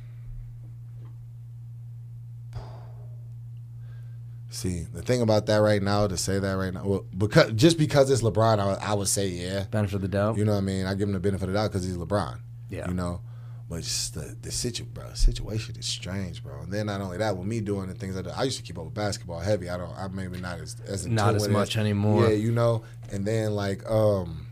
See, 4.57 4.87
the 4.91 5.03
thing 5.03 5.21
about 5.21 5.45
that 5.47 5.59
right 5.59 5.83
now, 5.83 6.07
to 6.07 6.17
say 6.17 6.39
that 6.39 6.53
right 6.53 6.73
now, 6.73 6.83
well, 6.83 7.05
because 7.19 7.53
just 7.53 7.77
because 7.77 8.11
it's 8.11 8.23
LeBron, 8.23 8.59
I, 8.59 8.83
I 8.83 8.95
would 8.95 9.07
say 9.07 9.29
yeah. 9.29 9.65
Benefit 9.71 9.97
of 9.97 10.01
the 10.01 10.09
doubt. 10.09 10.39
You 10.39 10.47
know 10.47 10.53
what 10.53 10.59
I 10.59 10.63
mean? 10.63 10.87
I 10.87 10.95
give 10.95 11.09
him 11.09 11.13
the 11.13 11.21
benefit 11.21 11.43
of 11.43 11.53
the 11.53 11.59
doubt 11.59 11.73
because 11.73 11.85
he's 11.85 11.99
LeBron. 11.99 12.39
Yeah. 12.71 12.89
You 12.89 12.95
know, 12.95 13.21
but 13.69 13.83
just 13.83 14.15
the 14.15 14.35
the 14.41 14.51
situ, 14.51 14.85
bro, 14.85 15.13
situation 15.13 15.77
is 15.77 15.85
strange, 15.85 16.43
bro. 16.43 16.63
And 16.63 16.73
then 16.73 16.87
not 16.87 17.03
only 17.03 17.19
that, 17.19 17.37
with 17.37 17.47
me 17.47 17.61
doing 17.61 17.89
the 17.89 17.95
things 17.95 18.17
I 18.17 18.23
do, 18.23 18.31
I 18.31 18.45
used 18.45 18.57
to 18.57 18.63
keep 18.63 18.79
up 18.79 18.87
with 18.87 18.95
basketball 18.95 19.41
heavy. 19.41 19.69
I 19.69 19.77
don't. 19.77 19.93
I'm 19.95 20.17
maybe 20.17 20.41
not 20.41 20.59
as 20.59 20.77
as 20.87 21.07
Not 21.07 21.35
as 21.35 21.49
much 21.49 21.77
anymore. 21.77 22.23
Yeah, 22.23 22.37
you 22.37 22.51
know. 22.51 22.83
And 23.13 23.27
then 23.27 23.55
like 23.55 23.85
um, 23.91 24.47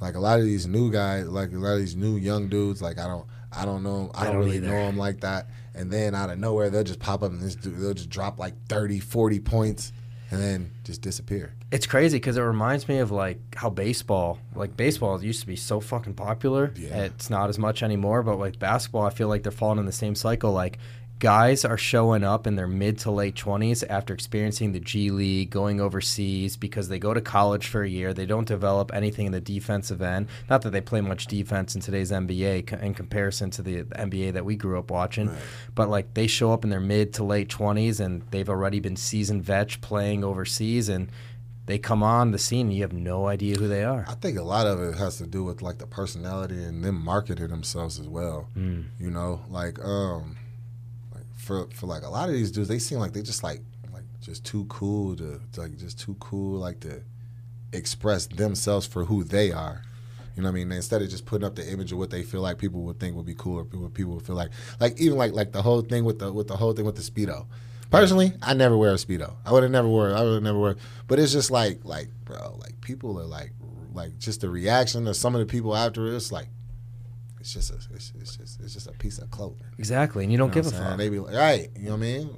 like 0.00 0.16
a 0.16 0.20
lot 0.20 0.40
of 0.40 0.46
these 0.46 0.66
new 0.66 0.90
guys, 0.90 1.28
like 1.28 1.52
a 1.52 1.58
lot 1.58 1.74
of 1.74 1.78
these 1.78 1.94
new 1.94 2.16
young 2.16 2.48
dudes, 2.48 2.82
like 2.82 2.98
I 2.98 3.06
don't. 3.06 3.26
I 3.52 3.64
don't 3.64 3.84
know. 3.84 4.10
I, 4.14 4.22
I 4.22 4.24
don't, 4.24 4.34
don't 4.34 4.44
really 4.44 4.56
either. 4.56 4.66
know 4.66 4.86
them 4.86 4.98
like 4.98 5.20
that. 5.20 5.46
And 5.78 5.92
then 5.92 6.14
out 6.14 6.28
of 6.28 6.38
nowhere, 6.38 6.70
they'll 6.70 6.82
just 6.82 6.98
pop 6.98 7.22
up 7.22 7.30
and 7.30 7.60
dude, 7.60 7.78
they'll 7.78 7.94
just 7.94 8.10
drop 8.10 8.38
like 8.38 8.54
30, 8.68 8.98
40 8.98 9.40
points 9.40 9.92
and 10.30 10.42
then 10.42 10.70
just 10.84 11.00
disappear. 11.02 11.54
It's 11.70 11.86
crazy 11.86 12.16
because 12.16 12.36
it 12.36 12.42
reminds 12.42 12.88
me 12.88 12.98
of 12.98 13.10
like 13.10 13.38
how 13.54 13.70
baseball, 13.70 14.38
like 14.54 14.76
baseball 14.76 15.22
used 15.22 15.40
to 15.40 15.46
be 15.46 15.56
so 15.56 15.80
fucking 15.80 16.14
popular. 16.14 16.72
Yeah. 16.76 17.04
It's 17.04 17.30
not 17.30 17.48
as 17.48 17.58
much 17.58 17.82
anymore, 17.82 18.22
but 18.22 18.38
like 18.38 18.58
basketball, 18.58 19.06
I 19.06 19.10
feel 19.10 19.28
like 19.28 19.44
they're 19.44 19.52
falling 19.52 19.78
in 19.78 19.86
the 19.86 19.92
same 19.92 20.14
cycle. 20.14 20.52
Like 20.52 20.78
guys 21.18 21.64
are 21.64 21.76
showing 21.76 22.22
up 22.22 22.46
in 22.46 22.54
their 22.54 22.68
mid 22.68 22.98
to 22.98 23.10
late 23.10 23.34
20s 23.34 23.84
after 23.88 24.14
experiencing 24.14 24.72
the 24.72 24.80
G 24.80 25.10
League, 25.10 25.50
going 25.50 25.80
overseas 25.80 26.56
because 26.56 26.88
they 26.88 26.98
go 26.98 27.12
to 27.12 27.20
college 27.20 27.68
for 27.68 27.82
a 27.82 27.88
year. 27.88 28.14
They 28.14 28.26
don't 28.26 28.46
develop 28.46 28.92
anything 28.94 29.26
in 29.26 29.32
the 29.32 29.40
defensive 29.40 30.00
end. 30.00 30.28
Not 30.48 30.62
that 30.62 30.70
they 30.70 30.80
play 30.80 31.00
much 31.00 31.26
defense 31.26 31.74
in 31.74 31.80
today's 31.80 32.12
NBA 32.12 32.80
in 32.82 32.94
comparison 32.94 33.50
to 33.50 33.62
the 33.62 33.82
NBA 33.84 34.34
that 34.34 34.44
we 34.44 34.56
grew 34.56 34.78
up 34.78 34.90
watching, 34.90 35.30
but 35.74 35.88
like 35.88 36.14
they 36.14 36.26
show 36.26 36.52
up 36.52 36.64
in 36.64 36.70
their 36.70 36.80
mid 36.80 37.14
to 37.14 37.24
late 37.24 37.48
20s 37.48 38.00
and 38.00 38.22
they've 38.30 38.48
already 38.48 38.80
been 38.80 38.96
seasoned 38.96 39.42
vets 39.42 39.76
playing 39.76 40.24
overseas 40.24 40.88
and 40.88 41.10
they 41.66 41.78
come 41.78 42.02
on 42.02 42.30
the 42.30 42.38
scene 42.38 42.68
and 42.68 42.74
you 42.74 42.82
have 42.82 42.94
no 42.94 43.26
idea 43.26 43.56
who 43.56 43.68
they 43.68 43.84
are. 43.84 44.06
I 44.08 44.14
think 44.14 44.38
a 44.38 44.42
lot 44.42 44.66
of 44.66 44.80
it 44.80 44.96
has 44.96 45.18
to 45.18 45.26
do 45.26 45.44
with 45.44 45.60
like 45.60 45.76
the 45.76 45.86
personality 45.86 46.62
and 46.62 46.82
them 46.82 46.94
marketing 46.94 47.48
themselves 47.48 48.00
as 48.00 48.08
well. 48.08 48.48
Mm. 48.56 48.86
You 48.98 49.10
know, 49.10 49.42
like 49.50 49.78
um, 49.84 50.38
for 51.48 51.66
for 51.72 51.86
like 51.86 52.02
a 52.02 52.08
lot 52.08 52.28
of 52.28 52.34
these 52.34 52.52
dudes, 52.52 52.68
they 52.68 52.78
seem 52.78 52.98
like 52.98 53.14
they 53.14 53.22
just 53.22 53.42
like 53.42 53.62
like 53.92 54.04
just 54.20 54.44
too 54.44 54.66
cool 54.68 55.16
to, 55.16 55.40
to 55.52 55.60
like 55.62 55.76
just 55.78 55.98
too 55.98 56.14
cool 56.20 56.60
like 56.60 56.78
to 56.80 57.00
express 57.72 58.26
themselves 58.26 58.86
for 58.86 59.06
who 59.06 59.24
they 59.24 59.50
are. 59.50 59.82
You 60.36 60.42
know 60.42 60.50
what 60.50 60.60
I 60.60 60.64
mean? 60.64 60.72
Instead 60.72 61.00
of 61.02 61.08
just 61.08 61.24
putting 61.24 61.46
up 61.46 61.56
the 61.56 61.66
image 61.72 61.90
of 61.90 61.98
what 61.98 62.10
they 62.10 62.22
feel 62.22 62.42
like 62.42 62.58
people 62.58 62.82
would 62.82 63.00
think 63.00 63.16
would 63.16 63.26
be 63.26 63.34
cool, 63.34 63.60
or 63.60 63.62
what 63.64 63.94
people 63.94 64.12
would 64.12 64.26
feel 64.26 64.36
like, 64.36 64.50
like 64.78 65.00
even 65.00 65.16
like 65.16 65.32
like 65.32 65.52
the 65.52 65.62
whole 65.62 65.80
thing 65.80 66.04
with 66.04 66.18
the 66.18 66.30
with 66.30 66.48
the 66.48 66.56
whole 66.56 66.74
thing 66.74 66.84
with 66.84 66.96
the 66.96 67.02
speedo. 67.02 67.46
Personally, 67.90 68.34
I 68.42 68.52
never 68.52 68.76
wear 68.76 68.92
a 68.92 68.96
speedo. 68.96 69.34
I 69.46 69.52
would 69.52 69.62
have 69.62 69.72
never 69.72 69.88
wear. 69.88 70.14
I 70.14 70.22
would 70.22 70.42
never 70.42 70.58
wear. 70.58 70.76
But 71.06 71.18
it's 71.18 71.32
just 71.32 71.50
like 71.50 71.80
like 71.82 72.08
bro, 72.26 72.58
like 72.60 72.78
people 72.82 73.18
are 73.18 73.24
like 73.24 73.52
like 73.94 74.18
just 74.18 74.42
the 74.42 74.50
reaction 74.50 75.08
of 75.08 75.16
some 75.16 75.34
of 75.34 75.40
the 75.40 75.46
people 75.46 75.74
after 75.74 76.06
it, 76.06 76.14
it's 76.14 76.30
like 76.30 76.48
it's 77.40 77.52
just 77.52 77.70
a 77.70 77.74
it's, 77.94 78.12
it's 78.20 78.36
just 78.36 78.60
it's 78.60 78.74
just 78.74 78.86
a 78.86 78.92
piece 78.92 79.18
of 79.18 79.30
clothing. 79.30 79.66
Exactly, 79.78 80.24
and 80.24 80.32
you 80.32 80.38
don't 80.38 80.54
You 80.54 80.62
know 80.62 80.70
give 80.70 80.72
a 80.72 80.74
what 80.74 80.74
I'm 80.74 80.80
saying? 80.80 80.90
fuck. 80.90 80.98
They 80.98 81.08
be 81.08 81.18
like, 81.20 81.34
right, 81.34 81.70
you 81.76 81.84
know 81.84 81.90
what 81.92 81.96
I 81.96 82.00
mean? 82.00 82.36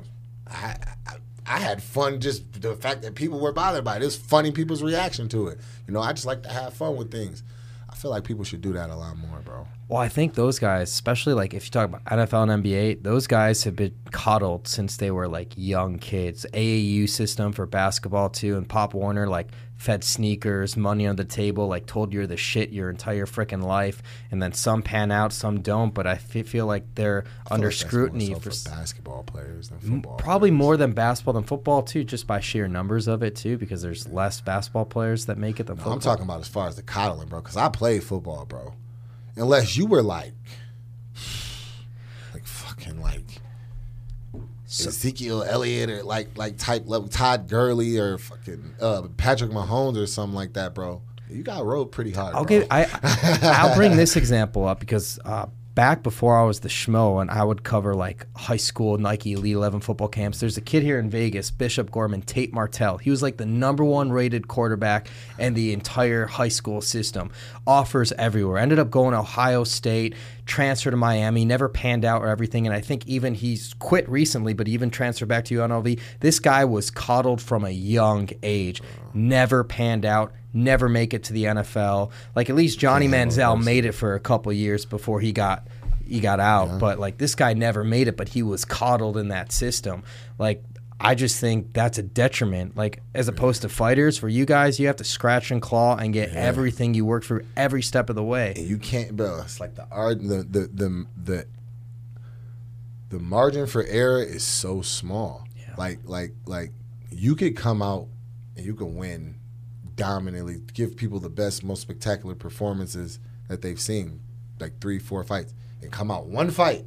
I, 0.49 0.77
I 1.07 1.17
I 1.47 1.59
had 1.59 1.83
fun 1.83 2.21
just 2.21 2.61
the 2.63 2.77
fact 2.77 3.03
that 3.03 3.15
people 3.15 3.41
were 3.41 3.53
bothered 3.53 3.83
by 3.85 3.97
it. 3.97 4.03
It's 4.03 4.15
funny 4.17 4.53
people's 4.53 4.83
reaction 4.83 5.29
to 5.31 5.49
it. 5.49 5.59
You 5.89 5.95
know, 5.95 6.01
I 6.01 6.13
just 6.13 6.27
like 6.27 6.43
to 6.45 6.49
have 6.49 6.75
fun 6.75 6.97
with 6.97 7.11
things. 7.11 7.43
I 7.89 7.97
feel 7.97 8.13
like 8.13 8.23
people 8.25 8.45
should 8.45 8.61
do 8.61 8.73
that 8.75 8.89
a 8.89 8.95
lot 8.95 9.17
more, 9.19 9.41
bro. 9.41 9.67
Well, 9.89 10.01
I 10.01 10.09
think 10.09 10.35
those 10.35 10.61
guys, 10.61 10.91
especially 10.91 11.35
like 11.35 11.53
if 11.55 11.65
you 11.65 11.71
talk 11.71 11.89
about 11.89 12.05
NFL 12.05 12.49
and 12.53 12.65
NBA, 12.65 13.03
those 13.03 13.27
guys 13.27 13.65
have 13.65 13.75
been 13.75 13.93
coddled 14.13 14.69
since 14.69 14.97
they 14.97 15.11
were 15.11 15.27
like 15.27 15.53
young 15.57 15.99
kids. 15.99 16.47
AAU 16.55 17.09
system 17.09 17.53
for 17.53 17.67
basketball 17.67 18.29
too, 18.31 18.57
and 18.57 18.69
Pop 18.69 18.95
Warner 18.95 19.27
like 19.27 19.49
fed 19.81 20.05
sneakers, 20.05 20.77
money 20.77 21.07
on 21.07 21.16
the 21.16 21.25
table, 21.25 21.66
like 21.66 21.87
told 21.87 22.12
you're 22.12 22.27
the 22.27 22.37
shit 22.37 22.69
your 22.69 22.90
entire 22.90 23.25
freaking 23.25 23.62
life, 23.64 24.03
and 24.31 24.43
then 24.43 24.53
some 24.53 24.83
pan 24.83 25.11
out, 25.11 25.33
some 25.33 25.62
don't. 25.62 25.95
But 25.95 26.07
I 26.07 26.16
feel 26.16 26.66
like 26.66 26.85
they're 26.97 27.23
feel 27.23 27.33
under 27.51 27.69
like 27.69 27.75
scrutiny 27.75 28.35
for, 28.35 28.51
for 28.51 28.69
basketball 28.71 29.23
players 29.23 29.71
than 29.71 29.81
football. 29.81 30.16
probably 30.16 30.51
players. 30.51 30.59
more 30.59 30.77
than 30.77 30.93
basketball 30.93 31.33
than 31.33 31.45
football 31.45 31.83
too, 31.83 32.05
just 32.05 32.27
by 32.27 32.40
sheer 32.40 32.69
numbers 32.69 33.09
of 33.09 33.23
it 33.23 33.35
too, 33.35 33.57
because 33.57 33.81
there's 33.81 34.07
less 34.07 34.43
basketball 34.43 34.85
players 34.85 35.25
that 35.27 35.38
make 35.38 35.61
it 35.61 35.66
than 35.66 35.77
No, 35.77 35.85
football. 35.85 35.95
I'm 35.95 36.01
talking 36.01 36.25
about 36.25 36.40
as 36.40 36.49
far 36.49 36.69
as 36.69 36.77
the 36.77 36.83
coddling, 36.83 37.29
bro. 37.29 37.40
Because 37.40 37.57
I 37.57 37.71
played 37.71 38.05
football, 38.05 38.45
bro. 38.45 38.75
Unless 39.37 39.79
you 39.79 39.87
were 39.87 40.03
like, 40.03 40.35
like 42.35 42.45
fucking 42.45 43.01
like 43.01 43.40
Ezekiel 44.70 45.42
Elliott 45.42 45.90
or 45.90 46.02
like 46.04 46.38
like 46.38 46.56
type 46.56 46.85
level 46.87 47.09
Todd 47.09 47.48
Gurley 47.48 47.98
or 47.98 48.18
fucking 48.18 48.74
uh, 48.80 49.02
Patrick 49.16 49.50
Mahomes 49.50 49.96
or 49.96 50.06
something 50.06 50.35
like 50.35 50.52
that, 50.52 50.74
bro. 50.74 51.02
You 51.28 51.42
got 51.42 51.64
rode 51.64 51.92
pretty 51.92 52.12
hard. 52.12 52.46
Give 52.46 52.66
I 52.70 52.87
I'll 53.42 53.74
bring 53.74 53.96
this 53.96 54.16
example 54.16 54.66
up 54.66 54.80
because 54.80 55.18
uh, 55.24 55.46
back 55.81 56.03
before 56.03 56.38
I 56.38 56.45
was 56.45 56.61
the 56.61 56.69
schmo 56.69 57.23
and 57.23 57.31
I 57.31 57.43
would 57.43 57.62
cover 57.62 57.95
like 57.95 58.27
high 58.37 58.59
school 58.59 58.99
Nike 58.99 59.33
Elite 59.33 59.55
Eleven 59.55 59.81
football 59.81 60.09
camps. 60.09 60.38
There's 60.38 60.59
a 60.59 60.61
kid 60.61 60.83
here 60.83 60.99
in 60.99 61.09
Vegas, 61.09 61.51
Bishop 61.51 61.90
Gorman, 61.90 62.21
Tate 62.21 62.53
Martell. 62.53 62.99
He 62.99 63.09
was 63.09 63.23
like 63.23 63.38
the 63.38 63.47
number 63.47 63.83
one 63.83 64.12
rated 64.12 64.47
quarterback 64.47 65.09
in 65.38 65.55
the 65.55 65.73
entire 65.73 66.27
high 66.27 66.49
school 66.49 66.83
system. 66.83 67.31
Offers 67.66 68.12
everywhere. 68.19 68.59
Ended 68.59 68.79
up 68.79 68.90
going 68.90 69.12
to 69.12 69.21
Ohio 69.21 69.64
State, 69.64 70.16
transferred 70.45 70.90
to 70.90 70.99
Miami, 70.99 71.47
never 71.47 71.66
panned 71.66 72.05
out 72.05 72.21
or 72.21 72.29
everything. 72.29 72.66
And 72.66 72.77
I 72.77 72.83
think 72.83 73.07
even 73.07 73.33
he's 73.33 73.73
quit 73.79 74.07
recently, 74.07 74.53
but 74.53 74.69
even 74.69 74.90
transferred 74.90 75.29
back 75.31 75.47
to 75.47 75.55
UNLV. 75.55 75.99
This 76.21 76.40
guy 76.40 76.66
was 76.66 76.90
coddled 76.90 77.40
from 77.40 77.64
a 77.64 77.71
young 77.71 78.29
age, 78.43 78.83
never 79.14 79.64
panned 79.64 80.05
out 80.05 80.35
never 80.53 80.89
make 80.89 81.15
it 81.15 81.25
to 81.25 81.33
the 81.33 81.45
NFL. 81.45 82.11
Like 82.35 82.51
at 82.51 82.57
least 82.57 82.79
Johnny 82.79 83.09
Manziel 83.09 83.63
made 83.63 83.85
it 83.85 83.93
for 83.93 84.15
a 84.15 84.21
couple 84.21 84.53
years 84.53 84.85
before 84.85 85.21
he 85.21 85.33
got 85.33 85.67
he 86.07 86.21
got 86.21 86.41
out. 86.41 86.81
But 86.81 86.99
like 86.99 87.19
this 87.19 87.35
guy 87.35 87.55
never 87.55 87.85
made 87.85 88.09
it, 88.09 88.17
but 88.17 88.29
he 88.29 88.43
was 88.43 88.65
coddled 88.65 89.17
in 89.17 89.29
that 89.29 89.53
system. 89.53 90.03
Like 90.39 90.65
I 91.03 91.15
just 91.15 91.41
think 91.41 91.73
that's 91.73 91.97
a 91.99 92.03
detriment. 92.03 92.77
Like 92.77 93.03
as 93.15 93.29
opposed 93.29 93.63
to 93.63 93.69
fighters, 93.69 94.19
for 94.19 94.29
you 94.29 94.45
guys, 94.45 94.79
you 94.79 94.87
have 94.89 94.97
to 94.97 95.05
scratch 95.05 95.51
and 95.51 95.63
claw 95.63 95.97
and 95.97 96.13
get 96.13 96.31
everything 96.31 96.93
you 96.95 97.05
work 97.07 97.25
for 97.25 97.45
every 97.57 97.81
step 97.81 98.11
of 98.11 98.17
the 98.17 98.25
way. 98.25 98.53
and 98.57 98.67
you 98.67 98.77
can't, 98.77 99.17
bro. 99.17 99.41
It's 99.43 99.61
like 99.61 99.77
the 99.77 99.87
art, 99.91 100.21
the 100.21 100.45
the 100.49 100.69
the 100.73 101.07
the, 101.17 101.47
the 103.09 103.19
margin 103.19 103.67
for 103.67 103.83
error 103.85 104.23
is 104.23 104.43
so 104.43 104.83
small. 104.83 105.47
Yeah. 105.57 105.75
Like 105.79 106.01
like 106.05 106.35
like 106.45 106.73
you 107.11 107.35
could 107.35 107.57
come 107.57 107.81
out 107.83 108.09
and 108.57 108.67
you 108.67 108.75
can 108.75 108.95
win 108.97 109.37
dominantly, 110.01 110.63
give 110.73 110.97
people 110.97 111.21
the 111.21 111.29
best, 111.29 111.63
most 111.63 111.83
spectacular 111.83 112.35
performances 112.35 113.19
that 113.49 113.61
they've 113.61 113.79
seen, 113.79 114.21
like 114.59 114.81
three, 114.81 114.99
four 114.99 115.23
fights, 115.23 115.53
and 115.83 115.93
come 115.93 116.11
out 116.11 116.27
one 116.27 116.51
fight 116.51 116.87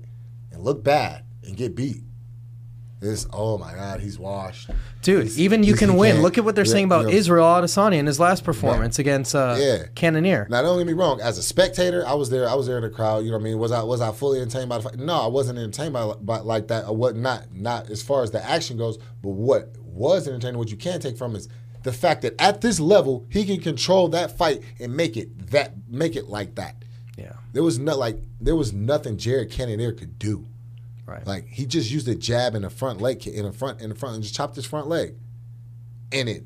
and 0.52 0.64
look 0.64 0.84
bad 0.84 1.24
and 1.44 1.56
get 1.56 1.76
beat. 1.76 2.02
This, 3.00 3.28
oh 3.32 3.58
my 3.60 3.74
God, 3.76 4.00
he's 4.00 4.18
washed. 4.18 4.72
Dude, 5.04 5.24
He's- 5.24 5.38
even 5.38 5.62
you 5.62 5.76
can 5.76 5.96
win. 5.96 6.22
Look 6.24 6.38
at 6.40 6.46
what 6.46 6.56
they're 6.56 6.66
yeah, 6.66 6.72
saying 6.72 6.86
about 6.86 7.10
yeah. 7.10 7.16
Israel 7.16 7.46
Adesanya 7.46 7.98
in 7.98 8.08
his 8.08 8.20
last 8.20 8.44
performance 8.46 8.98
against 8.98 9.36
uh, 9.36 9.58
Yeah. 9.60 9.84
Cannonier. 9.94 10.48
Now 10.50 10.62
don't 10.64 10.78
get 10.80 10.88
me 10.88 10.94
wrong. 10.94 11.20
As 11.22 11.38
a 11.38 11.44
spectator, 11.44 12.08
I 12.08 12.14
was 12.14 12.30
there. 12.32 12.50
I 12.50 12.56
was 12.56 12.66
there 12.66 12.78
in 12.78 12.84
the 12.84 12.90
crowd. 12.90 13.26
You 13.26 13.32
know 13.32 13.38
what 13.38 13.42
I 13.42 13.44
mean? 13.44 13.60
Was 13.60 13.74
I 13.74 13.84
was 13.84 14.00
I 14.00 14.12
fully 14.14 14.40
entertained 14.40 14.70
by 14.70 14.78
the 14.78 14.84
fight? 14.84 14.96
No, 14.98 15.16
I 15.22 15.28
wasn't 15.28 15.60
entertained 15.60 15.94
by, 15.94 16.14
by 16.22 16.40
like 16.40 16.70
that. 16.70 16.88
Or 16.88 16.96
what? 16.96 17.16
Not 17.18 17.54
not 17.54 17.90
as 17.90 18.02
far 18.02 18.24
as 18.24 18.32
the 18.32 18.44
action 18.44 18.78
goes. 18.78 18.98
But 19.22 19.32
what 19.32 19.76
was 19.82 20.26
entertaining, 20.28 20.58
what 20.58 20.72
you 20.72 20.78
can 20.78 21.02
take 21.02 21.18
from 21.18 21.36
is 21.36 21.50
the 21.84 21.92
fact 21.94 22.22
that 22.24 22.34
at 22.40 22.62
this 22.62 22.80
level, 22.80 23.26
he 23.30 23.46
can 23.46 23.60
control 23.60 24.08
that 24.10 24.38
fight 24.38 24.62
and 24.80 24.96
make 24.96 25.16
it 25.18 25.52
that 25.52 25.74
make 25.90 26.16
it 26.16 26.26
like 26.28 26.56
that. 26.56 26.76
Yeah, 27.18 27.34
There 27.52 27.62
was 27.64 27.78
no 27.78 27.96
like 27.98 28.18
there 28.42 28.56
was 28.56 28.74
nothing 28.74 29.18
Jared 29.18 29.52
Cannonier 29.52 29.92
could 29.92 30.18
do. 30.18 30.48
right. 31.06 31.26
Like 31.28 31.48
he 31.48 31.66
just 31.66 31.92
used 31.92 32.08
a 32.08 32.16
jab 32.16 32.56
in 32.56 32.64
the 32.64 32.70
front 32.70 33.02
leg 33.02 33.28
in 33.28 33.46
the 33.46 33.52
front 33.52 33.82
in 33.82 33.90
the 33.90 33.96
front 33.96 34.16
and 34.16 34.24
just 34.24 34.36
chopped 34.36 34.56
his 34.56 34.66
front 34.66 34.88
leg. 34.88 35.16
And 36.12 36.28
it 36.30 36.46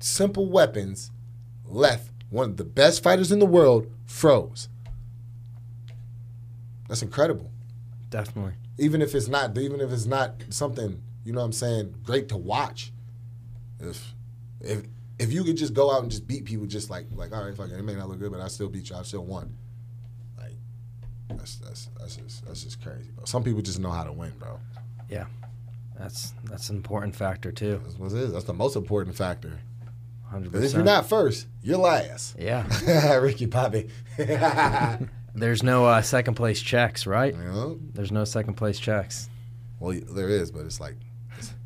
simple 0.00 0.46
weapons 0.46 1.10
left 1.64 2.10
one 2.28 2.50
of 2.50 2.56
the 2.56 2.64
best 2.64 3.02
fighters 3.02 3.30
in 3.32 3.38
the 3.38 3.46
world 3.46 3.86
froze. 4.06 4.68
That's 6.88 7.02
incredible. 7.02 7.50
Definitely. 8.10 8.54
Even 8.78 9.00
if 9.00 9.14
it's 9.14 9.28
not 9.28 9.56
even 9.56 9.80
if 9.80 9.90
it's 9.92 10.06
not 10.06 10.34
something, 10.50 11.00
you 11.24 11.32
know 11.32 11.40
what 11.40 11.46
I'm 11.46 11.52
saying, 11.52 11.94
great 12.04 12.28
to 12.30 12.36
watch. 12.36 12.92
If 13.80 14.14
if 14.62 14.84
if 15.18 15.32
you 15.32 15.44
could 15.44 15.56
just 15.56 15.74
go 15.74 15.92
out 15.92 16.02
and 16.02 16.10
just 16.10 16.26
beat 16.26 16.44
people 16.44 16.66
just 16.66 16.90
like 16.90 17.06
like 17.14 17.32
all 17.32 17.44
right, 17.44 17.56
fuck 17.56 17.70
it, 17.70 17.78
it 17.78 17.82
may 17.82 17.94
not 17.94 18.08
look 18.08 18.18
good, 18.18 18.32
but 18.32 18.40
I 18.40 18.48
still 18.48 18.68
beat 18.68 18.90
you, 18.90 18.96
I 18.96 19.02
still 19.02 19.24
won. 19.24 19.56
Like 20.38 20.56
that's 21.28 21.56
that's 21.56 21.88
that's 21.98 22.16
just 22.16 22.46
that's 22.46 22.64
just 22.64 22.82
crazy, 22.82 23.10
bro. 23.14 23.24
Some 23.24 23.44
people 23.44 23.62
just 23.62 23.78
know 23.78 23.90
how 23.90 24.04
to 24.04 24.12
win, 24.12 24.32
bro. 24.38 24.58
Yeah, 25.08 25.26
that's 25.98 26.32
that's 26.44 26.70
an 26.70 26.76
important 26.76 27.14
factor 27.14 27.52
too. 27.52 27.80
That's 27.84 27.98
what 27.98 28.12
it 28.12 28.18
is. 28.18 28.32
That's 28.32 28.44
the 28.44 28.54
most 28.54 28.76
important 28.76 29.16
factor. 29.16 29.58
Hundred 30.28 30.50
Because 30.50 30.70
if 30.70 30.74
you're 30.74 30.84
not 30.84 31.06
first, 31.06 31.46
you're 31.62 31.78
last. 31.78 32.36
Yeah, 32.38 33.14
Ricky 33.16 33.46
Bobby. 33.46 33.90
there's 35.34 35.62
no 35.62 35.84
uh, 35.84 36.00
second 36.00 36.34
place 36.34 36.60
checks, 36.60 37.06
right? 37.06 37.36
know? 37.36 37.78
There's 37.92 38.10
no 38.10 38.24
second 38.24 38.54
place 38.54 38.78
checks. 38.78 39.28
Well, 39.78 39.98
there 40.10 40.30
is, 40.30 40.50
but 40.50 40.64
it's 40.64 40.80
like 40.80 40.96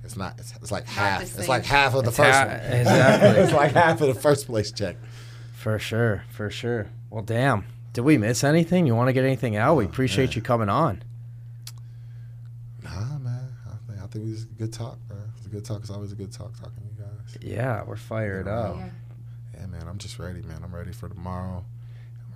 it's, 0.07 0.15
it's 0.15 0.19
not. 0.19 0.39
It's, 0.39 0.55
it's 0.57 0.73
like 0.73 0.87
half. 0.87 1.23
It's 1.23 1.49
like 1.49 1.65
half 1.65 1.95
of 1.95 2.05
the 2.05 2.09
It's 2.09 2.17
first 2.17 2.39
ha- 2.39 2.47
one. 2.47 2.57
exactly. 2.57 3.29
it's 3.43 3.53
like 3.53 3.73
half 3.73 4.01
of 4.01 4.09
the 4.09 4.21
first 4.21 4.47
place 4.47 4.73
check. 4.73 4.97
For 5.53 5.79
sure, 5.79 6.25
for 6.31 6.49
sure. 6.51 6.87
Well, 7.11 7.23
damn. 7.23 7.65
Did 7.93 8.03
we 8.03 8.19
miss 8.19 8.45
anything? 8.45 8.87
You 8.87 8.95
want 8.95 9.09
to 9.09 9.13
get 9.13 9.25
anything 9.25 9.57
out? 9.57 9.75
We 9.75 9.85
oh, 9.85 9.89
appreciate 9.89 10.37
you 10.37 10.43
coming 10.43 10.69
on. 10.69 11.03
Nah, 12.83 13.19
man. 13.19 13.49
I 13.67 13.77
think 13.87 13.99
I 14.03 14.07
think 14.07 14.27
it 14.27 14.31
was 14.31 14.43
a 14.45 14.47
good 14.47 14.73
talk, 14.73 14.99
bro. 15.09 15.17
It's 15.37 15.47
a 15.47 15.49
good 15.49 15.65
talk. 15.65 15.81
It's 15.81 15.91
always 15.91 16.13
a 16.13 16.17
good 16.17 16.33
talk 16.33 16.55
talking 16.59 16.77
to 16.77 17.03
you 17.03 17.03
guys. 17.09 17.39
Yeah, 17.43 17.83
we're 17.85 17.97
fired 17.97 18.49
up. 18.49 18.77
Yeah. 18.77 18.89
Yeah, 19.59 19.67
man. 19.67 19.89
I'm 19.89 19.99
just 19.99 20.19
ready, 20.19 20.43
man. 20.43 20.61
I'm 20.63 20.75
ready 20.75 20.93
for 20.93 21.09
tomorrow. 21.09 21.65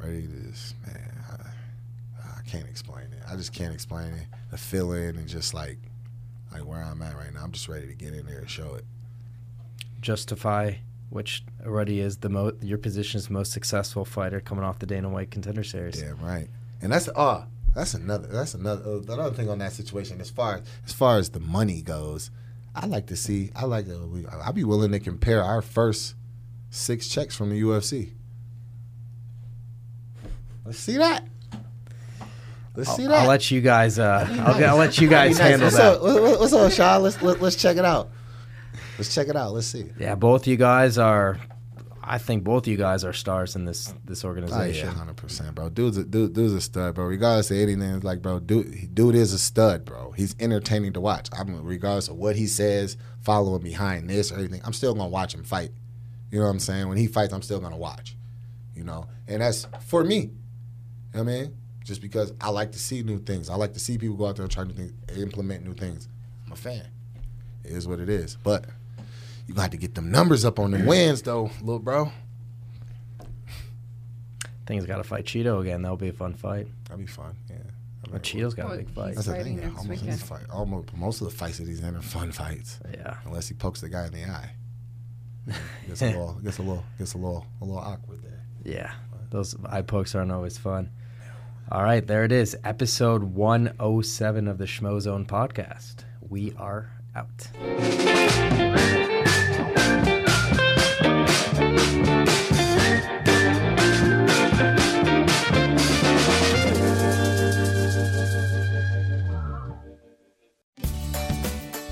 I'm 0.01 0.07
ready 0.07 0.27
to 0.27 0.51
just, 0.51 0.75
man. 0.87 1.13
I, 1.31 2.29
I 2.39 2.43
can't 2.49 2.69
explain 2.69 3.05
it. 3.13 3.23
I 3.29 3.37
just 3.37 3.53
can't 3.53 3.75
explain 3.75 4.13
it. 4.15 4.27
The 4.51 4.59
feeling 4.59 5.17
and 5.17 5.29
just 5.29 5.53
like, 5.55 5.79
like 6.53 6.65
where 6.65 6.83
I'm 6.83 7.01
at 7.03 7.17
right 7.17 7.33
now. 7.33 7.43
I'm 7.43 7.53
just 7.53 7.69
ready 7.69 7.87
to 7.87 7.95
get 7.95 8.15
in 8.15 8.27
there 8.27 8.39
and 8.39 8.51
show 8.51 8.75
it. 8.75 8.85
Justify, 10.01 10.75
which 11.11 11.45
already 11.65 12.01
is 12.01 12.19
the 12.19 12.29
most 12.29 12.63
your 12.63 12.79
position's 12.79 13.31
most 13.31 13.53
successful 13.53 14.05
fighter 14.05 14.41
coming 14.41 14.65
off 14.65 14.79
the 14.79 14.87
Dana 14.87 15.09
White 15.09 15.31
Contender 15.31 15.65
Series. 15.65 16.01
Yeah, 16.01 16.13
right. 16.21 16.49
And 16.83 16.93
that's 16.93 17.09
uh 17.09 17.45
that's 17.75 17.95
another 17.95 18.29
that's 18.29 18.55
another 18.55 18.83
uh, 18.83 19.13
another 19.13 19.35
thing 19.35 19.49
on 19.49 19.59
that 19.59 19.73
situation. 19.73 20.21
As 20.21 20.31
far 20.31 20.63
as 20.85 20.93
far 20.93 21.19
as 21.19 21.31
the 21.31 21.41
money 21.41 21.83
goes, 21.83 22.31
I 22.75 22.87
like 22.87 23.07
to 23.09 23.17
see. 23.17 23.51
I 23.55 23.65
like 23.65 23.87
to. 23.87 24.27
I'd 24.43 24.55
be 24.55 24.65
willing 24.65 24.93
to 24.93 25.01
compare 25.01 25.43
our 25.43 25.63
first 25.63 26.15
six 26.71 27.09
checks 27.09 27.37
from 27.37 27.51
the 27.51 27.61
UFC. 27.61 28.13
Let's 30.65 30.79
see 30.79 30.97
that. 30.99 31.25
Let's 32.75 32.95
see 32.97 33.05
I'll, 33.05 33.09
that. 33.11 33.21
I'll 33.23 33.29
let 33.29 33.51
you 33.51 33.61
guys. 33.61 33.99
Uh, 33.99 34.27
I'll, 34.47 34.65
I'll 34.65 34.77
let 34.77 34.99
you 35.01 35.09
guys 35.09 35.39
That'd 35.39 35.61
handle 35.61 35.67
nice. 35.71 35.77
that. 35.77 36.03
What's 36.03 36.17
up, 36.35 36.41
what's 36.41 36.53
up, 36.53 36.73
Sean? 36.73 37.03
Let's 37.03 37.21
let, 37.23 37.41
let's 37.43 37.57
check 37.57 37.77
it 37.77 37.85
out. 37.85 38.11
Let's 38.99 39.15
check 39.15 39.29
it 39.29 39.37
out. 39.37 39.53
Let's 39.53 39.67
see. 39.67 39.87
Yeah, 39.99 40.15
both 40.15 40.47
you 40.47 40.57
guys 40.57 40.99
are. 40.99 41.39
I 42.03 42.19
think 42.19 42.43
both 42.45 42.67
you 42.67 42.77
guys 42.77 43.05
are 43.05 43.13
stars 43.13 43.55
in 43.57 43.65
this 43.67 43.95
this 44.05 44.25
Oh 44.25 44.29
organization. 44.29 44.89
yeah, 44.89 44.95
hundred 44.95 45.17
percent, 45.17 45.55
bro. 45.55 45.69
Dude's 45.69 45.97
a 45.97 46.05
dude, 46.05 46.33
dude's 46.33 46.53
a 46.55 46.61
stud, 46.61 46.95
bro. 46.95 47.05
Regardless 47.05 47.51
of 47.51 47.59
anything, 47.59 47.83
it's 47.95 48.05
like, 48.05 48.21
bro, 48.23 48.41
dude, 48.41 48.95
dude 48.95 49.15
is 49.15 49.33
a 49.33 49.39
stud, 49.39 49.85
bro. 49.85 50.13
He's 50.13 50.35
entertaining 50.41 50.93
to 50.95 51.01
watch. 51.01 51.29
I'm 51.33 51.63
regardless 51.65 52.09
of 52.09 52.17
what 52.17 52.37
he 52.37 52.47
says, 52.47 52.97
following 53.21 53.63
behind 53.63 54.09
this 54.11 54.33
or 54.33 54.39
anything, 54.39 54.61
I'm 54.65 54.73
still 54.73 54.95
gonna 54.95 55.09
watch 55.09 55.35
him 55.35 55.45
fight. 55.45 55.71
You 56.33 56.39
know 56.39 56.47
what 56.47 56.51
I'm 56.53 56.59
saying? 56.61 56.89
When 56.89 56.99
he 56.99 57.07
fights, 57.07 57.33
I'm 57.33 57.43
still 57.43 57.61
gonna 57.61 57.77
watch. 57.77 58.17
You 58.75 58.83
know, 58.85 59.07
and 59.29 59.41
that's 59.43 59.67
for 59.87 60.03
me. 60.03 60.17
You 60.17 60.23
know 60.27 60.31
what 61.13 61.21
I 61.21 61.25
mean, 61.25 61.57
just 61.85 62.01
because 62.03 62.33
I 62.41 62.51
like 62.51 62.73
to 62.73 62.79
see 62.79 63.03
new 63.03 63.19
things. 63.19 63.49
I 63.51 63.55
like 63.57 63.73
to 63.75 63.81
see 63.81 63.99
people 63.99 64.17
go 64.17 64.27
out 64.27 64.37
there 64.37 64.45
and 64.45 64.53
try 64.53 64.65
new 64.65 64.73
things, 64.75 64.93
implement 65.17 65.65
new 65.65 65.75
things. 65.75 66.09
I'm 66.47 66.53
a 66.53 66.57
fan. 66.57 66.87
It 67.65 67.73
is 67.73 67.87
what 67.89 68.01
it 68.01 68.09
is, 68.09 68.37
but. 68.43 68.65
You 69.47 69.55
got 69.57 69.73
to 69.73 69.77
get 69.77 69.97
them 69.97 70.13
numbers 70.13 70.45
up 70.45 70.61
on 70.61 70.71
the 70.71 70.79
wins, 70.85 71.23
though, 71.23 71.51
little 71.61 71.81
bro. 71.81 72.13
think 74.67 74.81
he's 74.81 74.87
got 74.87 74.99
to 74.99 75.05
fight 75.05 75.25
Chito 75.25 75.61
again. 75.61 75.83
That'll 75.83 75.97
be 75.97 76.09
a 76.09 76.13
fun 76.13 76.35
fight. 76.35 76.69
That'd 76.89 77.05
be 77.05 77.11
fun. 77.11 77.35
Yeah. 77.49 77.57
I 77.57 77.63
But 78.03 78.13
mean, 78.13 78.21
Chito's 78.23 78.55
got 78.55 78.73
a 78.73 78.77
big 78.77 78.91
fight. 78.91 79.15
That's 79.17 79.27
the 79.27 79.35
thing. 79.43 79.57
next 79.57 79.69
Almost, 79.71 79.89
weekend. 79.89 80.09
his 80.11 80.23
fight, 80.23 80.43
almost 80.53 80.97
most 80.97 81.21
of 81.21 81.29
the 81.31 81.35
fights 81.37 81.59
that 81.59 81.67
he's 81.67 81.81
in 81.81 81.97
are 81.97 82.01
fun 82.01 82.31
fights, 82.33 82.79
Yeah. 82.93 83.17
unless 83.25 83.49
he 83.49 83.55
pokes 83.55 83.81
the 83.81 83.89
guy 83.89 84.07
in 84.07 84.13
the 84.13 84.25
eye. 84.25 84.51
Gets 85.89 86.03
a 86.03 86.07
little, 86.07 86.35
gets 86.35 86.59
a 86.59 86.63
little, 86.63 86.85
gets 86.99 87.15
a 87.15 87.19
little, 87.19 87.45
a 87.61 87.65
little 87.65 87.81
awkward 87.81 88.23
there. 88.23 88.45
Yeah, 88.63 88.93
those 89.31 89.57
eye 89.65 89.83
pokes 89.83 90.15
aren't 90.15 90.31
always 90.31 90.57
fun. 90.59 90.91
All 91.73 91.85
right, 91.85 92.05
there 92.05 92.25
it 92.25 92.33
is. 92.33 92.57
Episode 92.65 93.23
107 93.23 94.49
of 94.49 94.59
the 94.59 94.65
Schmozone 94.65 95.25
podcast. 95.25 96.03
We 96.29 96.53
are 96.59 96.91
out. 97.15 97.29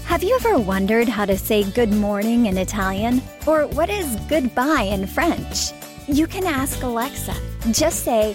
Have 0.06 0.24
you 0.24 0.34
ever 0.34 0.58
wondered 0.58 1.08
how 1.08 1.24
to 1.24 1.38
say 1.38 1.62
good 1.70 1.92
morning 1.92 2.46
in 2.46 2.58
Italian? 2.58 3.22
Or 3.46 3.68
what 3.68 3.88
is 3.90 4.16
goodbye 4.28 4.88
in 4.90 5.06
French? 5.06 5.70
You 6.08 6.26
can 6.26 6.46
ask 6.46 6.82
Alexa. 6.82 7.34
Just 7.70 8.02
say, 8.02 8.34